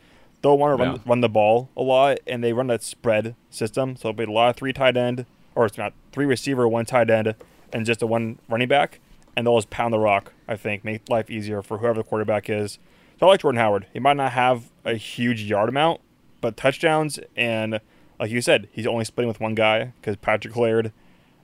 They'll 0.42 0.56
want 0.58 0.78
to 0.78 0.82
run, 0.84 0.94
Yeah. 0.96 1.02
run 1.06 1.20
the 1.20 1.28
ball 1.28 1.68
a 1.76 1.82
lot, 1.82 2.18
and 2.26 2.42
they 2.42 2.52
run 2.52 2.66
that 2.68 2.82
spread 2.82 3.34
system. 3.50 3.96
So 3.96 4.08
it'll 4.08 4.16
be 4.18 4.24
a 4.24 4.30
lot 4.30 4.50
of 4.50 4.56
three 4.56 4.72
tight 4.72 4.96
end, 4.96 5.26
or 5.54 5.66
it's 5.66 5.76
not 5.76 5.92
three 6.12 6.24
receiver, 6.26 6.66
one 6.66 6.86
tight 6.86 7.10
end, 7.10 7.34
and 7.72 7.84
just 7.86 8.00
a 8.02 8.06
one 8.06 8.38
running 8.48 8.68
back. 8.68 9.00
And 9.36 9.46
they'll 9.46 9.56
just 9.58 9.70
pound 9.70 9.92
the 9.94 9.98
rock. 9.98 10.32
I 10.48 10.56
think 10.56 10.84
make 10.84 11.08
life 11.08 11.30
easier 11.30 11.62
for 11.62 11.78
whoever 11.78 11.98
the 11.98 12.02
quarterback 12.04 12.48
is. 12.50 12.78
So 13.20 13.26
I 13.26 13.30
like 13.30 13.40
Jordan 13.42 13.60
Howard. 13.60 13.86
He 13.92 14.00
might 14.00 14.16
not 14.16 14.32
have 14.32 14.70
a 14.82 14.94
huge 14.94 15.42
yard 15.42 15.68
amount, 15.68 16.00
but 16.40 16.56
touchdowns 16.56 17.20
and 17.36 17.80
like 18.18 18.30
you 18.30 18.40
said, 18.40 18.68
he's 18.72 18.86
only 18.86 19.04
splitting 19.04 19.28
with 19.28 19.40
one 19.40 19.54
guy 19.54 19.92
because 20.00 20.16
Patrick 20.16 20.56
Laird. 20.56 20.92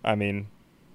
I 0.05 0.15
mean, 0.15 0.49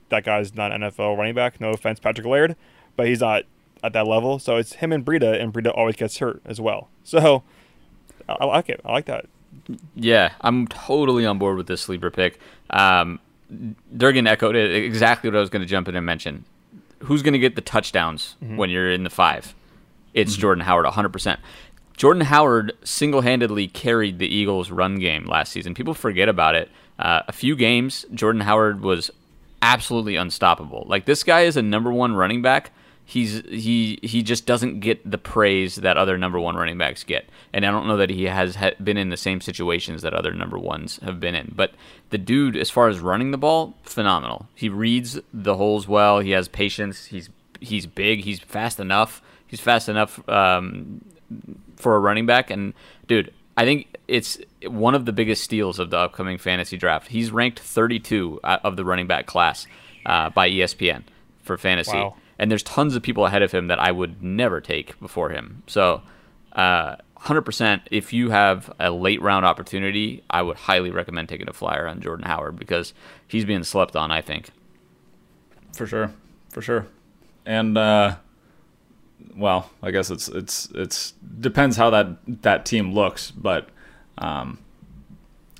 that 0.09 0.23
guy's 0.23 0.55
not 0.55 0.71
NFL 0.71 1.17
running 1.17 1.33
back. 1.33 1.59
No 1.59 1.69
offense, 1.71 1.99
Patrick 1.99 2.25
Laird, 2.25 2.55
but 2.95 3.07
he's 3.07 3.19
not 3.19 3.43
at 3.83 3.93
that 3.93 4.05
level. 4.05 4.37
So 4.39 4.57
it's 4.57 4.73
him 4.73 4.91
and 4.91 5.05
Breida, 5.05 5.41
and 5.41 5.51
Breida 5.53 5.75
always 5.75 5.95
gets 5.95 6.17
hurt 6.17 6.41
as 6.45 6.61
well. 6.61 6.89
So 7.03 7.43
I, 8.29 8.33
I 8.41 8.45
like 8.45 8.69
it. 8.69 8.79
I 8.85 8.91
like 8.91 9.05
that. 9.05 9.25
Yeah, 9.95 10.33
I'm 10.41 10.67
totally 10.67 11.25
on 11.25 11.37
board 11.39 11.57
with 11.57 11.67
this 11.67 11.81
sleeper 11.81 12.09
pick. 12.11 12.39
Um, 12.69 13.19
Durgan 13.95 14.27
echoed 14.27 14.55
it 14.55 14.73
exactly 14.73 15.29
what 15.29 15.37
I 15.37 15.41
was 15.41 15.49
going 15.49 15.61
to 15.63 15.67
jump 15.67 15.87
in 15.87 15.95
and 15.95 16.05
mention. 16.05 16.45
Who's 16.99 17.23
going 17.23 17.33
to 17.33 17.39
get 17.39 17.55
the 17.55 17.61
touchdowns 17.61 18.35
when 18.39 18.69
you're 18.69 18.91
in 18.91 19.03
the 19.03 19.09
five? 19.09 19.55
It's 20.13 20.35
Jordan 20.35 20.63
Howard, 20.63 20.85
100%. 20.85 21.37
Jordan 21.97 22.23
Howard 22.23 22.73
single 22.83 23.21
handedly 23.21 23.67
carried 23.67 24.19
the 24.19 24.27
Eagles' 24.27 24.71
run 24.71 24.95
game 24.99 25.25
last 25.25 25.51
season. 25.51 25.73
People 25.73 25.93
forget 25.93 26.29
about 26.29 26.55
it. 26.55 26.69
Uh, 26.97 27.21
a 27.27 27.31
few 27.31 27.55
games, 27.55 28.05
Jordan 28.13 28.41
Howard 28.41 28.81
was 28.81 29.11
absolutely 29.61 30.15
unstoppable. 30.15 30.85
Like, 30.87 31.05
this 31.05 31.23
guy 31.23 31.41
is 31.41 31.57
a 31.57 31.61
number 31.61 31.91
one 31.91 32.15
running 32.15 32.41
back 32.41 32.71
he's 33.11 33.41
he 33.49 33.99
he 34.03 34.23
just 34.23 34.45
doesn't 34.45 34.79
get 34.79 35.09
the 35.09 35.17
praise 35.17 35.75
that 35.75 35.97
other 35.97 36.17
number 36.17 36.39
one 36.39 36.55
running 36.55 36.77
backs 36.77 37.03
get, 37.03 37.29
and 37.51 37.65
I 37.65 37.71
don't 37.71 37.85
know 37.85 37.97
that 37.97 38.09
he 38.09 38.23
has 38.25 38.55
ha- 38.55 38.71
been 38.81 38.95
in 38.95 39.09
the 39.09 39.17
same 39.17 39.41
situations 39.41 40.01
that 40.01 40.13
other 40.13 40.33
number 40.33 40.57
ones 40.57 40.97
have 41.03 41.19
been 41.19 41.35
in. 41.35 41.51
But 41.53 41.73
the 42.09 42.17
dude, 42.17 42.55
as 42.55 42.69
far 42.69 42.87
as 42.87 42.99
running 42.99 43.31
the 43.31 43.37
ball, 43.37 43.75
phenomenal. 43.83 44.47
He 44.55 44.69
reads 44.69 45.19
the 45.33 45.57
holes 45.57 45.89
well. 45.89 46.19
He 46.19 46.31
has 46.31 46.47
patience. 46.47 47.05
He's 47.05 47.29
he's 47.59 47.85
big. 47.85 48.21
He's 48.21 48.39
fast 48.39 48.79
enough. 48.79 49.21
He's 49.51 49.59
fast 49.59 49.87
enough 49.87 50.27
um, 50.27 51.05
for 51.75 51.95
a 51.95 51.99
running 51.99 52.25
back. 52.25 52.49
And 52.49 52.73
dude, 53.07 53.31
I 53.55 53.65
think 53.65 53.95
it's 54.07 54.39
one 54.65 54.95
of 54.95 55.05
the 55.05 55.13
biggest 55.13 55.43
steals 55.43 55.77
of 55.77 55.91
the 55.91 55.97
upcoming 55.99 56.39
fantasy 56.39 56.77
draft. 56.77 57.09
He's 57.09 57.29
ranked 57.31 57.59
32 57.59 58.39
out 58.43 58.65
of 58.65 58.75
the 58.77 58.83
running 58.85 59.05
back 59.05 59.27
class 59.27 59.67
uh, 60.07 60.29
by 60.31 60.49
ESPN 60.49 61.03
for 61.43 61.57
fantasy 61.57 61.97
Wow. 61.97 62.15
and 62.39 62.49
there's 62.49 62.63
tons 62.63 62.95
of 62.95 63.03
people 63.03 63.25
ahead 63.25 63.41
of 63.43 63.51
him 63.51 63.67
that 63.67 63.77
I 63.79 63.91
would 63.91 64.23
never 64.23 64.61
take 64.61 64.99
before 64.99 65.29
him. 65.29 65.63
So, 65.67 66.01
uh, 66.53 66.95
100%, 67.19 67.81
if 67.91 68.13
you 68.13 68.31
have 68.31 68.71
a 68.79 68.89
late 68.89 69.21
round 69.21 69.45
opportunity, 69.45 70.23
I 70.29 70.41
would 70.41 70.57
highly 70.57 70.89
recommend 70.89 71.29
taking 71.29 71.47
a 71.47 71.53
flyer 71.53 71.87
on 71.87 72.01
Jordan 72.01 72.25
Howard 72.25 72.57
because 72.57 72.93
he's 73.27 73.45
being 73.45 73.63
slept 73.63 73.95
on, 73.95 74.11
I 74.11 74.21
think. 74.21 74.49
for 75.75 75.85
sure, 75.85 76.11
for 76.51 76.61
sure. 76.63 76.87
And 77.45 77.77
uh, 77.77 78.15
well, 79.35 79.69
I 79.81 79.91
guess 79.91 80.09
it's 80.11 80.27
it's 80.27 80.69
it's 80.73 81.13
depends 81.39 81.77
how 81.77 81.89
that 81.91 82.07
that 82.41 82.65
team 82.65 82.93
looks, 82.93 83.31
but 83.31 83.69
um, 84.17 84.59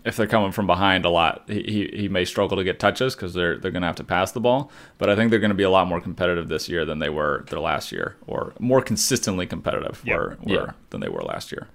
if 0.04 0.16
they're 0.18 0.28
coming 0.28 0.52
from 0.52 0.68
behind 0.68 1.06
a 1.06 1.10
lot, 1.10 1.44
he 1.48 1.90
he, 1.94 2.08
may 2.10 2.26
struggle 2.26 2.58
to 2.58 2.64
get 2.64 2.80
touches 2.80 3.16
because 3.16 3.34
they're 3.34 3.58
they're 3.58 3.72
going 3.72 3.82
to 3.82 3.88
have 3.88 3.96
to 3.98 4.04
pass 4.04 4.32
the 4.32 4.40
ball. 4.40 4.72
But 4.98 5.10
I 5.10 5.16
think 5.16 5.30
they're 5.32 5.40
going 5.40 5.52
to 5.52 5.56
be 5.56 5.64
a 5.64 5.70
lot 5.70 5.88
more 5.88 6.02
competitive 6.02 6.48
this 6.48 6.68
year 6.68 6.86
than 6.86 7.00
they 7.00 7.10
were 7.10 7.46
their 7.50 7.60
last 7.60 7.92
year, 7.92 8.16
or 8.28 8.54
more 8.60 8.82
consistently 8.82 9.46
competitive 9.46 10.02
Yep. 10.06 10.18
were, 10.18 10.38
were 10.44 10.54
Yeah. 10.54 10.72
than 10.90 11.02
they 11.02 11.10
were 11.10 11.22
last 11.22 11.52
year. 11.52 11.68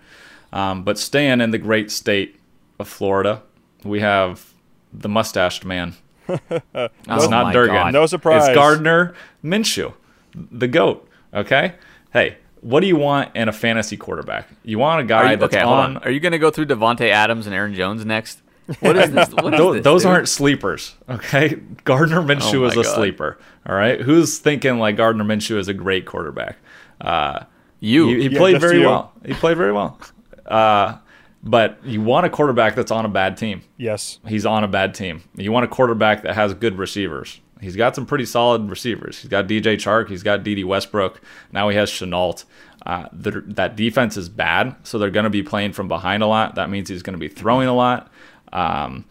Um, 0.52 0.82
but 0.82 0.98
staying 0.98 1.40
in 1.40 1.50
the 1.50 1.58
great 1.58 1.90
state 1.90 2.38
of 2.78 2.88
Florida, 2.88 3.42
we 3.84 4.00
have 4.00 4.52
the 4.92 5.08
mustached 5.08 5.64
man, 5.64 5.94
It's 6.28 6.92
Oh 7.08 7.28
not 7.28 7.52
Durgan. 7.52 7.74
God. 7.74 7.92
No 7.92 8.06
surprise. 8.06 8.48
It's 8.48 8.54
Gardner 8.56 9.14
Minshew, 9.44 9.92
the 10.34 10.66
goat. 10.68 11.08
Okay. 11.34 11.74
Hey, 12.16 12.38
what 12.62 12.80
do 12.80 12.86
you 12.86 12.96
want 12.96 13.36
in 13.36 13.48
a 13.48 13.52
fantasy 13.52 13.96
quarterback? 13.98 14.48
You 14.64 14.78
want 14.78 15.02
a 15.02 15.04
guy 15.04 15.32
you, 15.32 15.36
that's 15.36 15.54
okay, 15.54 15.62
hold 15.62 15.78
on. 15.78 15.96
on. 15.98 16.02
Are 16.04 16.10
you 16.10 16.18
going 16.20 16.32
to 16.32 16.38
go 16.38 16.50
through 16.50 16.66
Davante 16.66 17.10
Adams 17.10 17.46
and 17.46 17.54
Aaron 17.54 17.74
Jones 17.74 18.04
next? 18.06 18.40
What 18.80 18.96
is 18.96 19.10
this? 19.12 19.28
What 19.34 19.52
is 19.54 19.58
Those, 19.60 19.74
this, 19.76 19.84
those 19.84 20.04
aren't 20.06 20.28
sleepers, 20.28 20.96
okay? 21.08 21.54
Gardner 21.84 22.22
Minshew 22.22 22.60
Oh 22.62 22.64
is 22.64 22.72
a 22.72 22.82
God. 22.82 22.94
sleeper, 22.96 23.38
all 23.68 23.76
right? 23.76 24.00
Who's 24.00 24.38
thinking 24.38 24.78
like 24.78 24.96
Gardner 24.96 25.24
Minshew 25.24 25.58
is 25.58 25.68
a 25.68 25.74
great 25.74 26.06
quarterback? 26.06 26.56
Uh, 27.00 27.44
you. 27.80 28.08
He, 28.08 28.22
he 28.22 28.28
Yeah, 28.30 28.38
played 28.38 28.60
very 28.60 28.80
you. 28.80 28.86
well. 28.86 29.12
He 29.24 29.34
played 29.34 29.56
very 29.58 29.72
well. 29.72 30.00
Uh, 30.46 30.96
but 31.44 31.78
you 31.84 32.00
want 32.00 32.26
a 32.26 32.30
quarterback 32.30 32.74
that's 32.74 32.90
on 32.90 33.04
a 33.04 33.08
bad 33.08 33.36
team. 33.36 33.62
Yes. 33.76 34.18
He's 34.26 34.46
on 34.46 34.64
a 34.64 34.68
bad 34.68 34.94
team. 34.94 35.22
You 35.36 35.52
want 35.52 35.64
a 35.64 35.68
quarterback 35.68 36.22
that 36.22 36.34
has 36.34 36.54
good 36.54 36.76
receivers. 36.78 37.40
He's 37.60 37.76
got 37.76 37.94
some 37.94 38.06
pretty 38.06 38.26
solid 38.26 38.68
receivers. 38.68 39.18
He's 39.18 39.30
got 39.30 39.46
DJ 39.46 39.76
Chark. 39.76 40.08
He's 40.08 40.22
got 40.22 40.42
Dede 40.42 40.64
Westbrook. 40.64 41.20
Now 41.52 41.68
he 41.68 41.76
has 41.76 41.90
Shenault. 41.90 42.44
Uh, 42.84 43.08
that 43.12 43.74
defense 43.74 44.16
is 44.16 44.28
bad, 44.28 44.76
so 44.84 44.98
they're 44.98 45.10
going 45.10 45.24
to 45.24 45.30
be 45.30 45.42
playing 45.42 45.72
from 45.72 45.88
behind 45.88 46.22
a 46.22 46.26
lot. 46.26 46.54
That 46.54 46.70
means 46.70 46.88
he's 46.88 47.02
going 47.02 47.14
to 47.14 47.18
be 47.18 47.28
throwing 47.28 47.66
a 47.66 47.74
lot. 47.74 48.12
Um, 48.52 49.04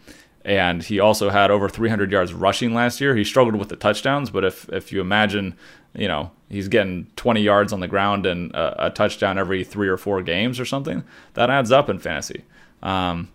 and 0.46 0.82
he 0.82 1.00
also 1.00 1.28
had 1.28 1.50
over 1.50 1.68
300 1.68 2.10
yards 2.10 2.32
rushing 2.32 2.72
last 2.72 3.00
year. 3.00 3.16
He 3.16 3.24
struggled 3.24 3.56
with 3.56 3.68
the 3.68 3.76
touchdowns, 3.76 4.30
but 4.30 4.44
if 4.44 4.68
if 4.70 4.92
you 4.92 5.00
imagine, 5.00 5.56
you 5.94 6.06
know, 6.06 6.30
he's 6.48 6.68
getting 6.68 7.08
20 7.16 7.42
yards 7.42 7.72
on 7.72 7.80
the 7.80 7.88
ground 7.88 8.26
and 8.26 8.54
a, 8.54 8.86
a 8.86 8.90
touchdown 8.90 9.38
every 9.38 9.64
three 9.64 9.88
or 9.88 9.96
four 9.96 10.22
games 10.22 10.60
or 10.60 10.64
something, 10.64 11.02
that 11.34 11.50
adds 11.50 11.72
up 11.72 11.90
in 11.90 11.98
fantasy. 11.98 12.44
Um, 12.82 13.28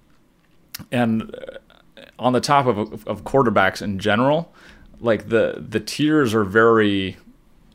and 0.91 1.35
uh, 1.35 2.03
on 2.17 2.33
the 2.33 2.41
top 2.41 2.65
of, 2.65 3.05
of 3.07 3.23
quarterbacks 3.25 3.81
in 3.81 3.99
general, 3.99 4.53
like 5.01 5.29
the 5.29 5.63
the 5.67 5.79
tiers 5.79 6.33
are 6.33 6.43
very 6.43 7.17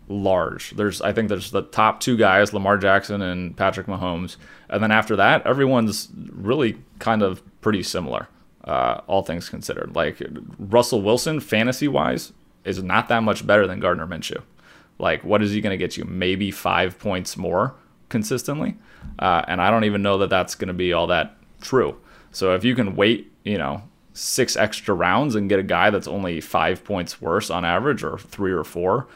large. 0.09 0.71
There's 0.71 1.03
I 1.03 1.12
think 1.12 1.29
there's 1.29 1.51
the 1.51 1.62
top 1.62 2.01
two 2.01 2.17
guys, 2.17 2.55
Lamar 2.55 2.79
Jackson 2.79 3.21
and 3.21 3.57
Patrick 3.57 3.87
Mahomes, 3.87 4.37
and 4.71 4.83
then 4.83 4.93
after 4.93 5.17
that, 5.17 5.47
everyone's 5.47 6.09
really 6.33 6.79
kind 6.99 7.23
of 7.23 7.43
pretty 7.61 7.83
similar, 7.83 8.29
uh, 8.65 9.01
all 9.07 9.23
things 9.23 9.49
considered. 9.49 9.95
Like 9.95 10.23
Russell 10.59 11.03
Wilson, 11.03 11.41
fantasy 11.41 11.89
wise, 11.89 12.33
is 12.65 12.83
not 12.83 13.09
that 13.09 13.23
much 13.23 13.47
better 13.47 13.67
than 13.67 13.81
Gardner 13.81 14.07
Minshew. 14.07 14.43
Like, 14.99 15.25
what 15.25 15.43
is 15.43 15.53
he 15.53 15.61
going 15.61 15.73
to 15.73 15.85
get 15.85 15.97
you? 15.97 16.05
Maybe 16.05 16.51
five 16.51 16.99
points 16.99 17.37
more 17.37 17.75
consistently, 18.09 18.77
uh, 19.19 19.43
and 19.49 19.61
I 19.61 19.71
don't 19.71 19.85
even 19.85 20.03
know 20.03 20.19
that 20.19 20.31
that's 20.31 20.55
going 20.55 20.69
to 20.69 20.75
be 20.75 20.93
all 20.93 21.09
that 21.09 21.37
true. 21.61 21.99
So 22.31 22.55
if 22.55 22.65
you 22.65 22.75
can 22.75 22.97
wait, 22.97 23.33
you 23.45 23.59
know, 23.59 23.83
six 24.16 24.57
extra 24.57 24.94
rounds 24.94 25.35
and 25.35 25.48
get 25.48 25.59
a 25.59 25.64
guy 25.64 25.90
that's 25.90 26.09
only 26.09 26.40
five 26.40 26.85
points 26.85 27.20
worse 27.20 27.50
on 27.50 27.64
average, 27.64 28.02
or 28.02 28.18
three 28.18 28.52
or 28.52 28.64
four, 28.64 29.07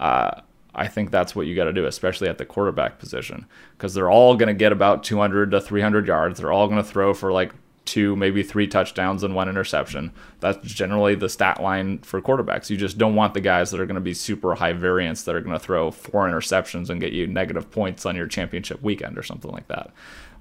uh, 0.00 0.40
I 0.74 0.86
think 0.86 1.10
that's 1.10 1.34
what 1.34 1.46
you 1.46 1.56
got 1.56 1.64
to 1.64 1.72
do, 1.72 1.86
especially 1.86 2.28
at 2.28 2.38
the 2.38 2.44
quarterback 2.44 2.98
position, 2.98 3.46
because 3.72 3.94
they're 3.94 4.10
all 4.10 4.36
going 4.36 4.48
to 4.48 4.54
get 4.54 4.72
about 4.72 5.02
200 5.02 5.50
to 5.50 5.60
300 5.60 6.06
yards. 6.06 6.38
They're 6.38 6.52
all 6.52 6.68
going 6.68 6.82
to 6.82 6.88
throw 6.88 7.14
for 7.14 7.32
like 7.32 7.52
two, 7.84 8.14
maybe 8.16 8.42
three 8.42 8.66
touchdowns 8.66 9.22
and 9.22 9.34
one 9.34 9.48
interception. 9.48 10.12
That's 10.40 10.58
generally 10.72 11.14
the 11.14 11.28
stat 11.28 11.62
line 11.62 11.98
for 12.00 12.20
quarterbacks. 12.20 12.68
You 12.68 12.76
just 12.76 12.98
don't 12.98 13.14
want 13.14 13.32
the 13.32 13.40
guys 13.40 13.70
that 13.70 13.80
are 13.80 13.86
going 13.86 13.94
to 13.94 14.00
be 14.00 14.14
super 14.14 14.54
high 14.54 14.74
variance 14.74 15.22
that 15.22 15.34
are 15.34 15.40
going 15.40 15.58
to 15.58 15.64
throw 15.64 15.90
four 15.90 16.28
interceptions 16.28 16.90
and 16.90 17.00
get 17.00 17.12
you 17.12 17.26
negative 17.26 17.70
points 17.70 18.04
on 18.04 18.14
your 18.14 18.26
championship 18.26 18.82
weekend 18.82 19.16
or 19.16 19.22
something 19.22 19.50
like 19.50 19.68
that. 19.68 19.90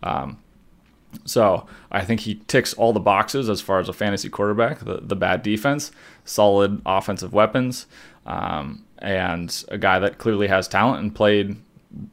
Um, 0.04 0.40
so 1.26 1.66
I 1.92 2.04
think 2.04 2.22
he 2.22 2.36
ticks 2.48 2.74
all 2.74 2.94
the 2.94 3.00
boxes 3.00 3.50
as 3.50 3.62
far 3.62 3.80
as 3.80 3.90
a 3.90 3.94
fantasy 3.94 4.30
quarterback. 4.30 4.80
The 4.80 5.00
the 5.02 5.16
bad 5.16 5.44
defense, 5.44 5.92
solid 6.26 6.82
offensive 6.86 7.34
weapons, 7.34 7.88
um, 8.26 8.84
and 9.00 9.64
a 9.70 9.78
guy 9.78 10.00
that 10.00 10.18
clearly 10.18 10.48
has 10.48 10.68
talent 10.68 11.02
and 11.02 11.14
played 11.14 11.58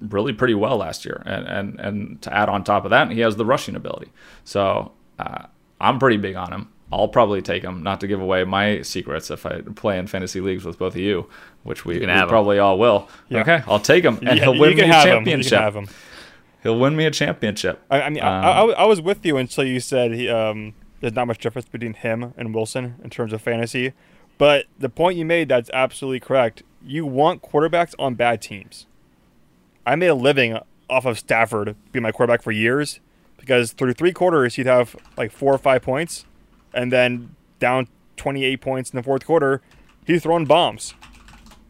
really 0.00 0.33
pretty 0.33 0.54
well 0.54 0.76
last 0.76 1.04
year. 1.04 1.22
And 1.26 1.46
and 1.46 1.80
and 1.80 2.22
to 2.22 2.33
add 2.33 2.48
on 2.48 2.64
top 2.64 2.85
of 2.85 2.90
that, 2.90 3.11
he 3.11 3.20
has 3.20 3.37
the 3.37 3.44
rushing 3.44 3.74
ability. 3.76 4.12
So 4.44 4.92
uh, 5.18 5.46
I'm 5.80 5.98
pretty 5.98 6.16
big 6.16 6.37
on 6.37 6.52
him. 6.52 6.68
I'll 6.92 7.09
probably 7.09 7.42
take 7.42 7.64
him, 7.64 7.83
not 7.83 8.00
to 8.02 8.07
give 8.07 8.20
away 8.20 8.44
my 8.44 8.83
secrets 8.83 9.30
if 9.30 9.44
I 9.46 9.62
play 9.62 9.98
in 9.98 10.07
fantasy 10.07 10.40
leagues 10.40 10.64
with 10.64 10.78
both 10.78 10.94
of 10.94 11.00
you, 11.00 11.28
which 11.64 11.85
we, 11.85 11.98
can 11.98 12.09
we 12.09 12.28
probably 12.28 12.61
all 12.61 12.78
will. 12.78 13.09
Yeah. 13.28 13.40
Okay, 13.40 13.62
I'll 13.66 13.80
take 13.80 14.04
him, 14.04 14.18
and 14.22 14.38
Yeah, 14.38 14.44
he'll 14.44 14.59
win 14.59 14.70
me 14.70 14.83
can 14.83 14.90
a 14.90 14.92
have 14.94 15.04
him. 15.07 15.26
You 15.26 15.33
can 15.33 15.42
championship. 15.42 15.74
him. 15.74 15.88
He'll 16.64 16.79
win 16.79 16.96
me 16.96 17.05
a 17.05 17.11
championship. 17.12 17.81
I, 17.90 18.03
I 18.03 18.09
mean, 18.11 18.22
I, 18.22 18.40
I, 18.62 18.64
I 18.70 18.85
was 18.87 19.00
with 19.00 19.24
you 19.24 19.37
until 19.37 19.62
you 19.64 19.79
said 19.79 20.12
he, 20.12 20.29
um, 20.29 20.74
there's 21.00 21.12
not 21.12 21.27
much 21.29 21.38
difference 21.38 21.68
between 21.68 21.92
him 21.94 22.35
and 22.37 22.53
Wilson 22.55 22.96
in 23.05 23.11
terms 23.11 23.33
of 23.33 23.40
fantasy. 23.42 23.92
But 24.38 24.64
the 24.79 24.88
point 24.88 25.16
you 25.18 25.24
made, 25.24 25.48
that's 25.48 25.70
absolutely 25.74 26.20
correct. 26.20 26.62
You 26.85 27.07
want 27.07 27.42
quarterbacks 27.42 27.94
on 27.98 28.14
bad 28.14 28.42
teams. 28.42 28.87
I 29.87 29.94
made 29.94 30.09
a 30.09 30.14
living 30.14 30.59
off 30.90 31.05
of 31.05 31.18
Stafford 31.18 31.77
being 31.92 32.03
my 32.03 32.11
quarterback 32.12 32.42
for 32.42 32.50
years 32.50 32.98
because 33.37 33.72
through 33.72 33.92
three 33.92 34.12
quarters, 34.12 34.55
he'd 34.57 34.66
have 34.66 34.96
like 35.16 35.31
four 35.31 35.53
or 35.55 35.59
five 35.59 35.83
points, 35.83 36.24
and 36.72 36.90
then 36.90 37.37
down 37.61 37.88
28 38.16 38.61
points 38.61 38.90
in 38.90 38.96
the 38.96 39.03
fourth 39.03 39.27
quarter, 39.27 39.61
he's 40.07 40.22
throwing 40.22 40.46
bombs. 40.46 40.94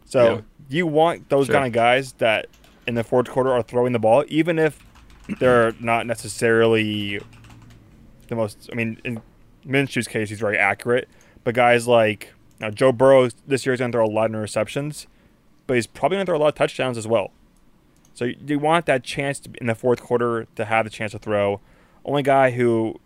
So 0.04 0.34
Yeah. 0.36 0.40
you 0.68 0.86
want 0.86 1.28
those 1.30 1.46
Sure. 1.46 1.54
kind 1.56 1.66
of 1.66 1.72
guys 1.72 2.12
that 2.14 2.46
in 2.86 2.94
the 2.94 3.04
fourth 3.04 3.28
quarter 3.28 3.50
are 3.52 3.62
throwing 3.62 3.92
the 3.92 3.98
ball, 3.98 4.24
even 4.28 4.58
if 4.58 4.78
they're 5.38 5.72
not 5.80 6.06
necessarily 6.06 7.20
the 8.28 8.36
most. 8.36 8.68
I 8.72 8.74
mean, 8.74 9.00
in 9.04 9.22
Minshew's 9.66 10.08
case, 10.08 10.28
he's 10.28 10.40
very 10.40 10.58
accurate. 10.58 11.08
But 11.44 11.54
guys 11.54 11.86
like 11.86 12.32
know, 12.60 12.70
Joe 12.70 12.92
Burrow 12.92 13.28
this 13.46 13.66
year 13.66 13.72
is 13.74 13.80
going 13.80 13.92
to 13.92 13.96
throw 13.96 14.06
a 14.06 14.08
lot 14.10 14.26
of 14.26 14.32
interceptions, 14.36 15.06
but 15.66 15.74
he's 15.74 15.86
probably 15.86 16.16
going 16.16 16.26
to 16.26 16.30
throw 16.30 16.38
a 16.38 16.40
lot 16.40 16.48
of 16.48 16.54
touchdowns 16.54 16.96
as 16.98 17.06
well. 17.06 17.30
So 18.14 18.26
you- 18.26 18.36
you 18.46 18.58
want 18.58 18.86
that 18.86 19.02
chance 19.02 19.40
to, 19.40 19.50
in 19.60 19.66
the 19.66 19.74
fourth 19.74 20.00
quarter 20.00 20.46
to 20.56 20.64
have 20.64 20.84
the 20.84 20.90
chance 20.90 21.12
to 21.12 21.18
throw. 21.18 21.60
Only 22.04 22.22
guy 22.22 22.52
who 22.52 23.00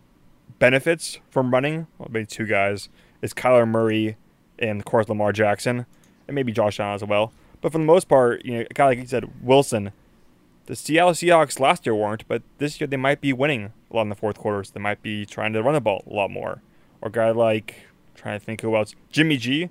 benefits 0.59 1.19
from 1.31 1.51
running, 1.53 1.87
well, 1.99 2.09
maybe 2.11 2.27
two 2.27 2.47
guys, 2.47 2.89
is 3.23 3.33
Kyler 3.33 3.67
Murray 3.67 4.17
and 4.59 4.81
of 4.81 4.85
course 4.85 5.09
Lamar 5.09 5.33
Jackson, 5.33 5.87
and 6.27 6.35
maybe 6.35 6.53
Josh 6.53 6.79
Allen 6.81 6.95
as 6.97 7.05
well. 7.05 7.33
But 7.61 7.73
for 7.73 7.79
the 7.79 7.85
most 7.85 8.09
part, 8.09 8.45
you 8.45 8.53
know, 8.59 8.65
a 8.71 8.75
guy 8.75 8.87
like 8.87 8.99
you 8.99 9.07
said, 9.07 9.29
Wilson, 9.43 9.91
the 10.67 10.77
Seattle 10.77 11.13
Seahawks 11.13 11.59
last 11.59 11.87
year 11.87 11.95
weren't, 11.95 12.27
but 12.29 12.43
this 12.59 12.81
year 12.81 12.87
they 12.87 12.97
might 12.97 13.21
be 13.21 13.33
winning 13.33 13.73
a 13.91 13.97
lot 13.97 14.03
in 14.03 14.09
the 14.11 14.15
fourth 14.15 14.39
quarters. 14.39 14.71
They 14.71 14.81
might 14.81 15.03
be 15.03 15.25
trying 15.27 15.53
to 15.55 15.63
run 15.63 15.75
the 15.75 15.81
ball 15.81 16.05
a 16.09 16.13
lot 16.15 16.31
more. 16.31 16.63
Or 17.01 17.09
a 17.09 17.13
guy 17.13 17.31
like 17.31 17.75
trying 18.15 18.39
to 18.39 18.45
think 18.45 18.61
who 18.61 18.77
else, 18.77 18.95
Jimmy 19.11 19.37
G. 19.37 19.71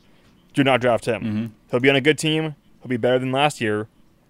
Do 0.53 0.63
not 0.63 0.81
draft 0.81 1.05
him. 1.05 1.21
Mm-hmm. 1.21 1.45
He'll 1.69 1.79
be 1.79 1.89
on 1.89 1.95
a 1.95 2.01
good 2.01 2.17
team. 2.17 2.55
He'll 2.81 2.89
be 2.89 2.97
better 2.97 3.19
than 3.19 3.31
last 3.31 3.61
year, 3.61 3.87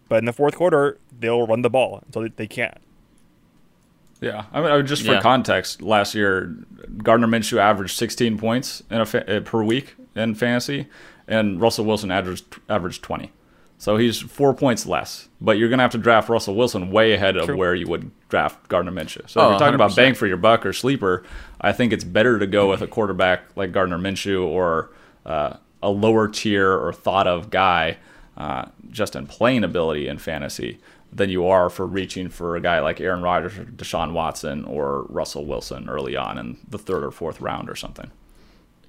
but 0.10 0.18
in 0.20 0.26
the 0.26 0.34
fourth 0.34 0.56
quarter 0.56 0.98
they'll 1.20 1.48
run 1.48 1.62
the 1.62 1.70
ball 1.70 2.02
until 2.06 2.24
they, 2.24 2.30
they 2.36 2.48
can't. 2.48 2.78
Yeah, 4.20 4.46
I 4.52 4.62
mean, 4.62 4.86
just 4.88 5.06
for 5.06 5.14
Yeah. 5.14 5.22
context, 5.22 5.82
last 5.82 6.16
year 6.16 6.56
Gardner 7.04 7.28
Minshew 7.28 7.60
averaged 7.60 7.96
16 7.98 8.38
points 8.38 8.82
in 8.90 9.00
a 9.00 9.06
fa- 9.06 9.38
uh, 9.38 9.40
per 9.42 9.64
week 9.64 9.96
in 10.16 10.34
fantasy, 10.34 10.88
and 11.28 11.62
Russell 11.62 11.86
Wilson 11.86 12.10
averaged 12.12 12.46
averaged 12.68 13.04
20. 13.04 13.32
So 13.80 13.98
he's 13.98 14.20
four 14.20 14.54
points 14.54 14.86
less. 14.88 15.30
But 15.40 15.58
you're 15.60 15.70
gonna 15.70 15.84
have 15.84 15.92
to 15.92 15.98
draft 16.00 16.30
Russell 16.30 16.56
Wilson 16.56 16.92
way 16.92 17.14
ahead 17.14 17.38
of 17.38 17.46
True. 17.46 17.58
where 17.58 17.76
you 17.76 17.88
would 17.88 18.10
draft 18.30 18.68
Gardner 18.70 18.92
Minshew. 18.92 19.30
So 19.30 19.40
Oh, 19.40 19.46
if 19.46 19.50
you're 19.52 19.60
talking 19.60 19.76
about 19.76 19.92
100%. 19.92 19.96
bang 19.96 20.14
for 20.16 20.26
your 20.28 20.38
buck 20.38 20.66
or 20.66 20.74
sleeper, 20.74 21.24
I 21.62 21.72
think 21.72 21.94
it's 21.94 22.04
better 22.04 22.40
to 22.40 22.48
go 22.48 22.70
with 22.70 22.82
a 22.82 22.88
quarterback 22.88 23.44
like 23.56 23.72
Gardner 23.72 24.00
Minshew 24.00 24.46
or 24.46 24.90
uh, 25.26 25.58
a 25.84 25.90
lower 25.90 26.28
tier 26.28 26.72
or 26.74 26.92
thought 26.92 27.28
of 27.28 27.50
guy 27.52 27.98
uh, 28.36 28.66
just 28.90 29.16
in 29.16 29.28
playing 29.28 29.64
ability 29.64 30.08
in 30.08 30.18
fantasy 30.18 30.80
than 31.14 31.30
you 31.30 31.48
are 31.48 31.70
for 31.70 31.86
reaching 31.86 32.30
for 32.30 32.56
a 32.56 32.60
guy 32.62 32.80
like 32.80 33.00
Aaron 33.00 33.22
Rodgers 33.22 33.58
or 33.58 33.64
Deshaun 33.66 34.12
Watson 34.12 34.66
or 34.66 35.04
Russell 35.04 35.46
Wilson 35.46 35.88
early 35.88 36.16
on 36.18 36.38
in 36.38 36.58
the 36.68 36.78
third 36.78 37.04
or 37.04 37.12
fourth 37.12 37.40
round 37.42 37.70
or 37.70 37.76
something. 37.76 38.10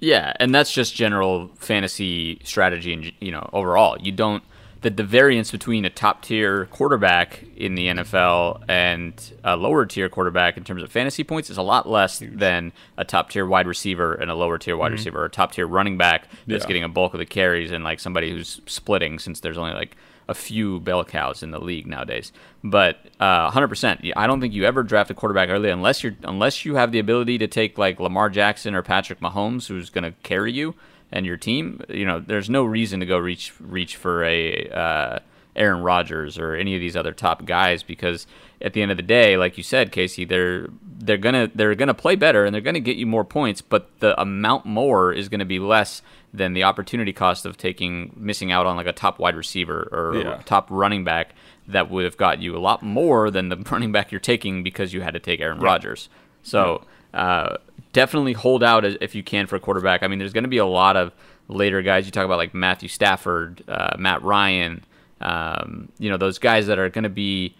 Yeah, 0.01 0.33
and 0.39 0.53
that's 0.53 0.73
just 0.73 0.95
general 0.95 1.49
fantasy 1.57 2.39
strategy, 2.43 2.93
and 2.93 3.11
you 3.19 3.31
know, 3.31 3.49
overall, 3.53 3.97
you 3.99 4.11
don't 4.11 4.43
the 4.81 4.89
the 4.89 5.03
variance 5.03 5.51
between 5.51 5.83
a 5.85 5.89
top 5.89 6.21
tier 6.21 6.65
quarterback 6.67 7.43
in 7.57 7.75
the 7.75 7.87
NFL 7.87 8.63
and 8.69 9.33
a 9.43 9.57
lower 9.57 9.85
tier 9.85 10.07
quarterback 10.09 10.55
in 10.57 10.63
terms 10.63 10.81
of 10.83 10.91
fantasy 10.91 11.23
points 11.23 11.49
is 11.49 11.57
a 11.57 11.61
lot 11.61 11.87
less 11.89 12.19
than 12.25 12.71
a 12.97 13.03
top 13.03 13.29
tier 13.29 13.45
wide 13.45 13.67
receiver 13.67 14.13
and 14.13 14.31
a 14.31 14.35
lower 14.35 14.57
tier 14.57 14.77
wide 14.77 14.91
receiver, 14.93 15.21
or 15.21 15.25
a 15.25 15.29
top 15.29 15.51
tier 15.51 15.67
running 15.67 15.97
back 15.97 16.27
that's 16.47 16.63
Yeah. 16.63 16.67
getting 16.67 16.83
a 16.83 16.89
bulk 16.89 17.13
of 17.13 17.19
the 17.19 17.25
carries 17.25 17.71
and 17.71 17.83
like 17.83 17.99
somebody 17.99 18.31
who's 18.31 18.61
splitting 18.65 19.19
since 19.19 19.41
there's 19.41 19.57
only 19.57 19.73
like 19.73 19.97
a 20.29 20.33
few 20.35 20.79
bell 20.81 21.03
cows 21.03 21.41
in 21.41 21.49
the 21.51 21.59
league 21.59 21.87
nowadays. 21.87 22.31
But 22.63 22.97
uh, 23.19 23.49
100%, 23.51 24.13
I 24.15 24.27
don't 24.27 24.39
think 24.39 24.53
you 24.53 24.63
ever 24.63 24.83
draft 24.83 25.09
a 25.09 25.15
quarterback 25.15 25.49
early 25.49 25.71
unless 25.71 26.03
you're 26.03 26.15
unless 26.23 26.63
you 26.65 26.75
have 26.75 26.91
the 26.91 26.99
ability 26.99 27.37
to 27.39 27.47
take 27.47 27.77
like 27.79 27.99
Lamar 27.99 28.29
Jackson 28.29 28.75
or 28.75 28.83
Patrick 28.83 29.19
Mahomes, 29.21 29.67
who's 29.67 29.89
going 29.89 30.03
to 30.03 30.11
carry 30.23 30.53
you 30.53 30.75
and 31.11 31.25
your 31.25 31.37
team. 31.37 31.81
You 31.89 32.05
know, 32.05 32.19
there's 32.19 32.49
no 32.49 32.63
reason 32.63 32.99
to 32.99 33.05
go 33.05 33.17
reach 33.17 33.53
reach 33.59 33.95
for 33.95 34.23
a 34.23 34.69
uh, 34.69 35.19
Aaron 35.55 35.81
Rodgers 35.81 36.37
or 36.37 36.55
any 36.55 36.75
of 36.75 36.81
these 36.81 36.95
other 36.95 37.11
top 37.13 37.45
guys 37.45 37.83
because 37.83 38.27
at 38.61 38.73
the 38.73 38.81
end 38.81 38.91
of 38.91 38.97
the 38.97 39.03
day, 39.03 39.37
like 39.37 39.57
you 39.57 39.63
said, 39.63 39.91
Casey, 39.91 40.25
they're 40.25 40.67
they're 41.01 41.17
gonna 41.17 41.49
they're 41.55 41.75
gonna 41.75 41.93
play 41.93 42.15
better 42.15 42.45
and 42.45 42.53
they're 42.53 42.61
gonna 42.61 42.79
get 42.79 42.97
you 42.97 43.05
more 43.07 43.23
points, 43.25 43.61
but 43.61 43.89
the 43.99 44.19
amount 44.21 44.65
more 44.65 45.11
is 45.13 45.29
gonna 45.29 45.45
be 45.45 45.59
less 45.59 46.01
than 46.33 46.53
the 46.53 46.63
opportunity 46.63 47.11
cost 47.11 47.45
of 47.45 47.57
taking 47.57 48.13
missing 48.15 48.51
out 48.51 48.67
on 48.67 48.75
like 48.77 48.85
a 48.85 48.93
top 48.93 49.17
wide 49.17 49.35
receiver 49.35 49.89
or 49.91 50.15
Yeah. 50.15 50.41
top 50.45 50.67
running 50.69 51.03
back 51.03 51.33
that 51.67 51.89
would 51.89 52.03
have 52.05 52.17
got 52.17 52.39
you 52.41 52.55
a 52.55 52.59
lot 52.59 52.83
more 52.83 53.31
than 53.31 53.49
the 53.49 53.57
running 53.71 53.91
back 53.91 54.11
you're 54.11 54.19
taking 54.19 54.61
because 54.61 54.93
you 54.93 55.01
had 55.01 55.13
to 55.15 55.19
take 55.19 55.39
Aaron 55.39 55.59
Rodgers. 55.59 56.07
So 56.43 56.83
uh, 57.13 57.57
definitely 57.93 58.33
hold 58.33 58.63
out 58.63 58.85
if 58.85 59.15
you 59.15 59.23
can 59.23 59.47
for 59.47 59.55
a 59.55 59.59
quarterback. 59.59 60.03
I 60.03 60.07
mean, 60.07 60.19
there's 60.19 60.33
going 60.33 60.43
to 60.43 60.49
be 60.49 60.57
a 60.57 60.65
lot 60.65 60.95
of 60.97 61.13
later 61.47 61.81
guys. 61.81 62.05
You 62.05 62.11
talk 62.11 62.25
about 62.25 62.37
like 62.37 62.53
Matthew 62.53 62.89
Stafford, 62.89 63.63
uh, 63.67 63.95
Matt 63.97 64.21
Ryan, 64.21 64.83
um, 65.21 65.89
you 65.99 66.09
know, 66.09 66.17
those 66.17 66.39
guys 66.39 66.67
that 66.67 66.79
are 66.79 66.89
going 66.89 67.03
to 67.03 67.09
be 67.09 67.55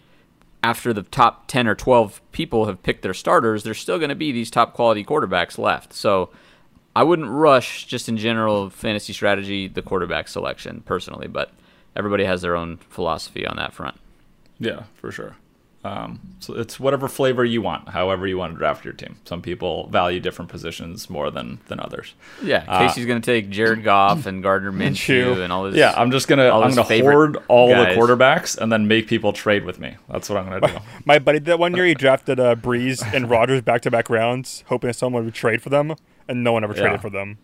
after 0.63 0.93
the 0.93 1.03
top 1.03 1.47
10 1.47 1.67
or 1.67 1.75
12 1.75 2.21
people 2.31 2.65
have 2.65 2.81
picked 2.83 3.01
their 3.01 3.13
starters, 3.13 3.63
there's 3.63 3.79
still 3.79 3.97
going 3.97 4.09
to 4.09 4.15
be 4.15 4.31
these 4.31 4.51
top 4.51 4.73
quality 4.73 5.03
quarterbacks 5.03 5.57
left. 5.57 5.93
So 5.93 6.29
I 6.95 7.03
wouldn't 7.03 7.29
rush, 7.29 7.85
just 7.85 8.09
in 8.09 8.17
general 8.17 8.69
fantasy 8.69 9.13
strategy, 9.13 9.67
the 9.67 9.81
quarterback 9.81 10.27
selection 10.27 10.81
personally, 10.85 11.27
but 11.27 11.51
everybody 11.95 12.25
has 12.25 12.41
their 12.41 12.55
own 12.55 12.77
philosophy 12.77 13.45
on 13.45 13.55
that 13.57 13.73
front. 13.73 13.97
Yeah, 14.59 14.83
for 14.95 15.11
sure. 15.11 15.37
Um, 15.81 16.19
so 16.41 16.55
it's 16.55 16.77
whatever 16.77 17.07
flavor 17.07 17.45
you 17.45 17.61
want, 17.61 17.87
however 17.89 18.27
you 18.27 18.37
want 18.37 18.51
to 18.53 18.57
draft 18.57 18.83
your 18.83 18.93
team. 18.93 19.15
Some 19.23 19.41
people 19.41 19.87
value 19.87 20.19
different 20.19 20.51
positions 20.51 21.09
more 21.09 21.31
than 21.31 21.59
than 21.69 21.79
others. 21.79 22.15
Yeah, 22.43 22.65
Uh, 22.67 22.79
Casey's 22.85 23.05
going 23.05 23.21
to 23.21 23.25
take 23.25 23.49
Jared 23.49 23.83
Goff 23.85 24.25
and 24.25 24.43
Gardner 24.43 24.71
Minshew 24.73 25.35
Minshew. 25.37 25.41
and 25.43 25.53
all 25.53 25.63
this. 25.63 25.75
Yeah, 25.75 25.93
I'm 25.95 26.11
just 26.11 26.27
gonna 26.27 26.49
I'm 26.49 26.69
gonna 26.71 26.83
favorite 26.83 27.13
hoard 27.13 27.37
all 27.47 27.69
guys. 27.71 27.95
the 27.95 28.01
quarterbacks 28.01 28.57
and 28.57 28.69
then 28.71 28.89
make 28.89 29.07
people 29.07 29.31
trade 29.31 29.63
with 29.63 29.79
me. 29.79 29.95
That's 30.09 30.29
what 30.29 30.37
I'm 30.37 30.49
gonna 30.49 30.67
do. 30.67 30.79
My 31.05 31.17
buddy 31.17 31.39
did 31.39 31.45
that 31.45 31.59
one 31.59 31.73
year. 31.73 31.85
He 31.85 31.93
drafted 31.93 32.41
uh, 32.41 32.55
Brees 32.55 33.01
and 33.13 33.29
Rodgers 33.29 33.61
back 33.61 33.81
to 33.83 33.91
back 33.91 34.09
rounds, 34.09 34.65
hoping 34.67 34.91
someone 34.91 35.23
would 35.23 35.33
trade 35.33 35.61
for 35.61 35.69
them, 35.69 35.95
and 36.27 36.43
no 36.43 36.51
one 36.51 36.65
ever 36.65 36.73
Yeah. 36.75 36.81
traded 36.81 37.01
for 37.01 37.09
them. 37.09 37.37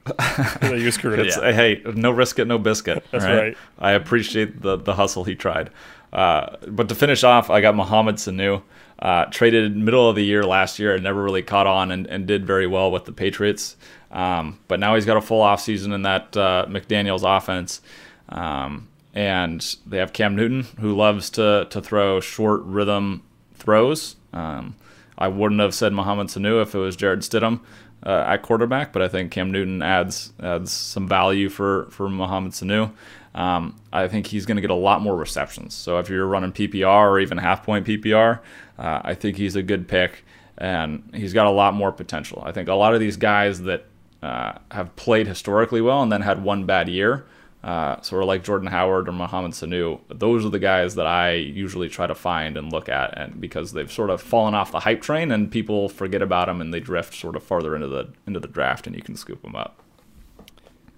so 0.62 0.74
you 0.74 0.92
screwed 0.92 1.20
it. 1.20 1.28
Yeah. 1.28 1.54
hey, 1.54 1.82
no 1.86 2.12
risk 2.12 2.38
it, 2.40 2.46
no 2.48 2.58
biscuit. 2.58 3.02
That's 3.12 3.24
all 3.24 3.34
right. 3.34 3.58
I 3.80 3.92
appreciate 3.92 4.62
the 4.62 4.76
the 4.76 4.96
hustle 4.96 5.24
he 5.24 5.36
tried. 5.36 5.70
Uh, 6.16 6.56
but 6.68 6.88
to 6.88 6.96
finish 6.96 7.26
off, 7.26 7.50
I 7.50 7.60
got 7.60 7.76
Mohamed 7.76 8.16
Sanu. 8.16 8.64
Uh, 8.98 9.26
traded 9.26 9.76
middle 9.76 10.10
of 10.10 10.16
the 10.16 10.24
year 10.24 10.44
last 10.44 10.80
year 10.80 10.94
and 10.96 11.04
never 11.04 11.22
really 11.22 11.44
caught 11.44 11.68
on 11.68 11.92
and, 11.92 12.08
and 12.08 12.26
did 12.26 12.48
very 12.48 12.66
well 12.66 12.90
with 12.90 13.04
the 13.04 13.12
Patriots. 13.12 13.76
Um, 14.10 14.58
but 14.70 14.80
now 14.80 14.96
he's 14.96 15.06
got 15.06 15.18
a 15.18 15.22
full 15.22 15.42
offseason 15.42 15.94
in 15.94 16.04
that 16.04 16.38
uh, 16.38 16.66
McDaniels 16.70 17.24
offense. 17.26 17.82
Um, 18.30 18.88
and 19.14 19.76
they 19.86 19.98
have 19.98 20.14
Cam 20.14 20.38
Newton, 20.38 20.64
who 20.80 20.96
loves 20.96 21.30
to, 21.32 21.68
to 21.70 21.82
throw 21.82 22.22
short 22.22 22.62
rhythm 22.64 23.22
throws. 23.56 24.16
Um, 24.32 24.76
I 25.18 25.28
wouldn't 25.28 25.60
have 25.60 25.74
said 25.74 25.92
Mohamed 25.92 26.28
Sanu 26.28 26.62
if 26.62 26.74
it 26.74 26.78
was 26.78 26.96
Jarrett 26.96 27.20
Stidham 27.20 27.60
uh, 28.06 28.24
at 28.28 28.42
quarterback, 28.44 28.94
but 28.94 29.02
I 29.02 29.08
think 29.08 29.32
Cam 29.32 29.52
Newton 29.52 29.82
adds 29.82 30.34
adds 30.42 30.72
some 30.72 31.08
value 31.08 31.50
for 31.50 31.88
for 31.90 32.10
Mohamed 32.10 32.52
Sanu. 32.52 32.92
Um, 33.36 33.76
I 33.92 34.08
think 34.08 34.28
he's 34.28 34.46
going 34.46 34.56
to 34.56 34.62
get 34.62 34.72
a 34.72 34.76
lot 34.76 35.02
more 35.02 35.16
receptions. 35.16 35.74
So 35.74 36.00
if 36.00 36.10
you're 36.10 36.26
running 36.26 36.54
PPR 36.54 37.10
or 37.10 37.20
even 37.20 37.38
half 37.38 37.64
point 37.64 37.86
PPR, 37.86 38.40
uh, 38.80 39.02
I 39.04 39.14
think 39.14 39.36
he's 39.36 39.58
a 39.58 39.62
good 39.62 39.88
pick, 39.88 40.24
and 40.58 41.12
he's 41.14 41.34
got 41.34 41.46
a 41.46 41.52
lot 41.52 41.74
more 41.74 41.92
potential. 41.92 42.42
I 42.46 42.54
think 42.54 42.70
a 42.70 42.74
lot 42.74 42.94
of 42.94 43.02
these 43.02 43.18
guys 43.18 43.62
that 43.64 43.86
uh, 44.24 44.54
have 44.72 44.96
played 44.96 45.28
historically 45.28 45.82
well 45.82 46.02
and 46.02 46.12
then 46.12 46.22
had 46.22 46.44
one 46.44 46.66
bad 46.66 46.88
year, 46.88 47.26
uh, 47.62 48.00
sort 48.02 48.22
of 48.22 48.28
like 48.30 48.42
Jordan 48.42 48.68
Howard 48.68 49.10
or 49.10 49.12
Mohamed 49.12 49.52
Sanu, 49.52 50.00
those 50.08 50.46
are 50.46 50.50
the 50.50 50.60
guys 50.60 50.96
that 50.96 51.08
I 51.08 51.34
usually 51.34 51.90
try 51.90 52.08
to 52.08 52.16
find 52.16 52.56
and 52.56 52.72
look 52.72 52.88
at, 52.88 53.18
and 53.18 53.42
because 53.42 53.74
they've 53.74 53.92
sort 53.92 54.12
of 54.12 54.22
fallen 54.22 54.56
off 54.56 54.72
the 54.72 54.80
hype 54.80 55.02
train 55.02 55.30
and 55.30 55.52
people 55.52 55.90
forget 55.90 56.22
about 56.22 56.46
them 56.48 56.62
and 56.62 56.74
they 56.74 56.80
drift 56.80 57.14
sort 57.14 57.36
of 57.36 57.44
farther 57.44 57.76
into 57.76 57.88
the 57.88 58.14
into 58.26 58.40
the 58.40 58.48
draft, 58.48 58.88
and 58.88 58.96
you 58.96 59.02
can 59.02 59.18
scoop 59.18 59.42
them 59.42 59.58
up. 59.58 59.82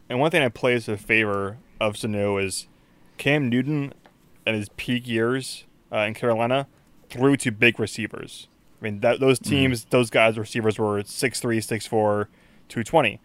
And 0.07 0.19
one 0.19 0.29
thing 0.29 0.43
that 0.43 0.53
plays 0.53 0.87
in 0.87 0.97
favor 0.97 1.57
of 1.79 1.95
Sanu 1.95 2.41
is 2.43 2.67
Cam 3.17 3.49
Newton 3.49 3.93
in 4.45 4.53
his 4.55 4.69
peak 4.77 5.07
years 5.07 5.65
uh, 5.91 5.99
in 5.99 6.13
Carolina 6.13 6.67
threw 7.09 7.35
to 7.37 7.51
big 7.51 7.79
receivers. 7.79 8.47
I 8.81 8.83
mean, 8.85 8.99
that, 9.01 9.19
those 9.19 9.39
Mm-hmm. 9.39 9.49
teams, 9.49 9.85
those 9.85 10.09
guys, 10.09 10.37
receivers 10.37 10.77
were 10.77 11.01
6'3, 11.01 11.57
6'4, 11.57 12.27
220. 12.69 13.19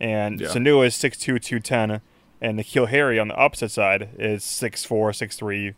And 0.00 0.40
Yeah. 0.40 0.48
Sanu 0.48 0.84
is 0.86 0.94
6'2, 0.94 1.40
210. 1.40 2.00
And 2.40 2.58
N'Keal 2.58 2.88
Harry 2.88 3.18
on 3.18 3.28
the 3.28 3.34
opposite 3.36 3.70
side 3.70 4.10
is 4.18 4.42
6'4, 4.42 4.88
6'3, 5.12 5.74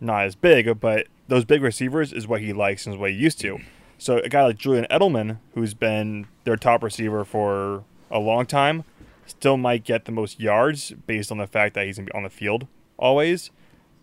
not 0.00 0.24
as 0.24 0.34
big, 0.36 0.78
but 0.80 1.06
those 1.28 1.44
big 1.44 1.62
receivers 1.62 2.12
is 2.12 2.28
what 2.28 2.40
he 2.40 2.52
likes 2.52 2.86
and 2.86 2.94
is 2.94 3.00
what 3.00 3.10
he 3.10 3.16
used 3.16 3.40
to. 3.40 3.58
So 3.98 4.18
a 4.18 4.28
guy 4.28 4.44
like 4.44 4.58
Julian 4.58 4.86
Edelman, 4.90 5.38
who's 5.54 5.74
been 5.74 6.26
their 6.44 6.56
top 6.56 6.82
receiver 6.82 7.24
for 7.24 7.84
a 8.10 8.18
long 8.18 8.46
time, 8.46 8.84
still 9.32 9.56
might 9.56 9.84
get 9.84 10.04
the 10.04 10.12
most 10.12 10.40
yards 10.40 10.92
based 11.06 11.30
on 11.32 11.38
the 11.38 11.46
fact 11.46 11.74
that 11.74 11.86
he's 11.86 11.96
gonna 11.96 12.06
be 12.06 12.12
on 12.12 12.22
the 12.22 12.30
field 12.30 12.66
always, 12.96 13.50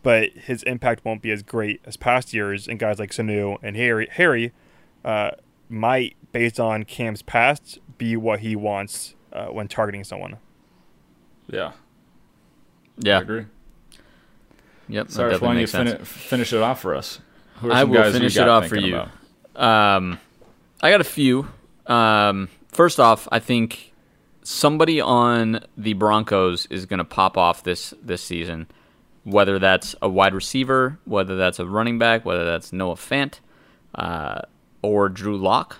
but 0.04 0.30
his 0.32 0.64
impact 0.64 1.04
won't 1.06 1.22
be 1.22 1.32
as 1.32 1.42
great 1.44 1.82
as 1.86 1.98
past 1.98 2.34
years. 2.34 2.68
And 2.68 2.78
guys 2.80 3.00
like 3.00 3.12
Sanu 3.12 3.58
and 3.64 3.76
Harry, 3.76 4.08
Harry, 4.12 4.52
uh, 5.06 5.32
might 5.70 6.16
based 6.32 6.60
on 6.60 6.84
Cam's 6.84 7.22
past 7.22 7.80
be 7.98 8.16
what 8.16 8.40
he 8.40 8.56
wants 8.56 9.16
uh, 9.32 9.48
when 9.48 9.68
targeting 9.68 10.04
someone. 10.04 10.38
Yeah, 11.48 11.68
I 11.68 11.72
Yeah. 13.00 13.20
agree. 13.22 13.46
Yep. 14.88 15.10
Sorry, 15.12 15.30
Cyrus, 15.32 15.42
why 15.42 15.48
don't 15.50 15.56
you 15.56 15.62
makes 15.62 15.72
sense. 15.72 15.92
fini- 15.92 16.04
finish 16.06 16.54
it 16.54 16.62
off 16.62 16.82
for 16.82 16.96
us? 16.96 17.20
Who 17.62 17.70
are 17.70 17.74
I 17.74 17.82
some 17.82 17.90
will 17.90 18.02
guys 18.04 18.14
finish 18.14 18.36
you 18.36 18.42
it 18.42 18.48
off 18.48 18.68
for 18.68 18.76
you. 18.78 18.96
Um, 19.56 20.20
I 20.82 20.90
got 20.92 21.02
a 21.02 21.06
few. 21.06 21.48
Um, 21.86 22.50
first 22.72 23.00
off, 23.00 23.28
I 23.32 23.40
think 23.40 23.89
somebody 24.44 25.00
on 25.02 25.66
the 25.78 25.94
Broncos 25.94 26.66
is 26.68 26.86
going 26.86 26.98
to 27.00 27.04
pop 27.06 27.38
off 27.38 27.64
this 27.64 27.94
this 28.02 28.22
season. 28.22 28.68
Whether 29.26 29.60
that's 29.60 29.96
a 30.02 30.10
wide 30.10 30.34
receiver, 30.34 30.98
whether 31.06 31.36
that's 31.36 31.60
a 31.60 31.66
running 31.66 32.00
back, 32.00 32.26
whether 32.26 32.46
that's 32.46 32.72
Noah 32.74 32.96
Fant, 32.96 33.40
uh, 33.94 34.42
or 34.82 35.10
Drew 35.10 35.38
Lock, 35.38 35.78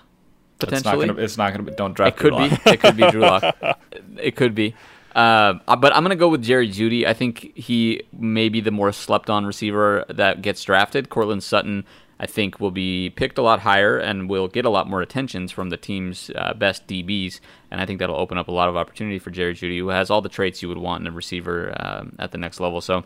It's 0.60 0.70
not 0.72 0.82
potentially. 0.82 1.06
gonna. 1.08 1.20
It's 1.22 1.36
not 1.38 1.52
gonna 1.52 1.64
be. 1.64 1.72
Don't 1.72 1.92
It 1.92 1.96
draft. 1.96 2.16
could 2.18 2.34
Drew 2.34 2.48
be. 2.50 2.56
It 2.66 2.80
could 2.80 2.96
be 2.96 3.10
Drew 3.10 3.22
Lock. 3.22 3.56
it 4.18 4.36
could 4.36 4.54
be. 4.54 4.74
Uh, 5.14 5.54
but 5.76 5.92
I'm 5.96 6.04
going 6.04 6.10
to 6.10 6.16
go 6.16 6.28
with 6.28 6.40
Jerry 6.42 6.68
Jeudy. 6.68 7.04
I 7.04 7.14
think 7.14 7.50
he 7.56 8.02
may 8.12 8.48
be 8.48 8.60
the 8.60 8.70
more 8.70 8.92
slept 8.92 9.28
on 9.28 9.44
receiver 9.44 10.04
that 10.08 10.40
gets 10.40 10.62
drafted. 10.62 11.08
Courtland 11.08 11.42
Sutton, 11.42 11.84
I 12.22 12.26
think, 12.26 12.60
will 12.60 12.70
be 12.70 13.08
picked 13.08 13.38
a 13.38 13.42
lot 13.42 13.60
higher 13.60 13.96
and 13.96 14.28
will 14.28 14.46
get 14.46 14.66
a 14.66 14.70
lot 14.70 14.88
more 14.88 15.00
attentions 15.00 15.50
from 15.50 15.70
the 15.70 15.78
team's 15.78 16.30
uh, 16.36 16.52
best 16.52 16.86
DBs. 16.86 17.40
And 17.70 17.80
I 17.80 17.86
think 17.86 17.98
that'll 17.98 18.14
open 18.14 18.36
up 18.36 18.48
a 18.48 18.52
lot 18.52 18.68
of 18.68 18.76
opportunity 18.76 19.18
for 19.18 19.30
Jerry 19.30 19.54
Jeudy, 19.54 19.78
who 19.78 19.88
has 19.88 20.10
all 20.10 20.20
the 20.20 20.28
traits 20.28 20.60
you 20.60 20.68
would 20.68 20.76
want 20.76 21.00
in 21.00 21.06
a 21.06 21.16
receiver 21.16 21.74
um, 21.80 22.14
at 22.18 22.30
the 22.30 22.36
next 22.36 22.60
level. 22.60 22.82
So 22.82 23.04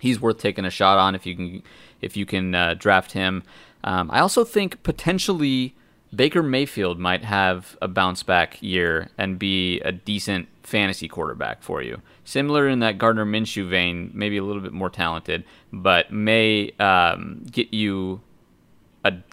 he's 0.00 0.20
worth 0.20 0.36
taking 0.36 0.66
a 0.66 0.70
shot 0.70 0.98
on 0.98 1.14
if 1.14 1.24
you 1.24 1.34
can 1.34 1.62
if 2.02 2.14
you 2.14 2.26
can 2.26 2.54
uh, 2.54 2.74
draft 2.74 3.12
him. 3.12 3.42
Um, 3.84 4.10
I 4.10 4.20
also 4.20 4.44
think 4.44 4.82
potentially 4.82 5.74
Baker 6.14 6.42
Mayfield 6.42 6.98
might 6.98 7.24
have 7.24 7.78
a 7.80 7.88
bounce 7.88 8.22
back 8.22 8.62
year 8.62 9.08
and 9.16 9.38
be 9.38 9.80
a 9.80 9.92
decent 9.92 10.48
fantasy 10.62 11.08
quarterback 11.08 11.62
for 11.62 11.80
you. 11.80 12.02
Similar 12.24 12.68
in 12.68 12.80
that 12.80 12.98
Gardner 12.98 13.24
Minshew 13.24 13.66
vein, 13.66 14.10
maybe 14.12 14.36
a 14.36 14.44
little 14.44 14.60
bit 14.60 14.74
more 14.74 14.90
talented, 14.90 15.44
but 15.72 16.12
may 16.12 16.70
um, 16.78 17.44
get 17.50 17.72
you 17.72 18.20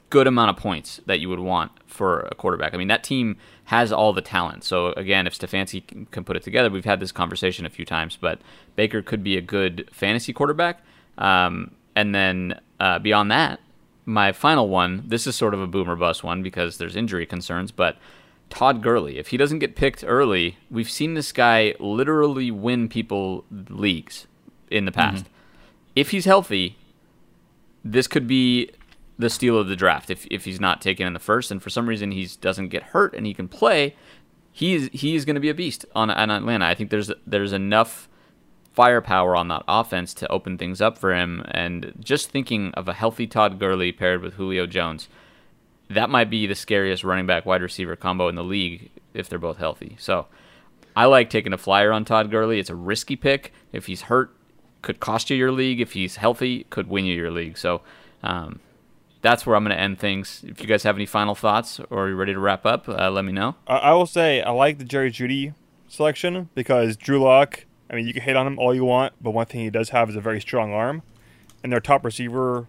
good 0.10 0.28
amount 0.28 0.50
of 0.50 0.58
points 0.58 1.00
that 1.06 1.20
you 1.20 1.30
would 1.30 1.40
want 1.40 1.72
for 1.88 2.22
a 2.22 2.36
quarterback. 2.36 2.74
I 2.74 2.78
mean, 2.78 2.88
that 2.88 3.04
team 3.04 3.38
has 3.66 3.92
all 3.92 4.14
the 4.14 4.22
talent. 4.22 4.64
So 4.64 4.88
again, 4.94 5.28
if 5.28 5.38
Stefanski 5.38 5.86
can, 5.86 6.06
can 6.08 6.24
put 6.24 6.36
it 6.36 6.44
together, 6.44 6.70
we've 6.70 6.86
had 6.86 7.00
this 7.00 7.12
conversation 7.12 7.66
a 7.66 7.70
few 7.70 7.86
times, 7.86 8.18
but 8.20 8.40
Baker 8.76 9.02
could 9.02 9.24
be 9.24 9.38
a 9.38 9.42
good 9.42 9.90
fantasy 9.92 10.34
quarterback. 10.34 10.82
Um, 11.18 11.72
and 11.96 12.16
then 12.16 12.60
uh, 12.80 13.00
beyond 13.00 13.32
that, 13.32 13.60
my 14.06 14.32
final 14.32 14.68
one. 14.68 15.04
This 15.06 15.28
is 15.28 15.36
sort 15.36 15.54
of 15.54 15.62
a 15.62 15.68
boomer 15.68 15.96
bust 15.96 16.24
one 16.24 16.42
because 16.42 16.78
there's 16.78 16.96
injury 16.96 17.26
concerns, 17.26 17.72
but. 17.72 17.98
Todd 18.50 18.82
Gurley, 18.82 19.20
if 19.20 19.28
he 19.28 19.38
doesn't 19.38 19.60
get 19.60 19.76
picked 19.76 20.04
early, 20.04 20.58
we've 20.72 20.90
seen 20.90 21.14
this 21.14 21.32
guy 21.32 21.76
literally 21.80 22.50
win 22.50 22.90
people 22.90 23.46
leagues 23.52 24.26
in 24.72 24.86
the 24.86 24.92
past. 24.92 25.26
If 25.96 26.10
he's 26.10 26.26
healthy, 26.26 26.76
this 27.86 28.08
could 28.08 28.28
be 28.28 28.72
the 29.20 29.30
steal 29.30 29.60
of 29.60 29.68
the 29.68 29.76
draft. 29.76 30.10
If, 30.10 30.26
if 30.32 30.46
he's 30.46 30.60
not 30.60 30.82
taken 30.82 31.06
in 31.06 31.14
the 31.14 31.20
first 31.20 31.52
and 31.52 31.62
for 31.62 31.70
some 31.70 31.88
reason 31.88 32.12
he 32.12 32.28
doesn't 32.42 32.70
get 32.70 32.82
hurt 32.82 33.14
and 33.14 33.28
he 33.28 33.36
can 33.36 33.48
play 33.48 33.96
he's 34.52 34.90
he's 34.92 35.26
going 35.26 35.36
to 35.36 35.42
be 35.42 35.50
a 35.50 35.54
beast 35.54 35.86
on, 35.94 36.10
on 36.10 36.32
Atlanta. 36.32 36.66
I 36.66 36.74
think 36.74 36.90
there's 36.90 37.12
there's 37.28 37.54
enough 37.54 38.10
firepower 38.74 39.36
on 39.36 39.50
that 39.50 39.64
offense 39.68 40.14
to 40.16 40.32
open 40.32 40.58
things 40.58 40.82
up 40.82 40.98
for 40.98 41.14
him. 41.14 41.44
And 41.52 41.94
just 42.00 42.30
thinking 42.30 42.72
of 42.76 42.88
a 42.88 42.94
healthy 42.94 43.28
Todd 43.28 43.60
Gurley 43.60 43.92
paired 43.92 44.22
with 44.22 44.36
Julio 44.36 44.66
Jones 44.66 45.10
that 45.90 46.10
might 46.10 46.30
be 46.30 46.46
the 46.46 46.56
scariest 46.56 47.04
running 47.04 47.26
back 47.26 47.46
wide 47.46 47.62
receiver 47.62 47.96
combo 47.96 48.28
in 48.28 48.36
the 48.36 48.44
league 48.44 48.92
if 49.14 49.28
they're 49.28 49.40
both 49.40 49.58
healthy. 49.58 49.96
So 50.00 50.28
I 50.96 51.06
like 51.06 51.30
taking 51.30 51.52
a 51.52 51.58
flyer 51.58 51.92
on 51.92 52.06
Todd 52.06 52.30
Gurley. 52.30 52.60
It's 52.60 52.70
a 52.70 52.76
risky 52.76 53.16
pick. 53.16 53.52
If 53.74 53.88
he's 53.88 54.04
hurt 54.04 54.36
could 54.82 55.00
cost 55.00 55.30
you 55.30 55.36
your 55.36 55.52
league. 55.52 55.82
If 55.82 55.94
he's 55.94 56.18
healthy, 56.18 56.66
could 56.70 56.88
win 56.88 57.06
you 57.06 57.16
your 57.16 57.32
league. 57.32 57.58
So 57.58 57.82
um, 58.24 58.60
that's 59.22 59.46
where 59.46 59.56
I'm 59.56 59.64
going 59.64 59.76
to 59.76 59.82
end 59.82 60.00
things. 60.00 60.44
If 60.48 60.62
you 60.62 60.68
guys 60.68 60.84
have 60.84 60.96
any 60.96 61.06
final 61.06 61.36
thoughts 61.36 61.80
or 61.90 62.08
you're 62.08 62.18
ready 62.18 62.34
to 62.34 62.40
wrap 62.40 62.66
up, 62.66 62.88
uh, 62.88 63.10
let 63.12 63.26
me 63.26 63.32
know. 63.32 63.56
I, 63.68 63.94
will 63.94 64.06
say 64.06 64.42
I 64.42 64.52
like 64.52 64.78
the 64.78 64.86
Jerry 64.86 65.12
Jeudy 65.12 65.54
selection 65.88 66.50
because 66.56 66.96
Drew 66.96 67.22
Lock. 67.22 67.66
I 67.90 67.96
mean, 67.96 68.06
you 68.06 68.14
can 68.14 68.22
hate 68.22 68.36
on 68.36 68.46
him 68.46 68.60
all 68.60 68.74
you 68.74 68.86
want, 68.86 69.14
but 69.20 69.32
one 69.32 69.48
thing 69.48 69.62
he 69.62 69.72
does 69.72 69.90
have 69.90 70.10
is 70.10 70.16
a 70.16 70.22
very 70.22 70.40
strong 70.40 70.72
arm. 70.72 71.02
And 71.64 71.74
their 71.74 71.80
top 71.80 72.06
receiver 72.06 72.68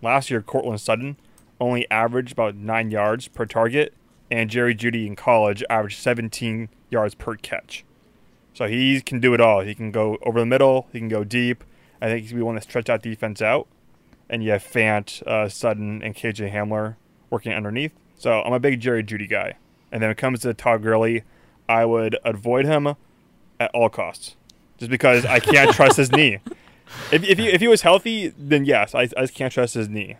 last 0.00 0.30
year, 0.30 0.40
Courtland 0.40 0.80
Sutton, 0.80 1.16
only 1.60 1.90
averaged 1.90 2.32
about 2.32 2.54
nine 2.54 2.90
yards 2.90 3.26
per 3.26 3.44
target, 3.44 3.92
and 4.30 4.48
Jerry 4.48 4.74
Jeudy 4.74 5.06
in 5.06 5.16
college 5.16 5.64
averaged 5.68 5.98
17 5.98 6.68
yards 6.90 7.16
per 7.16 7.34
catch. 7.34 7.84
So 8.54 8.68
he 8.68 9.00
can 9.00 9.18
do 9.18 9.34
it 9.34 9.40
all. 9.40 9.62
He 9.62 9.74
can 9.74 9.90
go 9.90 10.18
over 10.22 10.38
the 10.38 10.46
middle. 10.46 10.88
He 10.92 10.98
can 11.00 11.08
go 11.08 11.24
deep. 11.24 11.64
I 12.00 12.06
think 12.06 12.26
he's 12.26 12.34
want 12.34 12.58
to 12.58 12.62
stretch 12.62 12.86
that 12.86 13.02
defense 13.02 13.42
out. 13.42 13.66
And 14.32 14.42
you 14.42 14.50
have 14.50 14.64
Fant, 14.64 15.22
uh, 15.24 15.48
Sutton, 15.48 16.02
and 16.02 16.16
KJ 16.16 16.52
Hamler 16.52 16.96
working 17.30 17.52
underneath. 17.52 17.92
So 18.18 18.40
I'm 18.42 18.54
a 18.54 18.58
big 18.58 18.80
Jerry 18.80 19.04
Jeudy 19.04 19.28
guy. 19.28 19.56
And 19.92 20.02
then 20.02 20.08
when 20.08 20.12
it 20.12 20.16
comes 20.16 20.40
to 20.40 20.54
Todd 20.54 20.82
Gurley, 20.82 21.22
I 21.68 21.84
would 21.84 22.16
avoid 22.24 22.64
him 22.64 22.94
at 23.60 23.70
all 23.74 23.90
costs, 23.90 24.36
just 24.78 24.90
because 24.90 25.26
I 25.26 25.38
can't 25.38 25.70
trust 25.74 25.98
his 25.98 26.10
knee. 26.10 26.38
If 27.10 27.22
if 27.24 27.38
he, 27.38 27.48
if 27.48 27.60
he 27.60 27.68
was 27.68 27.82
healthy, 27.82 28.28
then 28.38 28.64
yes, 28.64 28.94
I, 28.94 29.02
I 29.02 29.20
just 29.20 29.34
can't 29.34 29.52
trust 29.52 29.74
his 29.74 29.88
knee. 29.88 30.16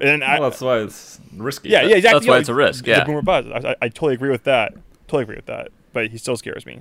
And 0.00 0.24
I, 0.24 0.40
Well, 0.40 0.50
that's 0.50 0.60
why 0.60 0.78
it's 0.78 1.20
risky. 1.36 1.68
yeah, 1.68 1.82
yeah, 1.82 1.94
exactly. 1.96 2.18
That's 2.20 2.28
why 2.28 2.38
it's 2.38 2.48
a 2.48 2.54
risk, 2.54 2.84
the 2.84 2.90
yeah. 2.90 3.04
boomer 3.04 3.22
buzz. 3.22 3.46
I, 3.46 3.70
I, 3.70 3.76
I 3.82 3.88
totally 3.88 4.14
agree 4.14 4.30
with 4.30 4.42
that. 4.44 4.74
Totally 5.06 5.22
agree 5.22 5.36
with 5.36 5.46
that. 5.46 5.68
But 5.92 6.08
he 6.08 6.18
still 6.18 6.36
scares 6.36 6.66
me. 6.66 6.80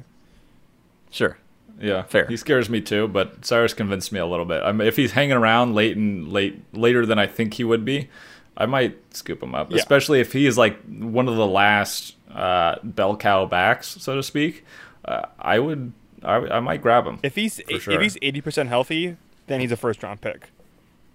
Sure. 1.11 1.37
Yeah, 1.83 2.03
Fair. 2.03 2.25
He 2.27 2.37
scares 2.37 2.69
me 2.69 2.79
too, 2.79 3.09
but 3.09 3.43
Cyrus 3.45 3.73
convinced 3.73 4.13
me 4.13 4.19
a 4.19 4.25
little 4.25 4.45
bit. 4.45 4.63
I 4.63 4.71
mean, 4.71 4.87
if 4.87 4.95
he's 4.95 5.11
hanging 5.11 5.33
around 5.33 5.75
late 5.75 5.97
and 5.97 6.31
late 6.31 6.63
later 6.73 7.05
than 7.05 7.19
I 7.19 7.27
think 7.27 7.55
he 7.55 7.65
would 7.65 7.83
be, 7.83 8.09
I 8.55 8.65
might 8.65 8.97
scoop 9.13 9.43
him 9.43 9.53
up. 9.53 9.69
Yeah. 9.69 9.79
Especially 9.79 10.21
if 10.21 10.31
he 10.31 10.47
is 10.47 10.57
like 10.57 10.81
one 10.85 11.27
of 11.27 11.35
the 11.35 11.45
last 11.45 12.15
uh, 12.33 12.77
bell 12.83 13.17
cow 13.17 13.45
backs, 13.45 13.97
so 13.99 14.15
to 14.15 14.23
speak. 14.23 14.63
Uh, 15.03 15.25
I 15.37 15.59
would, 15.59 15.91
I, 16.23 16.35
I 16.35 16.59
might 16.61 16.81
grab 16.81 17.05
him. 17.05 17.19
If 17.21 17.35
he's 17.35 17.59
sure. 17.67 17.93
if 17.93 18.01
he's 18.01 18.17
eighty 18.21 18.39
percent 18.39 18.69
healthy, 18.69 19.17
then 19.47 19.59
he's 19.59 19.73
a 19.73 19.77
first 19.77 20.01
round 20.03 20.21
pick. 20.21 20.51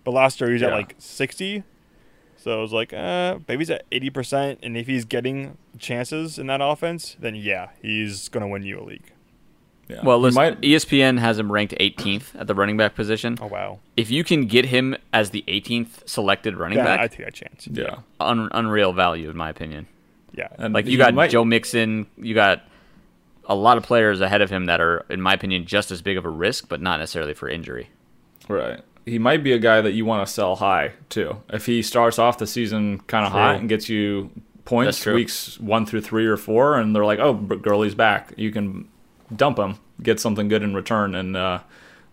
But 0.04 0.10
last 0.10 0.38
year 0.38 0.50
he 0.50 0.54
was 0.54 0.62
at 0.62 0.72
like 0.72 0.96
sixty, 0.98 1.64
so 2.36 2.58
I 2.58 2.60
was 2.60 2.74
like, 2.74 2.92
uh, 2.92 3.38
maybe 3.48 3.60
he's 3.60 3.70
at 3.70 3.86
eighty 3.90 4.10
percent, 4.10 4.58
and 4.62 4.76
if 4.76 4.86
he's 4.86 5.06
getting 5.06 5.56
chances 5.78 6.38
in 6.38 6.46
that 6.48 6.60
offense, 6.60 7.16
then 7.18 7.36
yeah, 7.36 7.70
he's 7.80 8.28
gonna 8.28 8.48
win 8.48 8.64
you 8.64 8.80
a 8.80 8.84
league. 8.84 9.12
Yeah. 9.89 10.01
Well, 10.03 10.18
listen, 10.18 10.43
might- 10.43 10.61
ESPN 10.61 11.18
has 11.18 11.39
him 11.39 11.51
ranked 11.51 11.74
18th 11.80 12.39
at 12.39 12.47
the 12.47 12.55
running 12.55 12.76
back 12.76 12.95
position. 12.95 13.39
Oh 13.41 13.47
wow, 13.47 13.78
If 13.97 14.11
you 14.11 14.22
can 14.24 14.47
get 14.47 14.66
him 14.66 14.95
as 15.12 15.30
the 15.30 15.43
18th 15.49 16.07
selected 16.09 16.57
running 16.57 16.76
then 16.78 16.84
back, 16.86 17.01
I 17.01 17.07
take 17.09 17.24
that 17.24 17.34
chance. 17.34 17.66
yeah. 17.72 17.97
un- 18.20 18.49
unreal 18.53 18.93
value 18.93 19.30
in 19.30 19.36
my 19.36 19.49
opinion. 19.49 19.86
Yeah, 20.34 20.49
And 20.59 20.74
Like 20.74 20.86
you 20.86 20.99
got 20.99 21.14
might- 21.14 21.30
Joe 21.30 21.45
Mixon, 21.45 22.07
you 22.18 22.34
got 22.34 22.62
a 23.47 23.55
lot 23.55 23.78
of 23.78 23.82
players 23.82 24.20
ahead 24.20 24.43
of 24.43 24.51
him 24.51 24.66
that 24.66 24.78
are, 24.80 25.07
in 25.09 25.22
my 25.22 25.32
opinion, 25.32 25.64
just 25.64 25.91
as 25.91 26.03
big 26.03 26.18
of 26.18 26.26
a 26.26 26.28
risk, 26.28 26.68
but 26.68 26.82
not 26.82 27.01
necessarily 27.01 27.32
for 27.32 27.49
injury. 27.49 27.89
Right. 28.47 28.80
He 29.07 29.18
might 29.18 29.43
be 29.43 29.53
a 29.53 29.59
guy 29.59 29.80
that 29.80 29.93
you 29.93 30.05
want 30.05 30.26
to 30.26 30.30
sell 30.32 30.57
high 30.57 30.93
too. 31.09 31.39
If 31.51 31.64
he 31.64 31.80
starts 31.80 32.18
off 32.18 32.36
the 32.36 32.47
season 32.47 32.99
kind 33.07 33.24
of 33.24 33.32
hot 33.32 33.57
and 33.57 33.66
gets 33.68 33.89
you 33.89 34.30
points 34.66 35.07
weeks 35.07 35.59
one 35.59 35.86
through 35.86 36.03
three 36.03 36.26
or 36.26 36.36
four, 36.36 36.78
and 36.78 36.95
they're 36.95 37.07
like, 37.07 37.18
"Oh, 37.18 37.32
Gurley's 37.32 37.95
back," 37.95 38.34
you 38.36 38.51
can 38.51 38.86
dump 39.35 39.59
him, 39.59 39.76
get 40.03 40.20
something 40.20 40.49
good 40.49 40.62
in 40.62 40.74
return, 40.74 41.14
and 41.14 41.37
uh, 41.37 41.61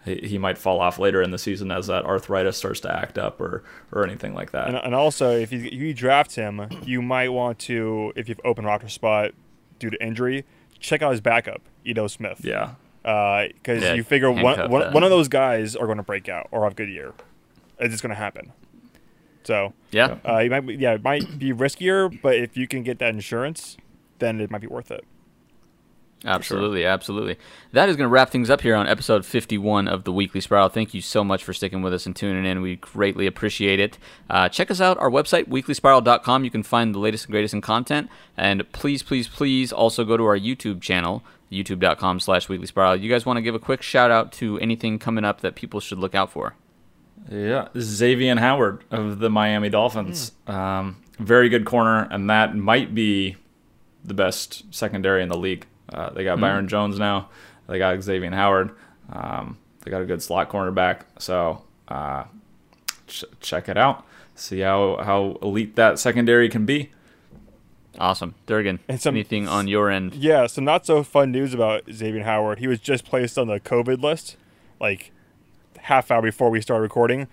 he, 0.03 0.15
he 0.27 0.37
might 0.37 0.57
fall 0.57 0.79
off 0.81 0.99
later 0.99 1.21
in 1.21 1.31
the 1.31 1.37
season 1.37 1.71
as 1.71 1.87
that 1.87 2.05
arthritis 2.05 2.57
starts 2.57 2.79
to 2.81 2.91
act 2.93 3.17
up 3.17 3.39
or 3.41 3.63
or 3.91 4.05
anything 4.05 4.33
like 4.33 4.51
that. 4.51 4.67
and, 4.67 4.77
and 4.77 4.95
also 4.95 5.31
if 5.31 5.51
you, 5.51 5.59
you 5.59 5.93
draft 5.93 6.35
him, 6.35 6.67
you 6.83 7.01
might 7.01 7.29
want 7.29 7.59
to, 7.59 8.13
if 8.15 8.27
you've 8.29 8.39
open 8.43 8.65
roster 8.65 8.89
spot 8.89 9.31
due 9.79 9.89
to 9.89 10.03
injury, 10.03 10.45
check 10.79 11.01
out 11.01 11.11
his 11.11 11.21
backup, 11.21 11.61
Ito 11.83 12.07
Smith. 12.07 12.41
yeah. 12.43 12.75
because 13.01 13.81
Yeah, 13.83 13.93
you 13.93 14.03
figure 14.03 14.31
one, 14.31 14.43
handcuff 14.43 14.69
one, 14.69 14.81
that. 14.81 14.93
one 14.93 15.03
of 15.03 15.09
those 15.09 15.27
guys 15.27 15.75
are 15.75 15.85
going 15.85 15.97
to 15.97 16.03
break 16.03 16.27
out 16.29 16.47
or 16.51 16.63
have 16.63 16.73
a 16.73 16.75
good 16.75 16.89
year. 16.89 17.13
It's 17.79 17.91
just 17.91 18.01
going 18.03 18.11
to 18.11 18.15
happen. 18.15 18.51
So 19.43 19.73
Yeah, 19.91 20.17
uh, 20.27 20.39
you 20.39 20.49
might 20.49 20.61
be, 20.61 20.75
yeah, 20.75 20.93
it 20.93 21.03
might 21.03 21.37
be 21.37 21.51
riskier, 21.53 22.19
but 22.21 22.35
if 22.35 22.57
you 22.57 22.67
can 22.67 22.83
get 22.83 22.97
that 22.99 23.13
insurance, 23.13 23.77
then 24.19 24.39
it 24.41 24.49
might 24.49 24.61
be 24.61 24.67
worth 24.67 24.89
it. 24.91 25.03
Absolutely, 26.25 26.85
absolutely. 26.85 27.37
That 27.71 27.89
is 27.89 27.95
going 27.95 28.05
to 28.05 28.11
wrap 28.11 28.29
things 28.29 28.49
up 28.49 28.61
here 28.61 28.75
on 28.75 28.87
episode 28.87 29.25
51 29.25 29.87
of 29.87 30.03
the 30.03 30.11
Weekly 30.11 30.41
Spiral. 30.41 30.69
Thank 30.69 30.93
you 30.93 31.01
so 31.01 31.23
much 31.23 31.43
for 31.43 31.53
sticking 31.53 31.81
with 31.81 31.93
us 31.93 32.05
and 32.05 32.15
tuning 32.15 32.45
in. 32.45 32.61
We 32.61 32.77
greatly 32.77 33.27
appreciate 33.27 33.79
it. 33.79 33.97
Uh, 34.29 34.49
check 34.49 34.69
us 34.71 34.81
out, 34.81 34.97
our 34.97 35.09
website, 35.09 35.45
weeklyspiral.com. 35.45 36.43
You 36.43 36.51
can 36.51 36.63
find 36.63 36.93
the 36.93 36.99
latest 36.99 37.25
and 37.25 37.31
greatest 37.31 37.53
in 37.53 37.61
content. 37.61 38.09
And 38.35 38.69
please, 38.71 39.03
please, 39.03 39.27
please 39.27 39.71
also 39.71 40.03
go 40.03 40.17
to 40.17 40.23
our 40.25 40.37
YouTube 40.37 40.81
channel, 40.81 41.23
youtube.com 41.51 42.19
slash 42.19 42.49
weekly 42.49 42.67
spiral. 42.67 42.95
You 42.95 43.09
guys 43.09 43.25
want 43.25 43.37
to 43.37 43.41
give 43.41 43.55
a 43.55 43.59
quick 43.59 43.81
shout 43.81 44.11
out 44.11 44.31
to 44.33 44.59
anything 44.59 44.99
coming 44.99 45.23
up 45.25 45.41
that 45.41 45.55
people 45.55 45.79
should 45.79 45.99
look 45.99 46.15
out 46.15 46.31
for? 46.31 46.55
Yeah, 47.29 47.69
Xavier 47.77 48.35
Howard 48.35 48.83
of 48.91 49.19
the 49.19 49.29
Miami 49.29 49.69
Dolphins. 49.69 50.31
Um, 50.47 51.01
very 51.19 51.49
good 51.49 51.65
corner, 51.65 52.07
and 52.11 52.29
that 52.29 52.55
might 52.55 52.93
be 52.93 53.37
the 54.03 54.13
best 54.13 54.63
secondary 54.73 55.23
in 55.23 55.29
the 55.29 55.37
league. 55.37 55.65
Uh, 55.91 56.09
they 56.11 56.23
got 56.23 56.39
Byron 56.39 56.67
Jones 56.67 56.97
now. 56.99 57.29
They 57.67 57.77
got 57.77 58.01
Xavier 58.01 58.31
Howard. 58.31 58.71
Um, 59.11 59.57
they 59.81 59.91
got 59.91 60.01
a 60.01 60.05
good 60.05 60.21
slot 60.21 60.49
cornerback. 60.49 61.01
So 61.19 61.63
uh, 61.87 62.23
ch- 63.07 63.25
check 63.39 63.69
it 63.69 63.77
out. 63.77 64.05
See 64.35 64.59
how, 64.61 64.97
how 65.03 65.37
elite 65.41 65.75
that 65.75 65.99
secondary 65.99 66.49
can 66.49 66.65
be. 66.65 66.89
Awesome. 67.97 68.35
Durgan, 68.45 68.79
And 68.89 68.99
some- 68.99 69.15
anything 69.15 69.47
on 69.47 69.67
your 69.67 69.89
end? 69.89 70.15
Yeah, 70.15 70.47
some 70.47 70.65
not 70.65 70.85
so 70.85 71.01
fun 71.03 71.31
news 71.31 71.53
about 71.53 71.83
Xavier 71.91 72.23
Howard. 72.23 72.59
He 72.59 72.67
was 72.67 72.79
just 72.79 73.05
placed 73.05 73.37
on 73.37 73.47
the 73.47 73.59
COVID 73.59 74.01
list, 74.01 74.35
like 74.81 75.11
half 75.77 76.11
hour 76.11 76.21
before 76.21 76.49
we 76.49 76.59
started 76.61 76.81
recording. 76.81 77.27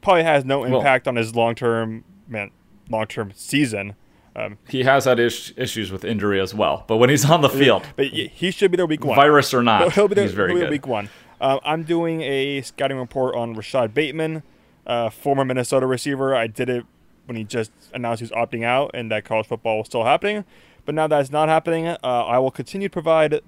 Probably 0.00 0.22
has 0.24 0.44
no 0.44 0.60
Well- 0.60 0.76
impact 0.76 1.06
on 1.06 1.16
his 1.16 1.34
long 1.36 1.54
term, 1.54 2.04
man, 2.26 2.50
long 2.88 3.06
term 3.06 3.32
season. 3.34 3.94
Um, 4.34 4.56
He 4.68 4.84
has 4.84 5.04
had 5.04 5.18
is- 5.20 5.52
issues 5.56 5.92
with 5.92 6.04
injury 6.04 6.40
as 6.40 6.54
well, 6.54 6.84
but 6.86 6.96
when 6.96 7.10
he's 7.10 7.28
on 7.28 7.42
the 7.42 7.50
field, 7.50 7.84
but 7.96 8.06
he 8.06 8.50
should 8.50 8.70
be 8.70 8.76
there 8.78 8.86
week 8.86 9.04
one. 9.04 9.14
virus 9.16 9.52
or 9.52 9.62
not, 9.62 9.92
He'll- 9.92 10.08
be 10.08 10.14
there, 10.14 10.24
he's 10.24 10.32
very 10.32 10.48
he'll 10.50 10.54
be 10.56 10.60
there 10.60 10.68
good. 10.68 10.72
week 10.72 10.86
one. 10.86 11.08
Uh, 11.40 11.58
I'm 11.64 11.82
doing 11.82 12.22
a 12.22 12.62
scouting 12.62 12.96
report 12.98 13.34
on 13.34 13.54
Rashod 13.54 13.92
Bateman, 13.92 14.42
uh, 14.86 15.10
former 15.10 15.44
Minnesota 15.44 15.86
receiver. 15.86 16.34
I 16.34 16.46
did 16.46 16.68
it 16.70 16.84
when 17.26 17.36
he 17.36 17.44
just 17.44 17.72
announced 17.92 18.20
he 18.20 18.24
was 18.24 18.30
opting 18.32 18.64
out 18.64 18.90
and 18.94 19.10
that 19.10 19.24
college 19.24 19.46
football 19.48 19.78
was 19.78 19.86
still 19.88 20.04
happening. 20.04 20.44
But 20.84 20.94
now 20.94 21.06
that's 21.08 21.30
not 21.30 21.48
happening, 21.48 21.86
uh, 21.86 21.96
I 22.02 22.38
will 22.38 22.50
continue 22.50 22.88
to 22.88 22.92
provide 22.92 23.40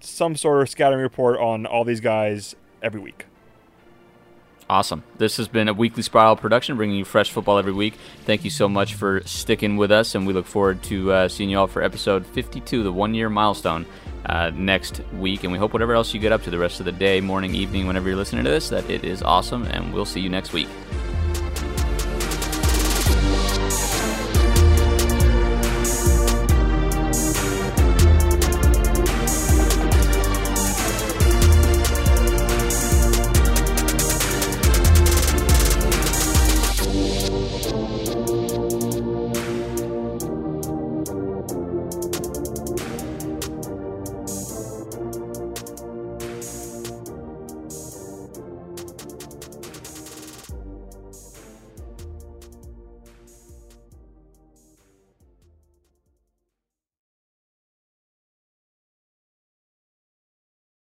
some 0.00 0.36
sort 0.36 0.62
of 0.62 0.68
scouting 0.68 0.98
report 0.98 1.38
on 1.38 1.66
all 1.66 1.84
these 1.84 2.00
guys 2.00 2.54
every 2.82 3.00
week. 3.00 3.26
Awesome. 4.70 5.02
This 5.18 5.38
has 5.38 5.48
been 5.48 5.66
a 5.66 5.74
weekly 5.74 6.04
spiral 6.04 6.36
production, 6.36 6.76
bringing 6.76 6.94
you 6.94 7.04
fresh 7.04 7.32
football 7.32 7.58
every 7.58 7.72
week. 7.72 7.94
Thank 8.24 8.44
you 8.44 8.50
so 8.50 8.68
much 8.68 8.94
for 8.94 9.20
sticking 9.24 9.76
with 9.76 9.90
us, 9.90 10.14
and 10.14 10.28
we 10.28 10.32
look 10.32 10.46
forward 10.46 10.80
to 10.84 11.10
uh, 11.10 11.28
seeing 11.28 11.50
you 11.50 11.58
all 11.58 11.66
for 11.66 11.82
episode 11.82 12.24
52, 12.24 12.84
the 12.84 12.92
one 12.92 13.12
year 13.12 13.28
milestone, 13.28 13.84
uh, 14.26 14.52
next 14.54 15.00
week. 15.18 15.42
And 15.42 15.52
we 15.52 15.58
hope 15.58 15.72
whatever 15.72 15.94
else 15.94 16.14
you 16.14 16.20
get 16.20 16.30
up 16.30 16.44
to 16.44 16.50
the 16.50 16.58
rest 16.58 16.78
of 16.78 16.86
the 16.86 16.92
day, 16.92 17.20
morning, 17.20 17.52
evening, 17.52 17.88
whenever 17.88 18.06
you're 18.06 18.16
listening 18.16 18.44
to 18.44 18.50
this, 18.50 18.68
that 18.68 18.88
it 18.88 19.02
is 19.02 19.24
awesome, 19.24 19.64
and 19.64 19.92
we'll 19.92 20.04
see 20.04 20.20
you 20.20 20.28
next 20.28 20.52
week. 20.52 20.68